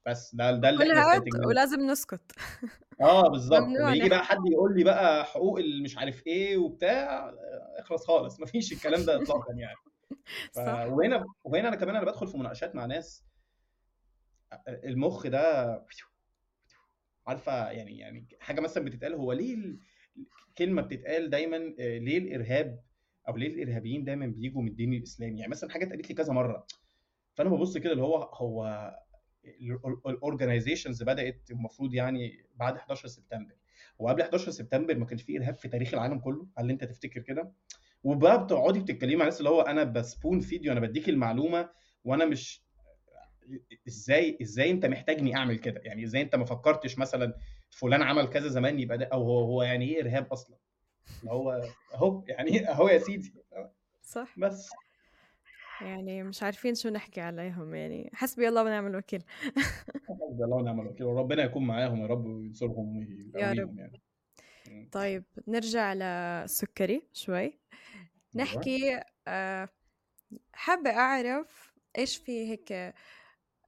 بس 0.06 0.36
ده 0.36 0.52
ده 0.52 0.70
اللي 0.70 1.02
إحنا 1.02 1.48
ولازم 1.48 1.80
نسكت. 1.82 2.32
آه 3.02 3.30
بالظبط. 3.32 3.60
لما 3.60 3.94
يجي 3.94 4.10
بقى 4.10 4.24
حد 4.26 4.40
يقول 4.52 4.78
لي 4.78 4.84
بقى 4.84 5.26
حقوق 5.26 5.60
مش 5.84 5.98
عارف 5.98 6.28
إيه 6.28 6.58
وبتاع 6.58 7.34
إخلص 7.78 8.06
خالص. 8.06 8.40
مفيش 8.42 8.74
الكلام 8.74 9.06
ده 9.06 9.16
اطلاقا 9.16 9.54
يعني. 9.54 9.78
ف... 10.56 10.58
وهنا 10.92 11.26
وهنا 11.44 11.68
أنا 11.68 11.76
كمان 11.76 11.96
أنا 11.96 12.06
بدخل 12.06 12.28
في 12.28 12.38
مناقشات 12.38 12.76
مع 12.76 12.86
ناس 12.86 13.24
المخ 14.68 15.28
ده 15.28 15.78
عارفة 17.28 17.71
يعني 17.71 17.97
يعني 17.97 18.28
حاجة 18.39 18.61
مثلا 18.61 18.86
بتتقال 18.86 19.13
هو 19.13 19.34
ليه 19.34 19.57
كلمة 20.57 20.82
بتتقال 20.82 21.30
دايما 21.30 21.57
آه، 21.80 21.97
ليه 21.97 22.17
الإرهاب 22.17 22.84
أو 23.28 23.38
ليه 23.38 23.47
الإرهابيين 23.47 24.03
دايما 24.03 24.28
بيجوا 24.28 24.61
من 24.61 24.67
الدين 24.67 24.93
الإسلامي؟ 24.93 25.39
يعني 25.39 25.51
مثلا 25.51 25.69
حاجة 25.69 25.84
اتقالت 25.86 26.09
لي 26.09 26.15
كذا 26.15 26.34
مرة. 26.34 26.67
فأنا 27.36 27.49
ببص 27.49 27.78
كده 27.78 27.91
اللي 27.91 28.03
هو 28.03 28.15
هو 28.23 28.91
ال 30.08 30.14
organizations 30.14 31.03
بدأت 31.03 31.51
المفروض 31.51 31.93
يعني 31.93 32.45
بعد 32.55 32.78
11 32.78 33.07
سبتمبر. 33.07 33.55
وقبل 33.99 34.21
11 34.21 34.51
سبتمبر 34.51 34.97
ما 34.97 35.05
كانش 35.05 35.21
في 35.23 35.38
إرهاب 35.38 35.55
في 35.55 35.67
تاريخ 35.67 35.93
العالم 35.93 36.19
كله. 36.19 36.47
هل 36.57 36.69
أنت 36.69 36.84
تفتكر 36.84 37.21
كده؟ 37.21 37.53
وبقى 38.03 38.43
بتقعدي 38.43 38.80
بتتكلمي 38.80 39.15
مع 39.15 39.21
الناس 39.21 39.39
اللي 39.39 39.49
هو 39.49 39.61
أنا 39.61 39.84
بـ 39.84 39.93
spoon 39.93 40.39
feed 40.39 40.58
you 40.58 40.72
أنا 40.71 40.80
بديك 40.80 41.09
المعلومة 41.09 41.69
وأنا 42.03 42.25
مش 42.25 42.66
إزاي 43.88 44.38
إزاي 44.41 44.72
أنت 44.72 44.86
محتاجني 44.86 45.36
أعمل 45.36 45.58
كده؟ 45.58 45.82
يعني 45.84 46.04
إزاي 46.04 46.22
أنت 46.22 46.36
ما 46.36 46.45
فكرتش 46.45 46.98
مثلا 46.98 47.34
فلان 47.70 48.02
عمل 48.02 48.28
كذا 48.28 48.48
زمان 48.48 48.80
يبقى 48.80 48.98
ده 48.98 49.06
أو 49.06 49.24
هو 49.24 49.39
هو 49.39 49.64
يعني 49.64 49.86
إيه 49.86 50.02
إرهاب 50.02 50.28
أصلا؟ 50.32 50.58
هو 51.28 51.62
أهو 51.93 52.24
يعني 52.28 52.70
أهو 52.70 52.88
يا 52.88 53.00
سيدي. 53.00 53.34
صح. 54.02 54.39
بس. 54.39 54.70
يعني 55.82 56.24
مش 56.24 56.43
عارفين 56.43 56.76
شو 56.76 56.89
نحكي 56.89 57.22
عليهم 57.22 57.76
يعني. 57.76 58.10
حسبي 58.14 58.48
الله 58.48 58.64
ونعم 58.64 58.88
الوكيل. 58.88 59.24
حسبي 60.10 60.43
الله 60.43 60.56
ونعم 60.58 60.80
الوكيل. 60.80 61.06
وربنا 61.06 61.43
يكون 61.43 61.68
معاهم 61.68 62.02
يا 62.02 62.08
رب 62.08 62.26
وينصرهم 62.26 62.98
ويقويهم 62.98 63.80
يعني. 63.80 64.02
طيب 64.91 65.24
نرجع 65.48 65.93
للسكري 65.93 67.02
شوي. 67.14 67.38
أيوة. 67.38 67.58
نحكي 68.36 69.02
آه، 69.28 69.70
حابة 70.54 70.89
أعرف 70.89 71.74
إيش 71.98 72.18
في 72.18 72.50
هيك 72.52 72.93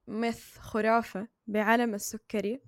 myth 0.10 0.58
خرافة 0.58 1.28
بعالم 1.48 1.94
السكري. 1.94 2.62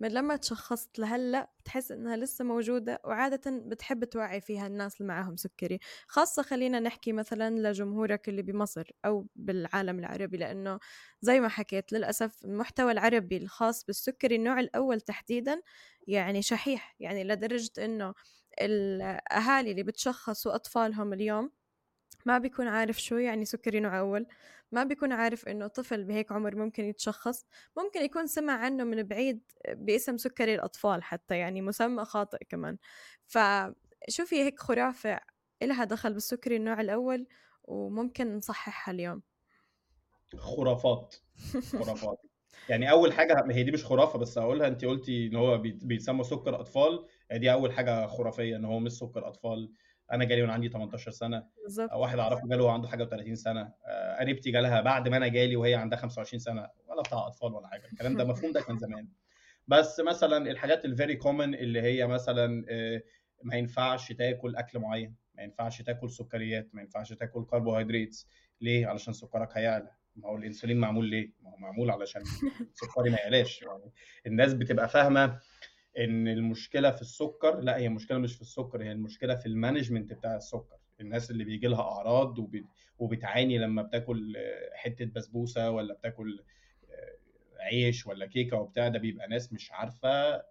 من 0.00 0.08
لما 0.08 0.36
تشخصت 0.36 0.98
لهلأ 0.98 1.50
بتحس 1.60 1.92
إنها 1.92 2.16
لسه 2.16 2.44
موجودة 2.44 3.00
وعادة 3.04 3.40
بتحب 3.46 4.04
توعي 4.04 4.40
فيها 4.40 4.66
الناس 4.66 5.00
اللي 5.00 5.08
معاهم 5.08 5.36
سكري. 5.36 5.78
خاصة 6.08 6.42
خلينا 6.42 6.80
نحكي 6.80 7.12
مثلا 7.12 7.70
لجمهورك 7.70 8.28
اللي 8.28 8.42
بمصر 8.42 8.90
أو 9.04 9.26
بالعالم 9.36 9.98
العربي 9.98 10.36
لأنه 10.36 10.78
زي 11.20 11.40
ما 11.40 11.48
حكيت 11.48 11.92
للأسف 11.92 12.44
المحتوى 12.44 12.92
العربي 12.92 13.36
الخاص 13.36 13.84
بالسكري 13.84 14.36
النوع 14.36 14.60
الأول 14.60 15.00
تحديدا 15.00 15.62
يعني 16.06 16.42
شحيح. 16.42 16.96
يعني 17.00 17.24
لدرجة 17.24 17.84
إنه 17.84 18.14
الأهالي 18.60 19.70
اللي 19.70 19.82
بتشخصوا 19.82 20.54
أطفالهم 20.54 21.12
اليوم 21.12 21.50
ما 22.28 22.38
بيكون 22.38 22.68
عارف 22.68 23.02
شو 23.02 23.16
يعني 23.16 23.44
سكري 23.44 23.80
نوع 23.80 23.98
أول 23.98 24.26
ما 24.72 24.84
بيكون 24.84 25.12
عارف 25.12 25.48
إنه 25.48 25.66
طفل 25.66 26.04
بهيك 26.04 26.32
عمر 26.32 26.56
ممكن 26.56 26.84
يتشخص 26.84 27.46
ممكن 27.76 28.00
يكون 28.00 28.26
سمع 28.26 28.52
عنه 28.52 28.84
من 28.84 29.02
بعيد 29.02 29.40
باسم 29.68 30.16
سكري 30.16 30.54
الأطفال 30.54 31.02
حتى 31.02 31.38
يعني 31.38 31.62
مسمى 31.62 32.04
خاطئ 32.04 32.38
كمان. 32.48 32.76
فشو 33.26 34.24
في 34.26 34.42
هيك 34.42 34.58
خرافة 34.60 35.20
إلها 35.62 35.84
دخل 35.84 36.12
بالسكري 36.12 36.56
النوع 36.56 36.80
الأول 36.80 37.26
وممكن 37.64 38.36
نصححها 38.36 38.94
اليوم. 38.94 39.22
خرافات 40.36 41.14
خرافات. 41.80 42.18
يعني 42.68 42.90
أول 42.90 43.12
حاجة 43.12 43.44
هي 43.50 43.62
دي 43.62 43.70
مش 43.70 43.84
خرافة 43.84 44.18
بس 44.18 44.38
اقولها 44.38 44.68
انت 44.68 44.84
قلتي 44.84 45.26
إن 45.26 45.36
هو 45.36 45.58
بيتسمى 45.58 46.24
سكر 46.24 46.60
أطفال 46.60 47.06
دي 47.32 47.52
أول 47.52 47.72
حاجة 47.72 48.06
خرافية 48.06 48.56
إن 48.56 48.64
هو 48.64 48.78
مش 48.78 48.92
سكر 48.92 49.28
أطفال. 49.28 49.72
أنا 50.12 50.24
جالي 50.24 50.42
وأنا 50.42 50.52
عندي 50.52 50.68
18 50.68 51.10
سنة 51.10 51.46
بالظبط. 51.62 51.92
واحد 51.92 52.18
أعرفه 52.18 52.48
جاله 52.48 52.64
وعنده 52.64 52.88
حاجة 52.88 53.04
و30 53.04 53.32
سنة 53.34 53.72
آه، 53.86 54.20
قريبتي 54.20 54.50
جالها 54.50 54.80
بعد 54.80 55.08
ما 55.08 55.16
أنا 55.16 55.28
جالي 55.28 55.56
وهي 55.56 55.74
عندها 55.74 55.98
25 55.98 56.40
سنة 56.40 56.68
ولا 56.86 57.02
بتاع 57.02 57.26
أطفال 57.26 57.54
ولا 57.54 57.68
حاجة 57.68 57.86
الكلام 57.92 58.16
ده 58.16 58.24
مفهوم 58.24 58.52
ده 58.52 58.60
كان 58.60 58.78
زمان. 58.78 59.08
بس 59.68 60.00
مثلا 60.00 60.50
الحاجات 60.50 60.84
ال 60.84 60.90
very 60.90 61.16
common 61.16 61.54
اللي 61.54 61.82
هي 61.82 62.06
مثلا 62.06 62.64
آه، 62.68 63.02
ما 63.42 63.56
ينفعش 63.56 64.12
تاكل 64.12 64.56
أكل 64.56 64.78
معين 64.78 65.14
ما 65.34 65.42
ينفعش 65.42 65.82
تاكل 65.82 66.10
سكريات 66.10 66.68
ما 66.74 66.82
ينفعش 66.82 67.12
تاكل 67.12 67.44
كربوهيدرات 67.44 68.16
ليه؟ 68.60 68.86
علشان 68.86 69.12
سكرك 69.12 69.56
هيعلى. 69.56 69.90
ما 70.16 70.28
هو 70.28 70.36
الإنسولين 70.36 70.76
معمول 70.80 71.06
ليه؟ 71.06 71.32
ما 71.42 71.50
هو 71.50 71.56
معمول 71.56 71.90
علشان 71.90 72.22
سكرك 72.74 73.10
ما 73.10 73.18
يعلاش. 73.18 73.62
يعني 73.62 73.92
الناس 74.26 74.54
بتبقى 74.54 74.88
فاهمة 74.88 75.38
إن 75.98 76.28
المشكلة 76.28 76.90
في 76.90 77.02
السكر 77.02 77.60
لا 77.60 77.76
هي 77.76 77.86
المشكلة 77.86 78.18
مش 78.18 78.34
في 78.34 78.42
السكر 78.42 78.82
هي 78.82 78.92
المشكلة 78.92 79.34
في 79.34 79.46
ال 79.46 79.52
management 79.52 80.12
بتاع 80.12 80.36
السكر. 80.36 80.76
الناس 81.00 81.30
اللي 81.30 81.44
بيجي 81.44 81.66
لها 81.66 81.80
أعراض 81.80 82.38
وبتعاني 82.98 83.58
لما 83.58 83.82
بتاكل 83.82 84.36
حتة 84.74 85.04
بسبوسة 85.04 85.70
ولا 85.70 85.94
بتاكل 85.94 86.42
عيش 87.60 88.06
ولا 88.06 88.26
كيكة 88.26 88.56
وبتاع 88.56 88.88
ده 88.88 88.98
بيبقى 88.98 89.28
ناس 89.28 89.52
مش 89.52 89.72
عارفة 89.72 90.42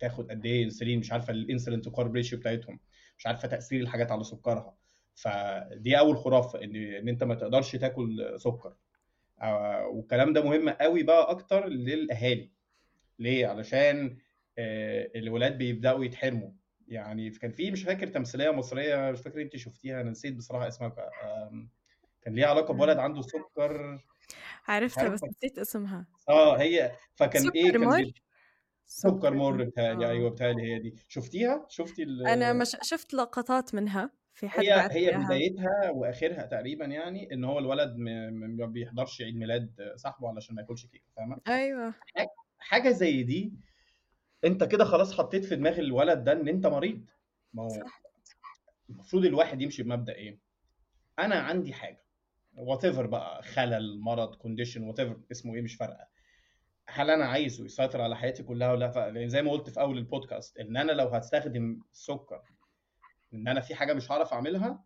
تاخد 0.00 0.30
قد 0.30 0.46
إيه 0.46 0.64
إنسولين 0.64 0.98
مش 0.98 1.12
عارفة 1.12 1.32
ال 1.32 1.38
insulin 1.38 1.82
to 1.82 1.90
carb 1.90 2.14
ratio 2.14 2.38
بتاعتهم 2.38 2.80
مش 3.18 3.26
عارفة 3.26 3.48
تأثير 3.48 3.80
الحاجات 3.80 4.12
على 4.12 4.24
سكرها. 4.24 4.74
فدي 5.14 5.98
أول 5.98 6.16
خرافة 6.16 6.64
إن 6.64 6.76
إن 6.76 7.08
أنت 7.08 7.24
ما 7.24 7.34
تقدرش 7.34 7.76
تاكل 7.76 8.34
سكر. 8.40 8.74
آه، 9.42 9.86
والكلام 9.86 10.32
ده 10.32 10.44
مهم 10.44 10.68
قوي 10.68 11.02
بقى 11.02 11.30
أكتر 11.30 11.68
للأهالي. 11.68 12.50
ليه؟ 13.18 13.46
علشان 13.46 14.06
آه، 14.06 14.16
الولاد 15.16 15.58
بيبدأوا 15.58 16.04
يتحرموا. 16.04 16.50
يعني 16.88 17.30
كان 17.30 17.50
في 17.50 17.70
مش 17.70 17.82
فاكر 17.82 18.06
تمثيلية 18.06 18.50
مصرية 18.50 19.10
مش 19.10 19.20
فاكر 19.20 19.42
انت 19.42 19.56
شفتيها 19.56 20.00
أنا 20.00 20.10
نسيت 20.10 20.34
بصراحة 20.36 20.68
اسمها 20.68 20.88
كان 22.22 22.34
ليها 22.34 22.46
علاقة 22.46 22.74
بولد 22.74 22.98
عنده 22.98 23.22
سكر 23.22 24.00
عرفتها 24.68 25.08
بس 25.08 25.24
نسيت 25.24 25.58
اسمها. 25.58 26.06
آه 26.28 26.56
هي 26.56 26.92
فكان 27.14 27.50
إيه 27.54 27.72
كان 27.72 27.80
مر؟ 27.80 28.12
سكر 28.86 29.34
مر 29.34 29.64
بتهيألي 29.64 30.06
آه. 30.06 30.10
أيوه 30.10 30.30
بتهيألي 30.30 30.62
هي 30.62 30.78
دي. 30.78 30.94
شفتيها؟ 31.08 31.66
شفتي 31.68 32.02
أنا 32.02 32.52
مش 32.52 32.76
شفت 32.82 33.14
لقطات 33.14 33.74
منها 33.74 34.10
في 34.32 34.48
حد 34.48 34.60
هي 34.64 34.88
هي 34.90 35.18
بدايتها 35.18 35.90
وآخرها 35.90 36.42
تقريبا 36.46 36.84
يعني 36.84 37.32
إن 37.32 37.44
هو 37.44 37.58
الولد 37.58 37.96
ما 37.96 38.66
بيحضرش 38.66 39.22
عيد 39.22 39.36
ميلاد 39.36 39.92
صاحبه 39.96 40.28
علشان 40.28 40.54
ما 40.54 40.62
ياكلش 40.62 40.86
كيكة 40.86 41.04
فاهمة؟ 41.16 41.40
أيوه. 41.48 41.94
حاجة 42.58 42.90
زي 42.90 43.22
دي 43.22 43.52
انت 44.44 44.64
كده 44.64 44.84
خلاص 44.84 45.14
حطيت 45.18 45.44
في 45.44 45.56
دماغ 45.56 45.78
الولد 45.78 46.24
ده 46.24 46.32
ان 46.32 46.48
انت 46.48 46.66
مريض. 46.66 47.04
ما 47.54 47.62
هو 47.62 47.82
المفروض 48.90 49.24
الواحد 49.24 49.62
يمشي 49.62 49.82
بمبدأ 49.82 50.14
إيه؟ 50.14 50.38
أنا 51.18 51.34
عندي 51.34 51.72
حاجة. 51.72 52.04
whatever 52.54 53.06
بقى 53.06 53.42
خلل 53.42 54.00
مرض 54.00 54.34
condition 54.34 54.82
whatever 54.82 55.20
اسمه 55.32 55.54
إيه 55.54 55.62
مش 55.62 55.74
فارقة. 55.74 56.08
هل 56.86 57.10
أنا 57.10 57.24
عايزه 57.24 57.64
يسيطر 57.64 58.00
على 58.00 58.16
حياتي 58.16 58.42
كلها 58.42 58.72
ولا 58.72 58.84
لا؟ 58.94 59.06
يعني 59.06 59.28
زي 59.28 59.42
ما 59.42 59.50
قلت 59.50 59.70
في 59.70 59.80
أول 59.80 59.98
البودكاست 59.98 60.58
إن 60.58 60.76
أنا 60.76 60.92
لو 60.92 61.08
هستخدم 61.08 61.80
السكر 61.92 62.42
إن 63.34 63.48
أنا 63.48 63.60
في 63.60 63.74
حاجة 63.74 63.92
مش 63.92 64.10
هعرف 64.10 64.32
أعملها 64.32 64.84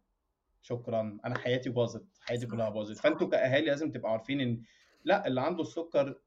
شكرا. 0.62 1.18
أنا 1.24 1.38
حياتي 1.38 1.70
باظت 1.70 2.06
حياتي 2.20 2.46
كلها 2.46 2.68
باظت. 2.70 2.98
فأنتوا 2.98 3.28
كأهالي 3.28 3.66
لازم 3.66 3.92
تبقوا 3.92 4.10
عارفين 4.10 4.40
إن 4.40 4.62
لا 5.04 5.26
اللي 5.26 5.40
عنده 5.40 5.62
السكر 5.62 6.20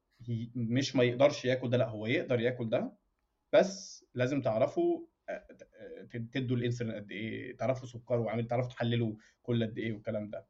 مش 0.54 0.96
ما 0.96 1.04
يقدرش 1.04 1.44
ياكل 1.44 1.70
ده 1.70 1.76
لا 1.76 1.88
هو 1.88 2.06
يقدر 2.06 2.40
ياكل 2.40 2.68
ده. 2.70 2.92
بس 3.52 4.04
لازم 4.14 4.42
تعرفوا 4.42 5.06
آه، 5.28 5.46
تدوا 6.32 6.56
الانسولين 6.56 6.94
قد 6.94 7.10
إيه 7.10 7.56
تعرفوا 7.56 7.86
سكره 7.88 8.18
وعامل 8.18 8.46
تعرفوا 8.46 8.70
تحللوا 8.70 9.14
كل 9.42 9.64
قد 9.66 9.78
إيه 9.78 9.92
والكلام 9.92 10.30
ده. 10.30 10.46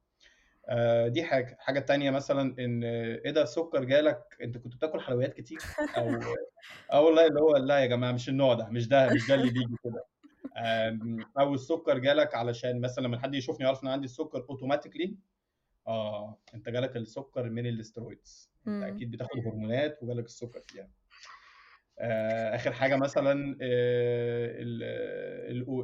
آه، 0.68 1.08
دي 1.08 1.24
حاجة. 1.24 1.56
حاجة 1.60 1.80
تانية 1.80 2.10
مثلا 2.10 2.64
إن 2.64 2.84
إيه 2.84 3.30
ده 3.30 3.42
السكر 3.42 3.84
جالك 3.84 4.22
أنت 4.42 4.58
كنت 4.58 4.76
بتاكل 4.76 5.00
حلويات 5.00 5.34
كتير؟ 5.34 5.58
أو 5.96 6.10
آه 6.92 7.00
والله 7.00 7.26
اللي 7.26 7.40
هو 7.40 7.56
لا 7.56 7.78
يا 7.78 7.86
جماعة 7.86 8.12
مش 8.12 8.28
النوع 8.28 8.54
ده 8.54 8.68
مش 8.68 8.88
ده 8.88 9.10
مش 9.10 9.28
ده 9.28 9.34
اللي 9.34 9.50
بيجي 9.50 9.76
كده. 9.84 10.04
أو 11.38 11.54
السكر 11.54 11.98
جالك 11.98 12.34
علشان 12.34 12.80
مثلا 12.80 13.04
لما 13.06 13.18
حد 13.18 13.34
يشوفني 13.34 13.66
يعرف 13.66 13.82
إن 13.82 13.88
عندي 13.88 14.04
السكر 14.04 14.46
automatically 14.50 15.16
آه 15.86 16.38
أنت 16.54 16.68
جالك 16.68 16.96
السكر 16.96 17.50
من 17.50 17.66
ال 17.66 17.75
steroids 17.75 18.50
أنت 18.66 18.84
أكيد 18.84 19.10
بتاخد 19.10 19.38
هرمونات 19.46 20.02
وجالك 20.02 20.24
السكر 20.24 20.60
فيها. 20.60 20.82
آه، 20.84 21.05
آخر 21.98 22.72
حاجة 22.72 22.96
مثلا 22.96 23.56
آه، 23.60 24.50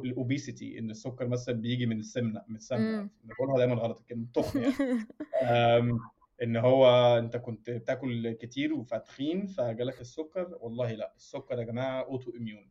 ال 0.05 0.14
obesity 0.14 0.79
إن 0.79 0.89
السكر 0.89 1.27
مثلا 1.27 1.55
بيجي 1.55 1.85
من 1.85 1.99
السمنة 1.99 2.41
من 2.47 2.55
السمنة. 2.55 3.09
بقولها 3.23 3.57
دايما 3.57 3.75
غلط 3.75 3.99
الكلمة 3.99 4.23
التخن 4.23 4.59
يعني. 4.59 4.73
إن 6.43 6.55
هو 6.57 6.87
أنت 7.17 7.37
كنت 7.37 7.69
بتاكل 7.69 8.31
كتير 8.31 8.73
وفتخنت 8.73 9.45
فجالك 9.47 10.01
السكر. 10.01 10.57
والله 10.59 10.91
لا 10.93 11.13
السكر 11.15 11.59
يا 11.59 11.63
جماعة 11.63 12.03
autoimmune 12.03 12.69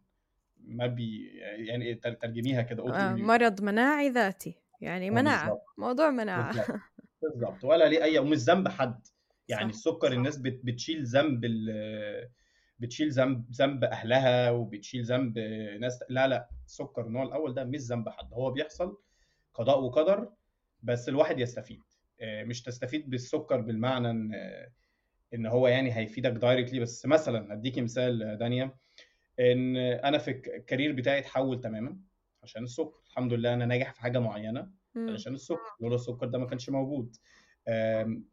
ما 0.64 0.86
بي 0.86 1.26
يعني 1.58 1.94
ترجميها 1.94 2.62
كده 2.62 2.82
auto 2.82 2.94
آه 2.94 3.14
مرض 3.14 3.62
مناعي 3.62 4.08
ذاتي. 4.10 4.54
يعني 4.80 5.10
مناعة 5.10 5.44
بالزبط. 5.44 5.64
موضوع 5.78 6.10
مناعة. 6.10 6.80
بالظبط 7.22 7.64
ولا 7.70 7.88
ليه 7.88 8.02
أي 8.02 8.18
ومش 8.18 8.36
ذنب 8.36 8.68
حد. 8.68 9.06
يعني 9.48 9.72
صح. 9.72 9.78
السكر 9.78 10.12
الناس 10.12 10.38
بتشيل 10.38 11.04
ذنب 11.04 11.44
بتشيل 12.82 13.10
ذنب 13.10 13.50
ذنب 13.52 13.84
أهلها 13.84 14.50
وبتشيل 14.50 15.04
ذنب 15.04 15.38
ناس 15.80 16.04
لا 16.08 16.28
لا 16.28 16.48
السكر 16.66 17.06
النوع 17.06 17.22
الأول 17.22 17.54
ده 17.54 17.64
مش 17.64 17.80
ذنب 17.80 18.08
حد 18.08 18.32
هو 18.32 18.50
بيحصل 18.50 18.98
قضاء 19.54 19.80
وقدر 19.80 20.32
بس 20.82 21.08
الواحد 21.08 21.38
يستفيد. 21.38 21.80
آه، 22.20 22.44
مش 22.44 22.62
تستفيد 22.62 23.10
بالسكر 23.10 23.60
بالمعنى 23.60 24.10
إن 24.10 24.32
إن 25.34 25.46
هو 25.46 25.68
يعني 25.68 25.96
هيفيدك 25.96 26.30
دايركتلي 26.30 26.80
بس 26.80 27.06
مثلا 27.06 27.54
هديكي 27.54 27.80
مثال 27.80 28.38
دانيا 28.38 28.74
إن 29.40 29.76
أنا 29.76 30.18
في 30.18 30.30
الكارير 30.30 30.92
بتاعي 30.92 31.18
اتحول 31.18 31.60
تماما 31.60 31.96
عشان 32.42 32.62
السكر 32.64 33.00
الحمد 33.10 33.32
لله 33.32 33.54
أنا 33.54 33.66
ناجح 33.66 33.92
في 33.92 34.00
حاجة 34.00 34.18
معينة 34.18 34.70
علشان 34.96 35.34
السكر 35.34 35.60
لولا 35.80 35.94
السكر 35.94 36.26
ده 36.26 36.38
ما 36.38 36.46
كانش 36.46 36.70
موجود. 36.70 37.16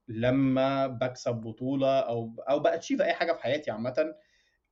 لما 0.08 0.88
بكسب 0.88 1.36
بطولة 1.36 2.00
أو 2.00 2.44
أو 2.50 2.60
بأتشيف 2.60 3.02
أي 3.02 3.14
حاجة 3.14 3.32
في 3.34 3.42
حياتي 3.42 3.72
عامة 3.72 4.16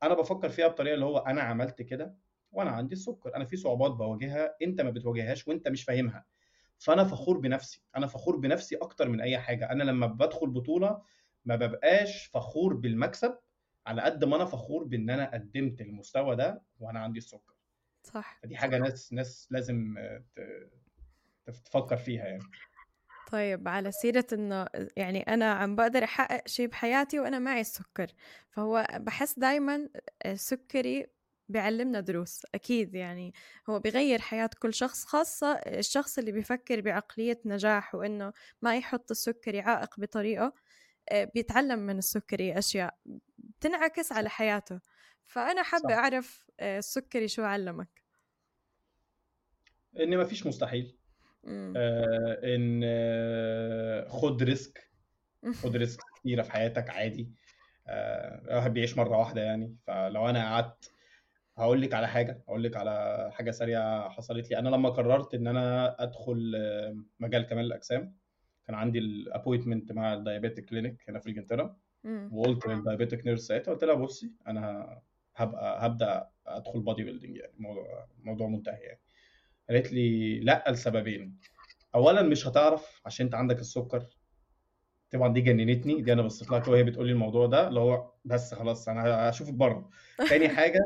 أنا 0.04 0.14
بفكر 0.14 0.50
فيها 0.50 0.68
بطريقة 0.68 0.94
اللي 0.94 1.06
هو 1.06 1.18
أنا 1.18 1.42
عملت 1.42 1.82
كده 1.82 2.16
وأنا 2.52 2.70
عندي 2.70 2.94
السكر 2.94 3.36
أنا 3.36 3.46
في 3.46 3.58
صعوبات 3.58 3.92
بواجهها 3.92 4.56
أنت 4.62 4.82
ما 4.82 4.90
بتواجههاش 4.90 5.48
وأنت 5.48 5.68
مش 5.68 5.84
فاهمها. 5.84 6.26
فأنا 6.80 7.04
فخور 7.04 7.38
بنفسي 7.38 7.84
أنا 7.96 8.08
فخور 8.08 8.38
بنفسي 8.38 8.76
أكتر 8.76 9.10
من 9.10 9.22
أي 9.22 9.38
حاجة. 9.38 9.72
أنا 9.72 9.84
لما 9.84 10.08
بدخل 10.08 10.50
بطولة 10.50 11.02
ما 11.46 11.56
ببقاش 11.56 12.26
فخور 12.26 12.74
بالمكسب 12.74 13.38
على 13.88 14.02
قد 14.02 14.24
ما 14.24 14.36
أنا 14.36 14.46
فخور 14.46 14.84
بإن 14.84 15.10
أنا 15.10 15.32
قدمت 15.34 15.82
المستوى 15.82 16.36
ده 16.36 16.62
وأنا 16.80 17.00
عندي 17.00 17.18
السكر. 17.18 17.54
صح 18.04 18.40
فدي 18.44 18.58
حاجة 18.58 18.78
ناس 18.78 19.14
ناس 19.14 19.48
لازم 19.52 19.96
تفكر 21.66 21.98
فيها 21.98 22.26
يعني. 22.26 22.44
طيب 23.32 23.68
على 23.68 23.92
سيرة 23.92 24.28
إنه 24.34 24.68
يعني 24.98 25.22
أنا 25.22 25.54
عم 25.54 25.76
بقدر 25.76 26.04
أحقق 26.04 26.48
شيء 26.48 26.68
بحياتي 26.68 27.20
وأنا 27.20 27.40
معي 27.40 27.62
السكر 27.62 28.08
فهو 28.50 28.88
بحس 28.94 29.40
دايما 29.40 29.90
السكري 30.26 31.08
بيعلمنا 31.50 32.00
دروس 32.00 32.42
أكيد 32.56 32.96
يعني 32.96 33.34
هو 33.70 33.80
بيغير 33.80 34.20
حياة 34.22 34.50
كل 34.60 34.74
شخص 34.74 35.06
خاصة 35.06 35.54
الشخص 35.54 36.18
اللي 36.18 36.32
بيفكر 36.32 36.82
بعقلية 36.82 37.40
نجاح 37.46 37.96
وإنه 37.96 38.34
ما 38.62 38.78
يحط 38.78 39.12
السكري 39.12 39.60
عائق 39.60 40.00
بطريقة 40.00 40.54
آه، 41.10 41.32
بيتعلم 41.36 41.80
من 41.80 41.98
السكري 41.98 42.58
أشياء 42.58 42.98
بتنعكس 43.38 44.12
على 44.12 44.30
حياته. 44.30 44.80
فأنا 45.26 45.64
حابة 45.64 45.94
أعرف 45.94 46.46
آه، 46.60 46.78
السكري 46.78 47.28
شو 47.28 47.44
علمك؟ 47.44 48.04
إن 50.00 50.18
ما 50.18 50.26
فيش 50.26 50.48
مستحيل. 50.48 50.97
آه 51.78 52.56
إن 52.56 52.82
آه 52.84 54.08
خد 54.10 54.44
risk. 54.44 54.92
خد 55.64 55.76
risk 55.76 56.00
كتيرة 56.16 56.42
في 56.42 56.52
حياتك 56.52 56.90
عادي. 56.90 57.32
آه 57.88 58.42
الواحد 58.52 58.74
بيعيش 58.74 58.98
مرة 58.98 59.18
واحدة 59.18 59.42
يعني. 59.42 59.76
فلو 59.88 60.30
أنا 60.30 60.46
قعدت 60.54 60.92
هقول 61.58 61.82
لك 61.82 61.94
على 61.94 62.08
حاجة. 62.08 62.44
هقول 62.48 62.64
لك 62.64 62.78
على 62.78 63.30
حاجة 63.34 63.52
سريعة 63.52 64.10
حصلت 64.10 64.50
لي. 64.50 64.60
أنا 64.60 64.70
لما 64.70 64.90
قررت 64.90 65.34
إن 65.34 65.48
أنا 65.48 65.96
أدخل 66.04 66.54
آه، 66.56 66.98
مجال 67.20 67.42
كمال 67.44 67.66
الأجسام 67.66 68.18
كان 68.66 68.76
عندي 68.76 69.00
ال 69.00 69.07
appointment 69.07 69.92
مع 69.92 70.14
ال 70.14 70.19
diabetic 70.19 70.66
clinic 70.66 71.10
هنا 71.10 71.20
في 71.20 71.30
انجلترا 71.30 71.78
وقلت 72.32 72.68
لل 72.68 72.79
diabetic 72.79 73.26
nurse 73.26 73.48
ساعتها 73.48 73.72
قلت 73.74 73.84
لها 73.84 73.96
بصي 73.96 74.32
أنا 74.48 75.00
هبقى 75.36 75.86
هبدأ 75.86 76.30
أدخل 76.48 76.80
bodybuilding 76.82 77.38
يعني. 77.38 77.54
موضوع 77.58 78.08
موضوع 78.24 78.48
منتهي 78.48 78.80
يعني. 78.82 79.00
قالت 79.70 79.92
لي 79.94 80.40
لا 80.40 80.64
لسببين. 80.70 81.38
اولا 81.96 82.22
مش 82.22 82.48
هتعرف 82.48 83.02
عشان 83.06 83.26
أنت 83.26 83.36
عندك 83.36 83.60
السكر. 83.60 84.06
طبعا 85.12 85.34
دي 85.34 85.42
جننتني 85.42 86.02
دي 86.02 86.14
أنا 86.14 86.22
بصيت 86.22 86.52
لها 86.52 86.70
وهي 86.70 86.84
بتقول 86.84 87.08
لي 87.08 87.14
الموضوع 87.14 87.46
ده 87.46 87.68
اللي 87.68 87.80
هو 87.80 88.12
بس 88.26 88.54
خلاص 88.54 88.90
أنا 88.90 89.30
هشوفك 89.30 89.54
بره. 89.54 89.90
تاني 90.30 90.50
حاجة 90.50 90.80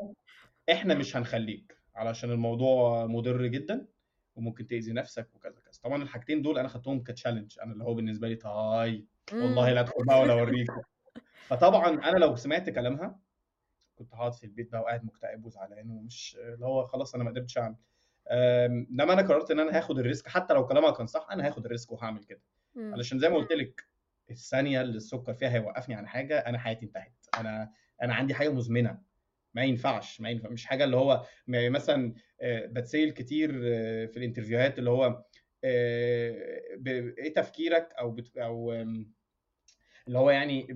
إحنا 0.72 0.94
مش 0.94 1.18
هنخليك 1.18 1.78
علشان 1.96 2.32
الموضوع 2.32 3.06
مضر 3.06 3.46
جدا 3.46 3.88
وممكن 4.36 4.68
تأذي 4.68 4.92
نفسك 4.94 5.30
وكذا 5.36 5.60
كذا. 5.60 5.82
طبعا 5.84 6.04
الحاجتين 6.04 6.42
دول 6.42 6.58
أنا 6.58 6.68
خدتهم 6.68 7.04
ك 7.04 7.09
challenge 7.09 7.60
أنا 7.64 7.74
اللي 7.74 7.84
هو 7.84 7.94
بالنسبة 7.94 8.28
لي 8.28 8.36
تاي 8.36 9.06
والله 9.34 9.72
لا 9.72 9.80
ادخل 9.80 10.06
بقى 10.06 10.22
ولا 10.22 10.34
اوريك 10.34 10.68
فطبعا 11.48 11.90
أنا 12.10 12.18
لو 12.18 12.36
سمعت 12.36 12.70
كلامها 12.70 13.20
كنت 13.96 14.14
هقعد 14.14 14.34
في 14.34 14.44
البيت 14.44 14.72
بقى 14.72 14.82
وقاعد 14.82 15.06
مكتئب 15.06 15.46
وزعلان 15.46 15.90
ومش 15.90 16.38
اللي 16.40 16.66
هو 16.66 16.86
خلاص 16.88 17.16
أنا 17.16 17.24
ما 17.24 17.32
قدرتش 17.32 17.58
أعمل. 17.58 17.76
إنما 18.28 19.14
أنا 19.14 19.22
قررت 19.22 19.52
إن 19.52 19.60
أنا 19.60 19.78
هاخد 19.78 20.00
ال 20.00 20.05
risk 20.05 20.28
حتى 20.28 20.54
لو 20.54 20.66
كلامها 20.66 20.92
كان 20.92 21.08
صح 21.08 21.28
أنا 21.32 21.48
هاخد 21.48 21.66
ال 21.66 21.71
risk 21.71 21.92
وهعمل 21.92 22.24
كده. 22.24 22.42
علشان 22.94 23.20
زي 23.20 23.30
ما 23.30 23.36
قلت 23.36 23.52
لك 23.52 23.88
الثانية 24.30 24.82
اللي 24.82 24.98
السكر 24.98 25.34
فيها 25.34 25.50
هيوقفني 25.50 25.96
عن 25.96 26.08
حاجة 26.08 26.40
أنا 26.40 26.58
حياتي 26.60 26.86
انتهت. 26.86 27.26
أنا 27.38 27.72
أنا 28.02 28.14
عندي 28.14 28.34
حاجة 28.34 28.50
مزمنة. 28.50 29.02
ما 29.54 29.64
ينفعش 29.64 30.22
ما 30.22 30.30
ينفع 30.30 30.50
مش 30.50 30.66
حاجة 30.66 30.84
اللي 30.84 30.96
هو 30.98 31.26
مثلا 31.48 32.14
آه، 32.42 32.66
بتسيل 32.66 33.12
كتير 33.12 33.62
آه، 33.66 34.06
في 34.06 34.18
ال 34.18 34.23
interviewهات 34.23 34.80
اللي 34.80 34.90
هو 34.90 35.24
آه، 35.64 36.36
إيه 36.88 37.34
تفكيرك؟ 37.34 37.94
أو 38.00 38.12
بت 38.12 38.38
أو 38.38 38.74
اللي 40.08 40.20
هو 40.20 40.30
يعني 40.30 40.68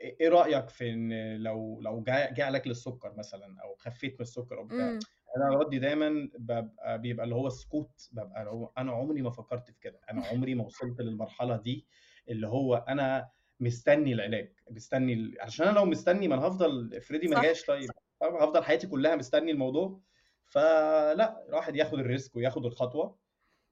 إيه 0.00 0.28
رأيك 0.28 0.68
في 0.68 0.90
إن 0.90 1.36
لو 1.36 1.80
لو 1.80 2.02
جاء 2.06 2.50
لك 2.50 2.66
للسكر 2.66 3.14
مثلا 3.16 3.56
أو 3.62 3.74
خفيت 3.74 4.12
من 4.14 4.20
السكر 4.20 4.58
أو 4.58 4.64
بتاع؟ 4.64 4.98
أنا 5.36 5.56
ردي 5.56 5.78
دايما 5.78 6.30
ببقى 6.38 6.98
بيبقى 7.00 7.24
اللي 7.24 7.34
هو 7.34 7.48
سكوت 7.48 8.08
ببقى 8.12 8.70
أنا 8.78 8.92
عمري 8.92 9.22
ما 9.22 9.30
فكرت 9.30 9.70
في 9.70 9.80
كده. 9.80 10.00
أنا 10.10 10.26
عمري 10.26 10.54
ما 10.54 10.64
وصلت 10.64 11.00
للمرحلة 11.00 11.56
دي 11.56 11.86
اللي 12.28 12.48
هو 12.48 12.74
أنا 12.88 13.28
مستني 13.60 14.12
العلاج 14.12 14.52
مستني 14.70 15.34
عشان 15.40 15.66
أنا 15.68 15.74
لو 15.78 15.84
مستني 15.84 16.28
ما 16.28 16.34
أنا 16.34 16.46
هفضل 16.46 16.94
افرضي 16.94 17.28
ما 17.28 17.42
جاش 17.42 17.64
طيب. 17.64 17.90
هفضل 18.22 18.64
حياتي 18.64 18.86
كلها 18.86 19.16
مستني 19.16 19.50
الموضوع. 19.52 20.00
فلا 20.44 21.44
الواحد 21.48 21.76
ياخد 21.76 21.98
ال 21.98 22.06
risk 22.06 22.36
وياخد 22.36 22.66
الخطوة. 22.66 23.18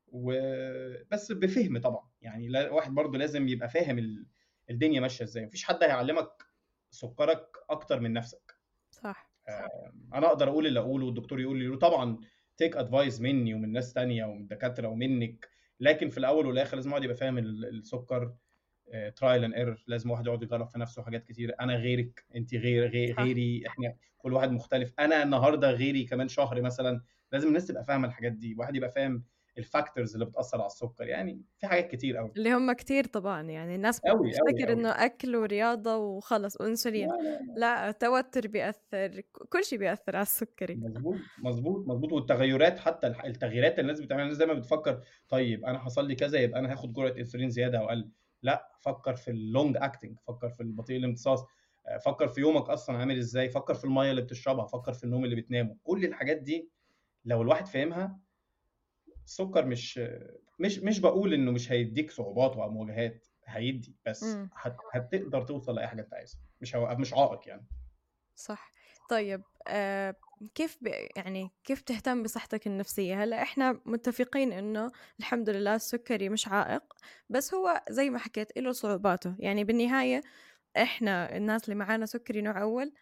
وبس 0.08 1.32
بفهم 1.32 1.78
طبعا. 1.78 2.10
يعني 2.20 2.46
الواحد 2.46 2.94
برضه 2.94 3.18
لازم 3.18 3.48
يبقى 3.48 3.68
فاهم 3.68 4.24
الدنيا 4.70 5.00
ماشية 5.00 5.24
إزاي. 5.24 5.46
مفيش 5.46 5.64
حد 5.64 5.82
هيعلمك 5.82 6.42
سكرك 6.90 7.46
أكتر 7.70 8.00
من 8.00 8.12
نفسك. 8.12 8.53
أنا 10.14 10.26
أقدر 10.26 10.48
أقول 10.48 10.66
اللي 10.66 10.80
اقوله 10.80 11.06
والدكتور 11.06 11.40
يقول 11.40 11.58
لي 11.58 11.76
طبعا 11.76 12.18
take 12.56 12.76
advice 12.76 13.20
مني 13.20 13.54
ومن 13.54 13.72
ناس 13.72 13.92
تانية 13.92 14.24
ومن 14.24 14.40
الدكاتره 14.40 14.88
ومنك 14.88 15.48
لكن 15.80 16.08
في 16.08 16.18
الأول 16.18 16.46
والآخر 16.46 16.76
لازم 16.76 16.92
واحد 16.92 17.04
يبقى 17.04 17.16
فاهم 17.16 17.38
السكر 17.38 18.34
trial 19.16 19.44
and 19.44 19.54
error 19.54 19.84
لازم 19.86 20.10
واحد 20.10 20.26
يقعد 20.26 20.42
يجرب 20.42 20.68
في 20.68 20.78
نفسه 20.78 21.02
حاجات 21.02 21.24
كتير. 21.24 21.54
أنا 21.60 21.76
غيرك 21.76 22.24
أنت 22.36 22.54
غير, 22.54 22.88
غير 22.90 23.14
غيري 23.20 23.62
إحنا 23.66 23.94
كل 24.18 24.32
واحد 24.32 24.50
مختلف. 24.50 24.92
أنا 24.98 25.22
النهارده 25.22 25.70
غيري 25.70 26.04
كمان 26.04 26.28
شهر 26.28 26.62
مثلا 26.62 27.00
لازم 27.32 27.48
الناس 27.48 27.66
تبقى 27.66 27.84
فاهمة 27.84 28.08
الحاجات 28.08 28.32
دي. 28.32 28.54
واحد 28.58 28.76
يبقى 28.76 28.90
فاهم 28.90 29.24
ال 29.58 29.65
factors 29.65 30.12
اللي 30.14 30.24
بتأثر 30.24 30.58
على 30.58 30.66
السكر 30.66 31.06
يعني 31.06 31.42
في 31.58 31.66
حاجات 31.66 31.88
كتير 31.90 32.16
قوي 32.16 32.32
اللي 32.36 32.52
هم 32.52 32.72
كتير 32.72 33.04
طبعا 33.04 33.42
يعني 33.42 33.74
الناس 33.74 34.00
بتفتكر 34.00 34.72
إنه 34.72 34.88
أكل 34.88 35.36
ورياضة 35.36 35.96
وخلص 35.96 36.60
وإنسولين. 36.60 37.08
لا, 37.08 37.14
لا, 37.16 37.38
لا. 37.58 37.86
لا 37.86 37.90
توتر 37.90 38.48
بيأثر 38.48 39.20
كل 39.48 39.64
شيء 39.64 39.78
بيأثر 39.78 40.16
على 40.16 40.22
السكري 40.22 40.74
مظبوط 40.74 41.16
مظبوط 41.38 41.88
مظبوط. 41.88 42.12
والتغيرات 42.12 42.78
حتى 42.78 43.06
التغييرات 43.06 43.72
اللي 43.78 43.80
الناس 43.80 44.00
بتعملها 44.00 44.24
الناس 44.24 44.38
دايما 44.38 44.54
بتفكر 44.54 45.00
طيب 45.28 45.64
أنا 45.64 45.78
حصل 45.78 46.08
لي 46.08 46.14
كذا 46.14 46.38
يبقى 46.38 46.60
أنا 46.60 46.72
هاخد 46.72 46.92
جرعة 46.92 47.14
إنسولين 47.18 47.50
زيادة 47.50 47.78
أو 47.78 47.88
أقل. 47.88 48.10
لا 48.42 48.68
فكر 48.80 49.14
في 49.14 49.30
ال 49.30 49.39
long 49.39 49.76
acting 49.80 50.18
فكر 50.20 50.48
في 50.48 50.60
البطيء 50.60 50.96
الامتصاص. 50.96 51.44
فكر 52.04 52.28
في 52.28 52.40
يومك 52.40 52.68
أصلا 52.68 52.96
عامل 52.96 53.18
إزاي. 53.18 53.48
فكر 53.48 53.74
في 53.74 53.84
المية 53.84 54.10
اللي 54.10 54.22
بتشربها 54.22 54.66
فكر 54.66 54.92
في 54.92 55.04
النوم 55.04 55.24
اللي 55.24 55.36
بتنامه. 55.36 55.76
كل 55.84 56.04
الحاجات 56.04 56.36
دي 56.36 56.68
لو 57.24 57.42
الواحد 57.42 57.66
فاهمها 57.66 58.18
السكر 59.24 59.66
مش 59.66 60.00
مش 60.58 60.78
مش 60.78 61.00
بقول 61.00 61.34
إنه 61.34 61.50
مش 61.50 61.72
هيديك 61.72 62.10
صعوبات 62.10 62.52
أو 62.56 62.70
مواجهات 62.70 63.26
هيدي 63.46 63.96
بس 64.06 64.36
هت... 64.54 64.76
هتقدر 64.92 65.42
توصل 65.42 65.74
لأي 65.74 65.86
حاجة 65.86 66.00
أنت 66.00 66.14
عايزها. 66.14 66.40
مش 66.60 66.76
هو... 66.76 66.96
مش 66.96 67.14
عائق 67.14 67.48
يعني. 67.48 67.66
صح. 68.34 68.70
طيب 69.10 69.42
آه 69.68 70.14
كيف 70.54 70.78
ب... 70.80 70.86
يعني 71.16 71.50
كيف 71.64 71.80
تهتم 71.80 72.22
بصحتك 72.22 72.66
النفسية؟ 72.66 73.24
هلأ 73.24 73.42
إحنا 73.42 73.80
متفقين 73.84 74.52
إنه 74.52 74.90
الحمد 75.20 75.50
لله 75.50 75.74
السكري 75.74 76.28
مش 76.28 76.48
عائق 76.48 76.82
بس 77.28 77.54
هو 77.54 77.82
زي 77.90 78.10
ما 78.10 78.18
حكيت 78.18 78.58
له 78.58 78.72
صعوباته. 78.72 79.34
يعني 79.38 79.64
بالنهاية 79.64 80.20
إحنا 80.76 81.36
الناس 81.36 81.64
اللي 81.64 81.74
معانا 81.74 82.06
سكري 82.06 82.42
نوع 82.42 82.62
أول 82.62 82.92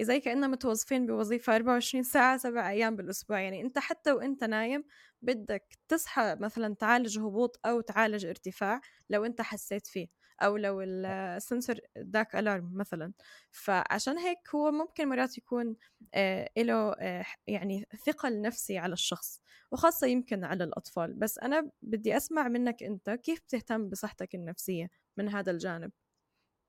زي 0.00 0.20
كأننا 0.20 0.46
متوظفين 0.46 1.06
بوظيفة 1.06 1.56
24 1.56 2.04
ساعة 2.04 2.36
سبع 2.36 2.70
أيام 2.70 2.96
بالأسبوع. 2.96 3.40
يعني 3.40 3.60
أنت 3.62 3.78
حتى 3.78 4.12
وأنت 4.12 4.44
نايم 4.44 4.84
بدك 5.22 5.78
تصحى 5.88 6.36
مثلا 6.40 6.74
تعالج 6.74 7.18
هبوط 7.18 7.60
أو 7.66 7.80
تعالج 7.80 8.26
ارتفاع 8.26 8.80
لو 9.10 9.24
أنت 9.24 9.42
حسيت 9.42 9.86
فيه 9.86 10.06
أو 10.42 10.56
لو 10.56 10.80
ال 10.82 10.95
sensor 10.95 11.76
داك 11.96 12.36
alarm 12.36 12.70
مثلا. 12.74 13.12
فعشان 13.50 14.18
هيك 14.18 14.38
هو 14.54 14.70
ممكن 14.72 15.08
مرات 15.08 15.38
يكون 15.38 15.76
آه 16.14 16.48
له 16.58 16.92
آه 16.92 17.24
يعني 17.46 17.86
ثقل 18.06 18.40
نفسي 18.42 18.78
على 18.78 18.92
الشخص 18.92 19.40
وخاصة 19.70 20.06
يمكن 20.06 20.44
على 20.44 20.64
الأطفال. 20.64 21.14
بس 21.14 21.38
أنا 21.38 21.70
بدي 21.82 22.16
أسمع 22.16 22.48
منك 22.48 22.82
أنت 22.82 23.10
كيف 23.10 23.40
بتهتم 23.40 23.88
بصحتك 23.88 24.34
النفسية 24.34 24.88
من 25.16 25.28
هذا 25.28 25.50
الجانب؟ 25.52 25.92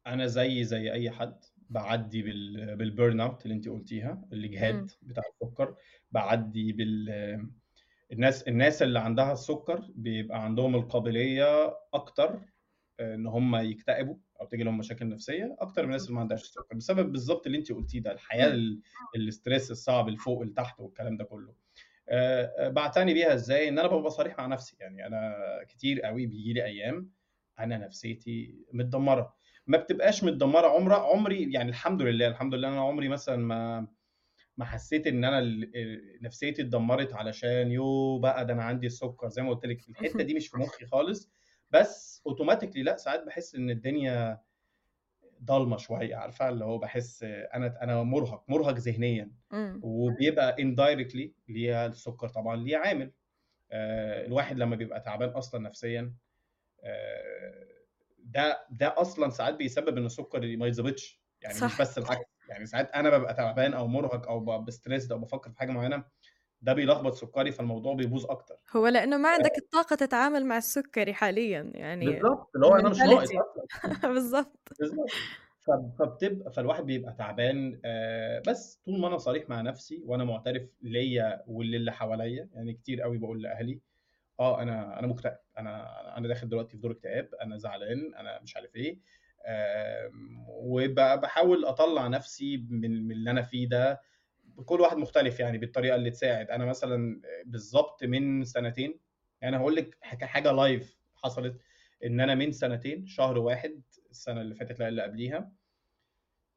أنا 0.08 0.28
زي 0.28 0.64
زي 0.64 0.92
أي 0.94 1.12
حد. 1.12 1.46
بعدي 1.70 2.22
بال 2.76 2.90
burn 2.90 3.20
out 3.20 3.44
اللي 3.44 3.54
انت 3.56 3.70
قلتيها 3.70 4.28
الاجهاد 4.34 4.92
بتاع 5.02 5.24
السكر. 5.42 5.76
بعدي 6.12 6.72
بال 6.74 7.50
الناس 8.12 8.44
الناس 8.44 8.82
اللي 8.82 9.00
عندها 9.00 9.34
السكر 9.34 9.92
بيبقى 9.96 10.44
عندهم 10.44 10.76
القابلية 10.76 11.78
أكتر 11.94 12.40
إن 13.00 13.28
هم 13.28 13.56
يكتئبوا 13.56 14.16
أو 14.42 14.46
تيجي 14.46 14.64
لهم 14.64 14.78
مشاكل 14.78 15.10
نفسية 15.10 15.56
أكتر 15.60 15.82
من 15.82 15.88
الناس 15.88 16.04
اللي 16.04 16.16
ما 16.16 16.22
عندهاش 16.22 16.44
السكر 16.44 16.76
بسبب 16.76 17.12
بالظبط 17.12 17.46
اللي 17.46 17.58
انت 17.58 17.72
قلتيه 17.72 18.00
ده 18.00 18.12
الحياة 18.12 18.60
الاستريس 19.16 19.72
الصعب 19.72 20.08
الفوق 20.10 20.42
لتحت 20.44 20.80
والكلام 20.80 21.18
ده 21.18 21.24
كله. 21.24 21.54
آه، 22.10 22.70
بعتني 22.70 23.14
بيها 23.14 23.34
إزاي؟ 23.34 23.70
إن 23.70 23.80
أنا 23.80 23.88
ببقى 23.88 24.12
صريح 24.12 24.38
مع 24.38 24.46
نفسي. 24.46 24.76
يعني 24.80 25.08
أنا 25.08 25.36
كتير 25.70 26.02
قوي 26.02 26.26
بيجي 26.26 26.54
لي 26.54 26.66
أيام 26.66 27.10
أنا 27.60 27.78
نفسيتي 27.78 28.56
متدمرة. 28.74 29.36
ما 29.68 29.78
بتبقاش 29.78 30.24
متدمرة 30.24 30.68
عمر 30.68 30.94
عمري 30.94 31.52
يعني 31.54 31.70
الحمد 31.70 32.02
لله 32.02 32.28
الحمد 32.28 32.54
لله 32.56 32.68
أنا 32.68 32.82
عمري 32.82 33.08
مثلا 33.10 33.36
ما 33.38 33.88
ما 34.58 34.66
حسيت 34.66 35.08
إن 35.08 35.24
أنا 35.26 35.68
نفسيتي 36.22 36.62
اتدمرت 36.62 37.14
علشان 37.14 37.72
يو 37.72 38.20
بقى 38.20 38.46
ده 38.46 38.54
أنا 38.54 38.64
عندي 38.64 38.88
السكر 38.88 39.30
زي 39.30 39.42
ما 39.42 39.50
قلت 39.50 39.66
لك. 39.66 39.90
الحتة 39.90 40.24
دي 40.24 40.34
مش 40.34 40.48
في 40.48 40.58
مخي 40.58 40.86
خالص. 40.86 41.32
بس 41.72 42.22
automatically 42.28 42.84
لا 42.84 42.98
ساعات 42.98 43.24
بحس 43.24 43.56
إن 43.56 43.70
الدنيا 43.70 44.42
ضلمة 45.44 45.78
شوية 45.78 46.16
عارفة؟ 46.16 46.50
اللي 46.50 46.66
هو 46.66 46.78
بحس 46.78 47.24
أنا 47.24 47.84
أنا 47.84 48.04
مرهق 48.04 48.44
مرهق 48.48 48.74
ذهنيا. 48.78 49.32
وبيبقى 49.82 50.56
indirectly 50.62 51.34
ليها 51.48 51.86
السكر 51.86 52.28
طبعا 52.28 52.56
ليه 52.56 52.78
عامل. 52.78 53.12
آه 53.72 54.26
الواحد 54.26 54.58
لما 54.58 54.76
بيبقى 54.76 55.02
تعبان 55.02 55.30
أصلا 55.30 55.62
نفسيا 55.62 56.14
آه 56.84 57.75
ده 58.26 58.66
ده 58.70 58.96
أصلا 59.02 59.30
ساعات 59.30 59.56
بيسبب 59.56 59.98
إن 59.98 60.06
السكر 60.06 60.58
ما 60.58 60.68
يتظبطش. 60.68 61.22
يعني 61.42 61.54
صح. 61.56 61.66
مش 61.66 61.82
بس 61.82 61.98
العكس. 61.98 62.26
يعني 62.50 62.66
ساعات 62.66 62.92
أنا 62.92 63.18
ببقى 63.18 63.34
تعبان 63.34 63.74
أو 63.74 63.88
مرهق 63.88 64.28
أو 64.28 64.62
ب 64.62 64.69
stress 64.69 65.12
أو 65.12 65.20
بفكر 65.20 65.50
في 65.52 65.60
حاجة 65.60 65.72
معينة 65.72 66.04
ده 66.62 66.74
بيلخبط 66.74 67.14
سكري 67.14 67.52
فالموضوع 67.52 67.94
بيبوظ 67.94 68.26
أكتر. 68.26 68.56
هو 68.76 68.88
لأنه 68.88 69.18
ما 69.18 69.30
عندك 69.30 69.58
الطاقة 69.58 69.96
تتعامل 69.96 70.46
مع 70.46 70.58
السكري 70.58 71.14
حاليا 71.14 71.72
يعني 71.76 72.06
بالظبط 72.06 72.52
اللي 72.56 72.66
هو 72.68 72.76
أنا 72.76 72.90
مش 72.90 72.98
ناقص 73.00 73.30
بالظبط 74.04 74.70
بالظبط 74.80 75.10
فبتبقى 76.00 76.52
فالواحد 76.52 76.86
بيبقى 76.86 77.14
تعبان 77.14 77.82
آه 77.86 78.42
بس 78.48 78.82
طول 78.86 79.00
ما 79.00 79.08
أنا 79.08 79.18
صريح 79.18 79.50
مع 79.50 79.62
نفسي 79.62 80.02
وأنا 80.06 80.24
معترف 80.24 80.70
ليا 80.82 81.44
وللي 81.48 81.92
حواليا 81.92 82.50
يعني 82.54 82.74
كتير 82.74 83.02
قوي 83.02 83.18
بقول 83.18 83.42
لأهلي 83.42 83.80
آه 84.40 84.62
أنا 84.62 85.00
أنا 85.00 85.08
مكتئب. 85.08 85.38
أنا 85.58 86.18
أنا 86.18 86.28
داخل 86.28 86.50
دلوقتي 86.50 86.72
في 86.72 86.78
دور 86.78 86.92
اكتئاب 86.92 87.30
أنا 87.42 87.58
زعلان 87.58 88.16
أنا 88.16 88.42
مش 88.42 88.56
عارف 88.56 88.76
إيه. 88.76 89.00
وبحاول 90.48 91.66
أطلع 91.66 92.08
نفسي 92.08 92.58
من, 92.70 93.08
من 93.08 93.12
اللي 93.12 93.32
أنا 93.32 93.42
فيه 93.42 93.70
ده 93.70 94.02
كل 94.66 94.82
واحد 94.82 94.98
مختلف 94.98 95.40
يعني 95.40 95.58
بالطريقة 95.58 95.96
اللي 95.96 96.12
تساعد. 96.12 96.50
أنا 96.50 96.66
مثلا 96.66 97.22
بالظبط 97.46 98.04
من 98.04 98.44
سنتين 98.44 99.00
يعني 99.42 99.58
هقول 99.58 99.76
لك 99.76 99.98
حاجة 100.02 100.52
live 100.52 100.98
حصلت 101.16 101.62
إن 102.06 102.20
أنا 102.20 102.36
من 102.36 102.52
سنتين 102.52 103.08
شهر 103.08 103.38
واحد 103.38 103.82
السنة 104.10 104.42
اللي 104.42 104.56
فاتت 104.56 104.80
لا 104.80 104.88
اللي 104.88 105.02
قبليها. 105.04 105.52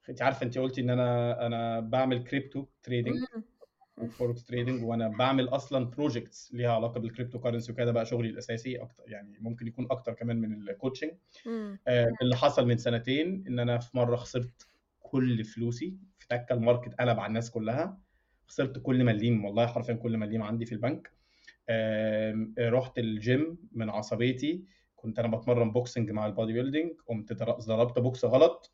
أنت 0.08 0.22
عارفة 0.22 0.46
أنت 0.46 0.58
قلتي 0.58 0.80
إن 0.80 0.90
أنا 0.90 1.46
أنا 1.46 1.80
بعمل 1.80 2.24
crypto 2.24 2.66
trading 2.82 3.16
و 4.00 4.07
forex 4.07 4.44
trading 4.44 4.84
وأنا 4.84 5.08
بعمل 5.08 5.48
أصلا 5.48 5.84
projects 5.90 6.54
ليها 6.54 6.72
علاقة 6.72 7.00
بال 7.00 7.40
cryptocurrency 7.40 7.72
وكده 7.72 7.92
بقى 7.92 8.06
شغلي 8.06 8.28
الأساسي 8.28 8.76
أكتر 8.76 9.02
يعني 9.06 9.38
ممكن 9.40 9.66
يكون 9.66 9.86
أكتر 9.90 10.12
كمان 10.12 10.36
من 10.36 10.52
ال 10.52 10.59
coaching 10.59 11.12
آه 11.88 12.08
اللي 12.22 12.36
حصل 12.36 12.66
من 12.68 12.78
سنتين 12.78 13.44
إن 13.48 13.58
أنا 13.58 13.78
في 13.78 13.96
مرة 13.96 14.16
خسرت 14.16 14.66
كل 15.00 15.44
فلوسي 15.44 15.96
في 16.18 16.28
تكة 16.28 16.52
ال 16.52 16.58
market 16.58 16.94
قلب 16.94 17.18
على 17.18 17.26
الناس 17.26 17.50
كلها. 17.50 17.98
خسرت 18.46 18.78
كل 18.78 19.04
مليم 19.04 19.44
والله 19.44 19.66
حرفيا 19.66 19.94
كل 19.94 20.16
مليم 20.16 20.42
عندي 20.42 20.66
في 20.66 20.72
البنك. 20.72 21.12
آه 21.68 22.48
رحت 22.58 22.98
الجيم 22.98 23.58
من 23.72 23.90
عصبيتي 23.90 24.64
كنت 24.96 25.18
أنا 25.18 25.36
بتمرن 25.36 25.72
boxing 25.72 26.10
مع 26.10 26.26
ال 26.26 26.52
bodybuilding 26.52 26.92
قمت 27.06 27.32
ضربت 27.42 27.98
بوكس 27.98 28.24
غلط. 28.24 28.72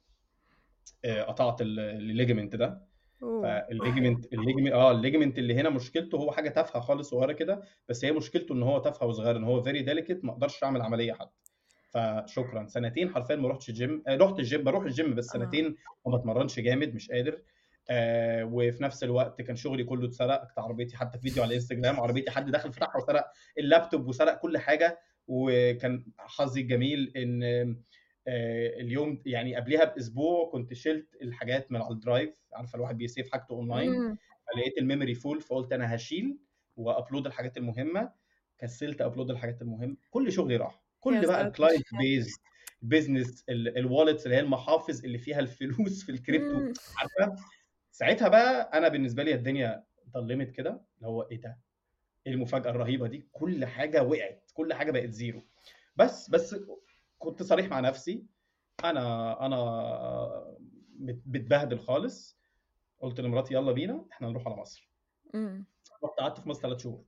آه، 1.05 1.23
قطعت 1.23 1.57
الليجمنت 1.61 2.57
ده. 2.57 2.87
فالليجمنت 3.21 4.33
الليجمنت 4.33 4.73
آه 4.73 4.91
الليجمنت 4.91 5.39
اللي 5.39 5.55
هنا 5.55 5.71
مشكلته 5.71 6.19
هو 6.19 6.33
حاجة 6.33 6.49
تافهة 6.49 6.81
خالص 6.83 7.11
صغيره 7.11 7.33
كده 7.33 7.63
بس 7.89 8.05
هي 8.05 8.13
مشكلته 8.13 8.53
إن 8.53 8.63
هو 8.63 8.79
تافهه 8.79 9.07
وصغير 9.07 9.37
إن 9.37 9.45
هو 9.45 9.63
very 9.63 9.83
delicate 9.83 10.25
ما 10.25 10.33
أقدرش 10.33 10.65
أعمل 10.65 10.83
عملية 10.83 11.13
حتى. 11.13 11.31
فشكرا. 11.91 12.67
سنتين 12.67 13.15
حرفيا 13.15 13.37
ما 13.37 13.49
رحتش 13.49 13.69
الجيم 13.69 14.03
آه 14.07 14.17
رحت 14.17 14.39
الجيم 14.39 14.65
بروح 14.65 14.85
الجيم 14.85 15.15
بس 15.15 15.29
آه. 15.37 15.39
سنتين 15.39 15.77
ما 16.07 16.17
بتمرنش 16.17 16.61
جامد 16.61 16.95
مش 16.95 17.11
قادر. 17.11 17.43
آه 17.91 18.45
وفي 18.53 18.83
نفس 18.83 19.05
الوقت 19.05 19.43
كان 19.43 19.57
شغلي 19.57 19.85
كله 19.85 20.07
اتسرق 20.07 20.49
عربيتي 20.59 20.97
حتى 20.97 21.19
في 21.19 21.29
فيديو 21.29 21.43
على 21.43 21.51
الانستجرام 21.51 22.01
عربيتي 22.01 22.31
حد 22.31 22.51
دخل 22.51 22.73
فتحها 22.73 22.97
وسرق 22.97 23.25
اللابتوب 23.59 24.07
وسرق 24.09 24.39
كل 24.39 24.59
حاجة. 24.59 24.99
وكان 25.29 26.05
حظي 26.19 26.61
الجميل 26.61 27.13
إن 27.17 27.77
اليوم 28.29 29.23
يعني 29.27 29.57
قبلها 29.57 29.85
بأسبوع 29.85 30.51
كنت 30.53 30.75
شلت 30.75 31.09
الحاجات 31.23 31.73
من 31.73 31.83
على 31.83 31.95
ال 31.95 32.01
drive 32.01 32.35
عارفة 32.53 32.77
الواحد 32.77 32.99
بي 32.99 33.10
save 33.10 33.33
حاجته 33.33 33.53
أونلاين 33.53 34.19
فلقيت 34.53 34.79
ال 34.79 34.84
memory 34.84 35.15
full 35.15 35.41
فقلت 35.41 35.73
أنا 35.73 35.95
هشيل 35.95 36.39
و 36.77 36.84
upload 36.84 37.27
الحاجات 37.27 37.57
المهمة 37.57 38.13
كسلت 38.59 39.01
upload 39.01 39.31
الحاجات 39.31 39.63
المهمة 39.63 39.97
كل 40.11 40.33
شغلي 40.33 40.57
راح. 40.57 40.83
كل 41.01 41.27
بقى 41.27 41.47
ال 41.47 41.52
client 41.52 41.85
base 42.01 42.41
business 42.83 43.45
ال 43.51 43.60
wallets 43.60 44.25
اللي 44.27 44.37
هي 44.37 44.41
المحافظ 44.41 45.05
اللي 45.05 45.19
فيها 45.19 45.41
الفلوس 45.41 46.05
في 46.05 46.13
الكريبتو 46.13 46.73
عارفة؟ 46.99 47.37
ساعتها 47.91 48.29
بقى 48.29 48.79
أنا 48.79 48.89
بالنسبة 48.89 49.23
لي 49.23 49.35
الدنيا 49.35 49.85
ضلمت 50.11 50.51
كده 50.51 50.71
اللي 50.97 51.09
هو 51.09 51.23
إيه 51.23 51.41
ده؟ 51.41 51.59
إيه 52.27 52.33
المفاجأة 52.33 52.71
الرهيبة 52.71 53.07
دي؟ 53.07 53.29
كل 53.33 53.65
حاجة 53.65 54.03
وقعت 54.03 54.51
كل 54.55 54.75
حاجة 54.75 54.91
بقت 54.91 55.11
زيرو 55.11 55.43
بس 55.97 56.31
بس 56.31 56.57
كنت 57.25 57.43
صريح 57.43 57.67
مع 57.67 57.81
نفسي. 57.81 58.25
أنا 58.85 59.47
أنا 59.47 60.57
بتبهدل 61.27 61.79
خالص. 61.79 62.39
قلت 62.99 63.21
لمراتي 63.21 63.55
يلا 63.55 63.73
بينا 63.73 64.07
إحنا 64.13 64.29
نروح 64.29 64.47
على 64.47 64.57
مصر. 64.57 64.91
رحت 66.05 66.19
قعدت 66.19 66.41
في 66.41 66.49
مصر 66.49 66.63
ثلاث 66.63 66.83
شهور. 66.83 67.05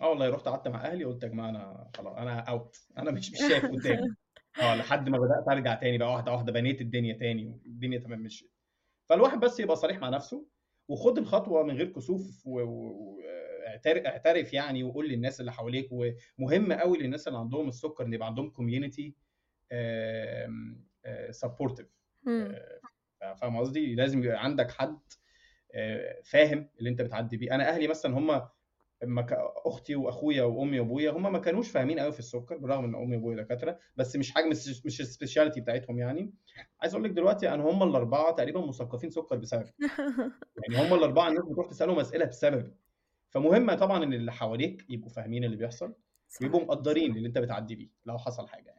آه 0.00 0.08
والله 0.08 0.30
رحت 0.30 0.48
قعدت 0.48 0.68
مع 0.68 0.84
أهلي 0.84 1.04
قلت 1.04 1.22
يا 1.22 1.28
جماعة 1.28 1.48
أنا 1.50 1.90
خلاص 1.96 2.16
أنا 2.16 2.40
out 2.40 2.76
أنا 2.98 3.10
مش 3.10 3.32
مش 3.32 3.38
شايف 3.38 3.64
قدامي. 3.64 4.14
آه 4.62 4.74
لحد 4.74 5.08
ما 5.08 5.18
بدأت 5.18 5.48
أرجع 5.48 5.74
تاني 5.74 5.98
بقى 5.98 6.12
واحدة 6.12 6.32
واحدة 6.32 6.52
بنيت 6.52 6.80
الدنيا 6.80 7.14
تاني 7.18 7.46
والدنيا 7.46 7.98
تمام 7.98 8.20
مشيت. 8.20 8.52
فالواحد 9.04 9.40
بس 9.40 9.60
يبقى 9.60 9.76
صريح 9.76 9.98
مع 9.98 10.08
نفسه 10.08 10.46
وخد 10.88 11.18
الخطوة 11.18 11.62
من 11.62 11.76
غير 11.76 11.92
كسوف 11.92 12.46
و... 12.46 12.60
و... 12.60 13.18
اعترف 14.06 14.52
يعني 14.52 14.84
وقول 14.84 15.08
للناس 15.08 15.40
اللي 15.40 15.52
حواليك 15.52 15.88
ومهم 16.38 16.72
قوي 16.72 16.98
للناس 16.98 17.28
اللي 17.28 17.38
عندهم 17.38 17.68
السكر 17.68 18.04
إن 18.04 18.12
يبقى 18.12 18.26
عندهم 18.26 18.50
community 18.50 19.14
supportive 21.30 21.86
فاهم 23.20 23.56
قصدي؟ 23.56 23.94
لازم 23.94 24.24
يبقى 24.24 24.44
عندك 24.44 24.70
حد 24.70 24.98
فاهم 26.24 26.68
اللي 26.78 26.90
انت 26.90 27.02
بتعدي 27.02 27.36
بيه. 27.36 27.54
أنا 27.54 27.68
أهلي 27.68 27.88
مثلا 27.88 28.18
هم 28.18 28.48
أختي 29.66 29.96
واخويا 29.96 30.42
وامي 30.42 30.80
وابويا 30.80 31.10
هم 31.10 31.32
ما 31.32 31.38
كانوش 31.38 31.70
فاهمين 31.70 32.00
قوي 32.00 32.12
في 32.12 32.18
السكر 32.18 32.56
بالرغم 32.56 32.84
ان 32.84 32.94
امي 32.94 33.16
وابويا 33.16 33.36
دكاترة 33.42 33.78
بس 33.96 34.16
مش 34.16 34.32
حاجة 34.32 34.46
مش 34.84 35.00
السبيشاليتي 35.00 35.60
بتاعتهم 35.60 35.98
يعني. 35.98 36.34
عايز 36.80 36.94
أقول 36.94 37.04
لك 37.04 37.10
دلوقتي 37.10 37.48
أنا 37.54 37.62
هم 37.62 37.82
الأربعة 37.82 38.34
تقريبا 38.34 38.66
مثقفين 38.66 39.10
سكر 39.10 39.36
بسبب 39.36 39.66
يعني 40.68 40.88
هم 40.88 40.94
الأربعة 40.94 41.28
الناس 41.28 41.44
بتروح 41.44 41.66
تسألهم 41.66 41.98
أسئلة 41.98 42.24
بسببي. 42.24 42.74
فمهم 43.30 43.74
طبعا 43.74 44.04
إن 44.04 44.12
اللي 44.14 44.32
حواليك 44.32 44.86
يبقوا 44.88 45.10
فاهمين 45.10 45.44
اللي 45.44 45.56
بيحصل 45.56 45.94
ويبقوا 46.42 46.60
مقدرين 46.60 47.16
اللي 47.16 47.28
انت 47.28 47.38
بتعدي 47.38 47.74
بيه 47.74 47.88
لو 48.04 48.18
حصل 48.18 48.48
حاجة. 48.48 48.75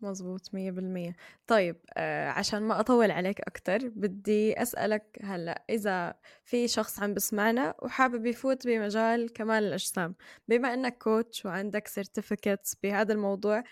مظبوط 0.00 0.54
مية 0.54 0.70
بالمية. 0.70 1.16
طيب 1.46 1.76
آه 1.96 2.28
عشان 2.28 2.62
ما 2.62 2.80
أطول 2.80 3.10
عليك 3.10 3.40
أكتر 3.40 3.88
بدي 3.88 4.62
أسألك 4.62 5.18
هلأ 5.22 5.64
إذا 5.70 6.14
في 6.44 6.68
شخص 6.68 7.00
عم 7.02 7.14
بسمعنا 7.14 7.74
وحابب 7.82 8.26
يفوت 8.26 8.66
بمجال 8.66 9.32
كمال 9.32 9.64
الأجسام 9.64 10.14
بما 10.48 10.74
أنك 10.74 10.98
coach 10.98 11.46
وعندك 11.46 11.88
certificates 11.88 12.74
بهذا 12.82 13.12
الموضوع 13.12 13.64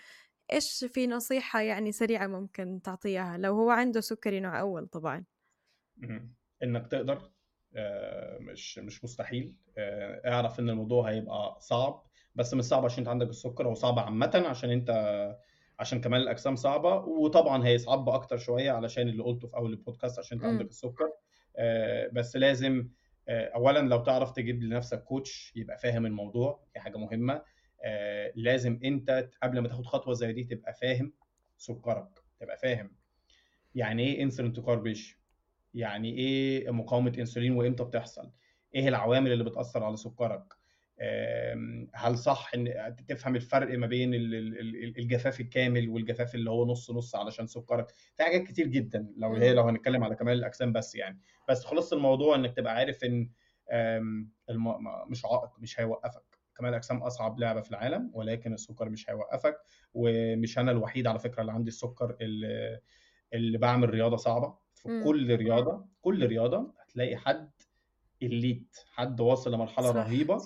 إيش 0.53 0.85
في 0.85 1.07
نصيحة 1.07 1.61
يعني 1.61 1.91
سريعة 1.91 2.27
ممكن 2.27 2.81
تعطيها؟ 2.83 3.37
لو 3.37 3.53
هو 3.55 3.69
عنده 3.69 4.01
سكري 4.01 4.39
نوع 4.39 4.59
أول 4.59 4.87
طبعا. 4.87 5.23
إنك 6.63 6.87
تقدر 6.87 7.31
آه 7.75 8.37
مش 8.39 8.79
مش 8.79 9.03
مستحيل. 9.03 9.55
آه 9.77 10.21
اعرف 10.33 10.59
إن 10.59 10.69
الموضوع 10.69 11.09
هيبقى 11.11 11.57
صعب 11.61 12.03
بس 12.35 12.53
مش 12.53 12.63
صعب 12.63 12.85
عشان 12.85 12.99
أنت 12.99 13.07
عندك 13.07 13.27
السكر 13.29 13.67
هو 13.67 13.73
صعب 13.73 13.99
عامة 13.99 14.43
عشان 14.47 14.69
أنت 14.69 14.89
عشان 15.79 16.01
كمال 16.01 16.21
الأجسام 16.21 16.55
صعبة 16.55 16.95
وطبعا 16.95 17.65
هي 17.67 17.77
صعبة 17.77 18.15
أكتر 18.15 18.37
شوية 18.37 18.71
علشان 18.71 19.09
اللي 19.09 19.23
قلته 19.23 19.47
في 19.47 19.55
أول 19.57 19.71
البودكاست 19.71 20.19
عشان 20.19 20.37
انت 20.37 20.45
عندك 20.45 20.65
السكر. 20.69 21.11
آه 21.57 22.09
بس 22.13 22.35
لازم 22.35 22.89
آه 23.27 23.45
اولا 23.55 23.79
لو 23.79 24.03
تعرف 24.03 24.31
تجيب 24.31 24.63
لنفسك 24.63 25.03
coach 25.03 25.53
يبقى 25.55 25.77
فاهم 25.77 26.05
الموضوع 26.05 26.63
دي 26.73 26.79
حاجة 26.79 26.97
مهمة. 26.97 27.41
آه 27.83 28.31
لازم 28.35 28.79
أنت 28.83 29.29
قبل 29.43 29.59
ما 29.59 29.67
تاخد 29.67 29.85
خطوة 29.85 30.13
زي 30.13 30.33
دي 30.33 30.43
تبقى 30.43 30.73
فاهم 30.73 31.13
سكرك 31.57 32.23
تبقى 32.39 32.57
فاهم 32.57 32.91
يعني 33.75 34.03
إيه 34.03 34.23
انسولين 34.23 34.53
تو 34.53 34.83
يعني 35.73 36.13
إيه 36.17 36.71
مقاومة 36.71 37.13
إنسولين 37.19 37.51
وإمتى 37.51 37.83
بتحصل 37.83 38.31
إيه 38.75 38.87
العوامل 38.87 39.31
اللي 39.31 39.43
بتأثر 39.43 39.83
على 39.83 39.97
سكرك. 39.97 40.53
هل 41.93 42.17
صح 42.17 42.51
إن 42.55 42.95
تفهم 43.07 43.35
الفرق 43.35 43.77
ما 43.77 43.87
بين 43.87 44.11
الجفاف 44.97 45.39
الكامل 45.41 45.89
والجفاف 45.89 46.35
اللي 46.35 46.49
هو 46.49 46.65
نص 46.65 46.91
نص 46.91 47.15
علشان 47.15 47.47
سكرك؟ 47.47 47.91
في 48.15 48.23
حاجات 48.23 48.43
كتير 48.43 48.67
جدا 48.67 49.07
لو 49.17 49.33
هي 49.35 49.53
لو 49.53 49.63
هنتكلم 49.63 50.03
على 50.03 50.15
كمال 50.15 50.33
الأجسام 50.33 50.73
بس 50.73 50.95
يعني. 50.95 51.19
بس 51.49 51.63
خلاص 51.65 51.93
الموضوع 51.93 52.35
إنك 52.35 52.55
تبقى 52.55 52.75
عارف 52.75 53.03
إن 53.03 53.29
مش 55.09 55.25
عائق 55.25 55.59
مش 55.59 55.79
هيوقفك. 55.79 56.37
كمال 56.57 56.69
الأجسام 56.69 56.97
أصعب 56.97 57.39
لعبة 57.39 57.61
في 57.61 57.69
العالم 57.71 58.11
ولكن 58.13 58.53
السكر 58.53 58.89
مش 58.89 59.09
هيوقفك. 59.09 59.57
ومش 59.93 60.59
أنا 60.59 60.71
الوحيد 60.71 61.07
على 61.07 61.19
فكرة 61.19 61.41
اللي 61.41 61.51
عندي 61.51 61.67
السكر 61.69 62.17
اللي, 62.21 62.79
اللي 63.33 63.57
بعمل 63.57 63.89
رياضة 63.89 64.17
صعبة. 64.17 64.57
في. 64.75 65.03
كل 65.03 65.35
رياضة 65.35 65.85
كل 66.01 66.27
رياضة 66.27 66.73
هتلاقي 66.81 67.17
حد 67.17 67.51
الليت 68.21 68.77
حد 68.91 69.21
واصل 69.21 69.53
لمرحلة 69.53 69.89
صح 69.89 69.95
رهيبة. 69.95 70.37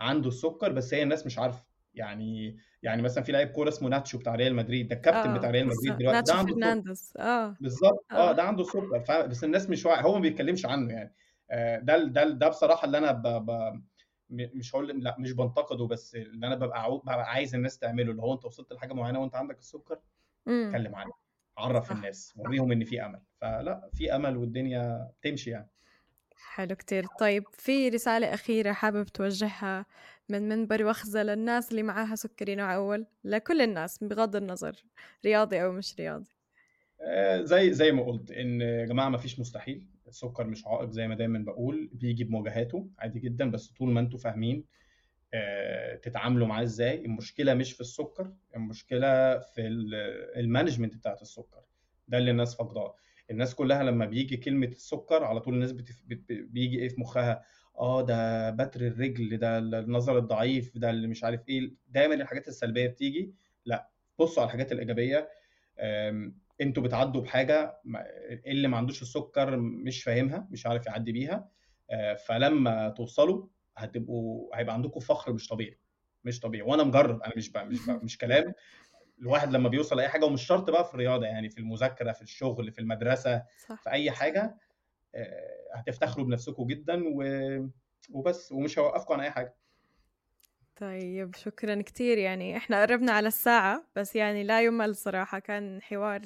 عنده 0.00 0.28
السكر 0.28 0.72
بس 0.72 0.94
هي 0.94 1.02
الناس 1.02 1.26
مش 1.26 1.38
عارفة. 1.38 1.70
يعني 1.94 2.56
يعني 2.82 3.02
مثلا 3.02 3.24
في 3.24 3.32
لاعب 3.32 3.46
كورة 3.46 3.68
اسمه 3.68 3.88
ناتشو 3.88 4.18
بتاع 4.18 4.34
ريال 4.34 4.54
مدريد 4.54 4.88
ده 4.88 4.96
الكابتن 4.96 5.34
بتاع 5.34 5.48
آه 5.48 5.52
ريال 5.52 5.66
مدريد 5.66 5.98
دلوقتي 5.98 6.04
ده 6.04 6.12
ناتشو 6.12 6.32
عنده 6.32 6.42
السكر 6.50 6.60
فرنانديز. 6.60 7.12
آه. 7.18 7.56
بالظبط. 7.60 8.06
آه 8.12 8.30
آه. 8.30 8.32
ده 8.32 8.42
عنده 8.42 8.62
السكر 8.62 9.00
ف... 9.00 9.12
بس 9.12 9.44
الناس 9.44 9.70
مش 9.70 9.86
واعي 9.86 10.04
هو 10.04 10.14
ما 10.14 10.20
بيتكلمش 10.20 10.66
عنه 10.66 10.92
يعني. 10.92 11.14
آه، 11.50 11.78
ده 11.78 12.04
ده 12.04 12.24
ده 12.28 12.48
بصراحة 12.48 12.84
اللي 12.86 12.98
أنا 12.98 13.12
ب... 13.12 13.22
ب... 13.22 13.82
مش 14.30 14.74
هقول 14.74 15.02
لأ 15.02 15.16
مش 15.18 15.32
بنتقده 15.32 15.86
بس 15.86 16.14
اللي 16.14 16.46
أنا 16.46 16.54
ببقى 16.54 16.82
عاو... 16.82 16.98
ببقى 16.98 17.30
عايز 17.30 17.54
الناس 17.54 17.78
تعمله 17.78 18.10
اللي 18.10 18.22
هو 18.22 18.34
أنت 18.34 18.44
وصلت 18.44 18.72
لحاجة 18.72 18.92
معينة 18.92 19.20
وأنت 19.20 19.34
عندك 19.34 19.58
السكر 19.58 19.98
اتكلم 20.48 20.94
عنها 20.94 21.14
عرف 21.58 21.92
الناس 21.92 22.34
وريهم 22.36 22.72
إن 22.72 22.84
في 22.84 23.04
أمل. 23.06 23.20
فلأ 23.40 23.90
في 23.94 24.16
أمل 24.16 24.36
والدنيا 24.36 25.10
تمشي 25.22 25.50
يعني. 25.50 25.70
حلو 26.48 26.74
كتير. 26.76 27.06
طيب 27.20 27.44
في 27.52 27.88
رسالة 27.88 28.34
أخيرة 28.34 28.72
حابب 28.72 29.04
توجهها 29.04 29.86
من 30.28 30.48
منبر 30.48 30.84
وخزة 30.84 31.22
للناس 31.22 31.70
اللي 31.70 31.82
معاها 31.82 32.14
سكري 32.16 32.54
نوع 32.54 32.74
أول؟ 32.74 33.06
لكل 33.24 33.60
الناس 33.60 34.04
بغض 34.04 34.36
النظر 34.36 34.76
رياضي 35.24 35.62
أو 35.62 35.72
مش 35.72 35.94
رياضي. 35.98 36.30
آه، 37.00 37.42
زي 37.42 37.72
زي 37.72 37.92
ما 37.92 38.02
قلت 38.04 38.30
إن 38.30 38.60
يا 38.60 38.84
جماعة 38.84 39.08
ما 39.08 39.18
فيش 39.18 39.40
مستحيل 39.40 39.86
السكر 40.08 40.46
مش 40.46 40.66
عائق 40.66 40.90
زي 40.90 41.08
ما 41.08 41.14
دايما 41.14 41.38
بقول 41.38 41.90
بيجي 41.92 42.24
بمواجهاته 42.24 42.88
عادي 42.98 43.20
جدا 43.20 43.50
بس 43.50 43.66
طول 43.68 43.90
ما 43.92 44.00
أنتوا 44.00 44.18
فاهمين 44.18 44.64
آه، 45.34 45.94
تتعاملوا 45.96 46.46
معاه 46.46 46.62
إزاي. 46.62 47.04
المشكلة 47.04 47.54
مش 47.54 47.72
في 47.72 47.80
السكر 47.80 48.32
المشكلة 48.56 49.38
في 49.38 49.60
ال- 49.66 49.94
المانجمنت 50.40 50.94
بتاعت 50.96 51.22
السكر. 51.22 51.60
ده 52.08 52.18
اللي 52.18 52.30
الناس 52.30 52.56
فاقداه. 52.56 52.94
الناس 53.30 53.54
كلها 53.54 53.82
لما 53.82 54.06
بيجي 54.06 54.36
كلمة 54.36 54.66
السكر 54.66 55.24
على 55.24 55.40
طول 55.40 55.54
الناس 55.54 55.72
بتف... 55.72 56.02
بت... 56.06 56.32
بيجي 56.32 56.78
إيه 56.78 56.88
في 56.88 57.00
مخها؟ 57.00 57.42
آه 57.78 58.02
ده 58.02 58.50
بتر 58.50 58.80
الرجل 58.80 59.36
ده 59.38 59.58
النظر 59.58 60.18
الضعيف 60.18 60.78
ده 60.78 60.90
اللي 60.90 61.06
مش 61.08 61.24
عارف 61.24 61.48
إيه 61.48 61.70
دايما 61.88 62.14
الحاجات 62.14 62.48
السلبية 62.48 62.86
بتيجي. 62.86 63.34
لا 63.64 63.90
بصوا 64.18 64.42
على 64.42 64.46
الحاجات 64.48 64.72
الإيجابية. 64.72 65.28
أنتوا 66.60 66.82
بتعدوا 66.82 67.22
بحاجة 67.22 67.80
اللي 68.46 68.68
ما 68.68 68.76
عندوش 68.76 69.02
السكر 69.02 69.56
مش 69.56 70.02
فاهمها 70.02 70.48
مش 70.50 70.66
عارف 70.66 70.86
يعدي 70.86 71.12
بيها. 71.12 71.48
آه، 71.90 72.14
فلما 72.14 72.88
توصلوا 72.88 73.46
هتبقوا 73.76 74.56
هيبقى 74.56 74.74
عندكم 74.74 75.00
فخر 75.00 75.32
مش 75.32 75.48
طبيعي 75.48 75.78
مش 76.24 76.40
طبيعي. 76.40 76.62
وأنا 76.62 76.82
مجرب 76.84 77.22
أنا 77.22 77.32
مش 77.36 77.50
بقى 77.50 77.66
مش 77.66 77.86
بقى 77.86 78.00
مش 78.02 78.18
كلام. 78.18 78.52
الواحد 79.20 79.52
لما 79.52 79.68
بيوصل 79.68 79.96
لأي 79.96 80.08
حاجة 80.08 80.24
ومش 80.24 80.46
شرط 80.46 80.70
بقى 80.70 80.84
في 80.84 80.94
الرياضة 80.94 81.26
يعني 81.26 81.48
في 81.48 81.58
المذاكرة 81.58 82.12
في 82.12 82.22
الشغل 82.22 82.72
في 82.72 82.78
المدرسة 82.78 83.42
صح. 83.68 83.82
في 83.82 83.90
أي 83.90 84.10
حاجة 84.10 84.56
آه، 85.14 85.74
هتفتخروا 85.74 86.26
بنفسكم 86.26 86.66
جدا 86.66 87.02
و... 87.14 87.24
وبس 88.10 88.52
ومش 88.52 88.78
هيوقفكم 88.78 89.14
عن 89.14 89.20
أي 89.20 89.30
حاجة. 89.30 89.54
طيب 90.76 91.34
شكرا 91.36 91.82
كتير. 91.82 92.18
يعني 92.18 92.56
إحنا 92.56 92.82
قربنا 92.82 93.12
على 93.12 93.28
الساعة 93.28 93.84
بس 93.96 94.16
يعني 94.16 94.44
لا 94.44 94.62
يمل 94.62 94.96
صراحة. 94.96 95.38
كان 95.38 95.82
حوار 95.82 96.22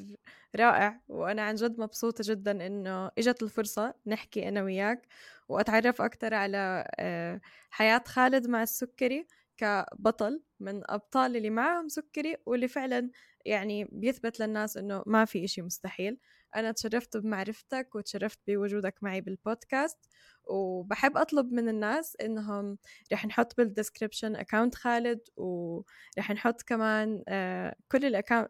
رائع 0.56 1.00
وأنا 1.08 1.42
عن 1.42 1.54
جد 1.54 1.80
مبسوطة 1.80 2.24
جدا 2.26 2.66
إنه 2.66 3.10
إجت 3.18 3.42
الفرصة 3.42 3.94
نحكي 4.06 4.48
أنا 4.48 4.62
وياك 4.62 5.06
وأتعرف 5.48 6.02
أكتر 6.02 6.34
على 6.34 6.88
آه، 6.98 7.40
حياة 7.70 8.02
خالد 8.06 8.46
مع 8.46 8.62
السكري. 8.62 9.26
كبطل 9.56 10.42
من 10.60 10.90
أبطال 10.90 11.36
اللي 11.36 11.50
معهم 11.50 11.88
سكري 11.88 12.36
واللي 12.46 12.68
فعلا 12.68 13.10
يعني 13.44 13.88
بيثبت 13.92 14.40
للناس 14.40 14.76
إنه 14.76 15.02
ما 15.06 15.24
في 15.24 15.44
إشي 15.44 15.62
مستحيل. 15.62 16.18
أنا 16.56 16.72
تشرفت 16.72 17.16
بمعرفتك 17.16 17.94
وتشرفت 17.94 18.40
بوجودك 18.46 18.94
معي 19.02 19.20
بالبودكاست 19.20 19.98
وبحب 20.44 21.16
أطلب 21.16 21.52
من 21.52 21.68
الناس 21.68 22.16
إنهم 22.20 22.78
رح 23.12 23.26
نحط 23.26 23.56
بال 23.56 23.69
description 23.69 24.36
account 24.36 24.74
خالد 24.74 25.20
ورح 25.36 26.30
نحط 26.30 26.62
كمان 26.62 27.24
آه، 27.28 27.76
كل 27.92 28.04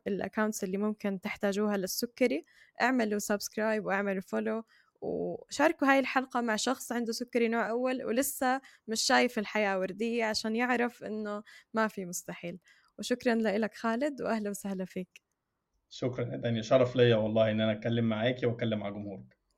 ال 0.07 0.13
accounts 0.13 0.65
اللي 0.65 0.79
ممكن 0.79 1.21
تحتاجوها 1.21 1.77
للسكري. 1.77 2.45
اعملوا 2.83 3.19
subscribe 3.19 3.87
واعملوا 3.87 4.23
follow 4.23 4.65
وشاركوا 5.05 5.89
هاي 5.93 5.99
الحلقة 5.99 6.41
مع 6.41 6.57
شخص 6.57 6.93
عنده 6.93 7.13
سكري 7.13 7.49
نوع 7.49 7.71
أول 7.71 8.05
ولسه 8.05 8.61
مش 8.89 9.03
شايف 9.03 9.39
الحياة 9.39 9.79
وردية 9.79 10.25
عشان 10.25 10.57
يعرف 10.57 11.05
إنه 11.05 11.43
ما 11.75 11.89
في 11.89 12.05
مستحيل. 12.05 12.59
وشكرا 12.99 13.35
لك 13.35 13.75
خالد 13.75 14.23
وأهلا 14.23 14.51
وسهلا 14.51 14.85
فيك. 14.85 15.23
شكرا. 15.91 16.33
يا 16.33 16.37
دانيا 16.37 16.63
شرف 16.63 16.97
ليا 16.97 17.17
والله 17.17 17.51
إن 17.51 17.61
أنا 17.61 17.73
أتكلم 17.73 18.05
معاكي 18.09 18.47
وأتكلم 18.47 18.79
مع 18.79 18.89
جمهورك. 18.91 19.34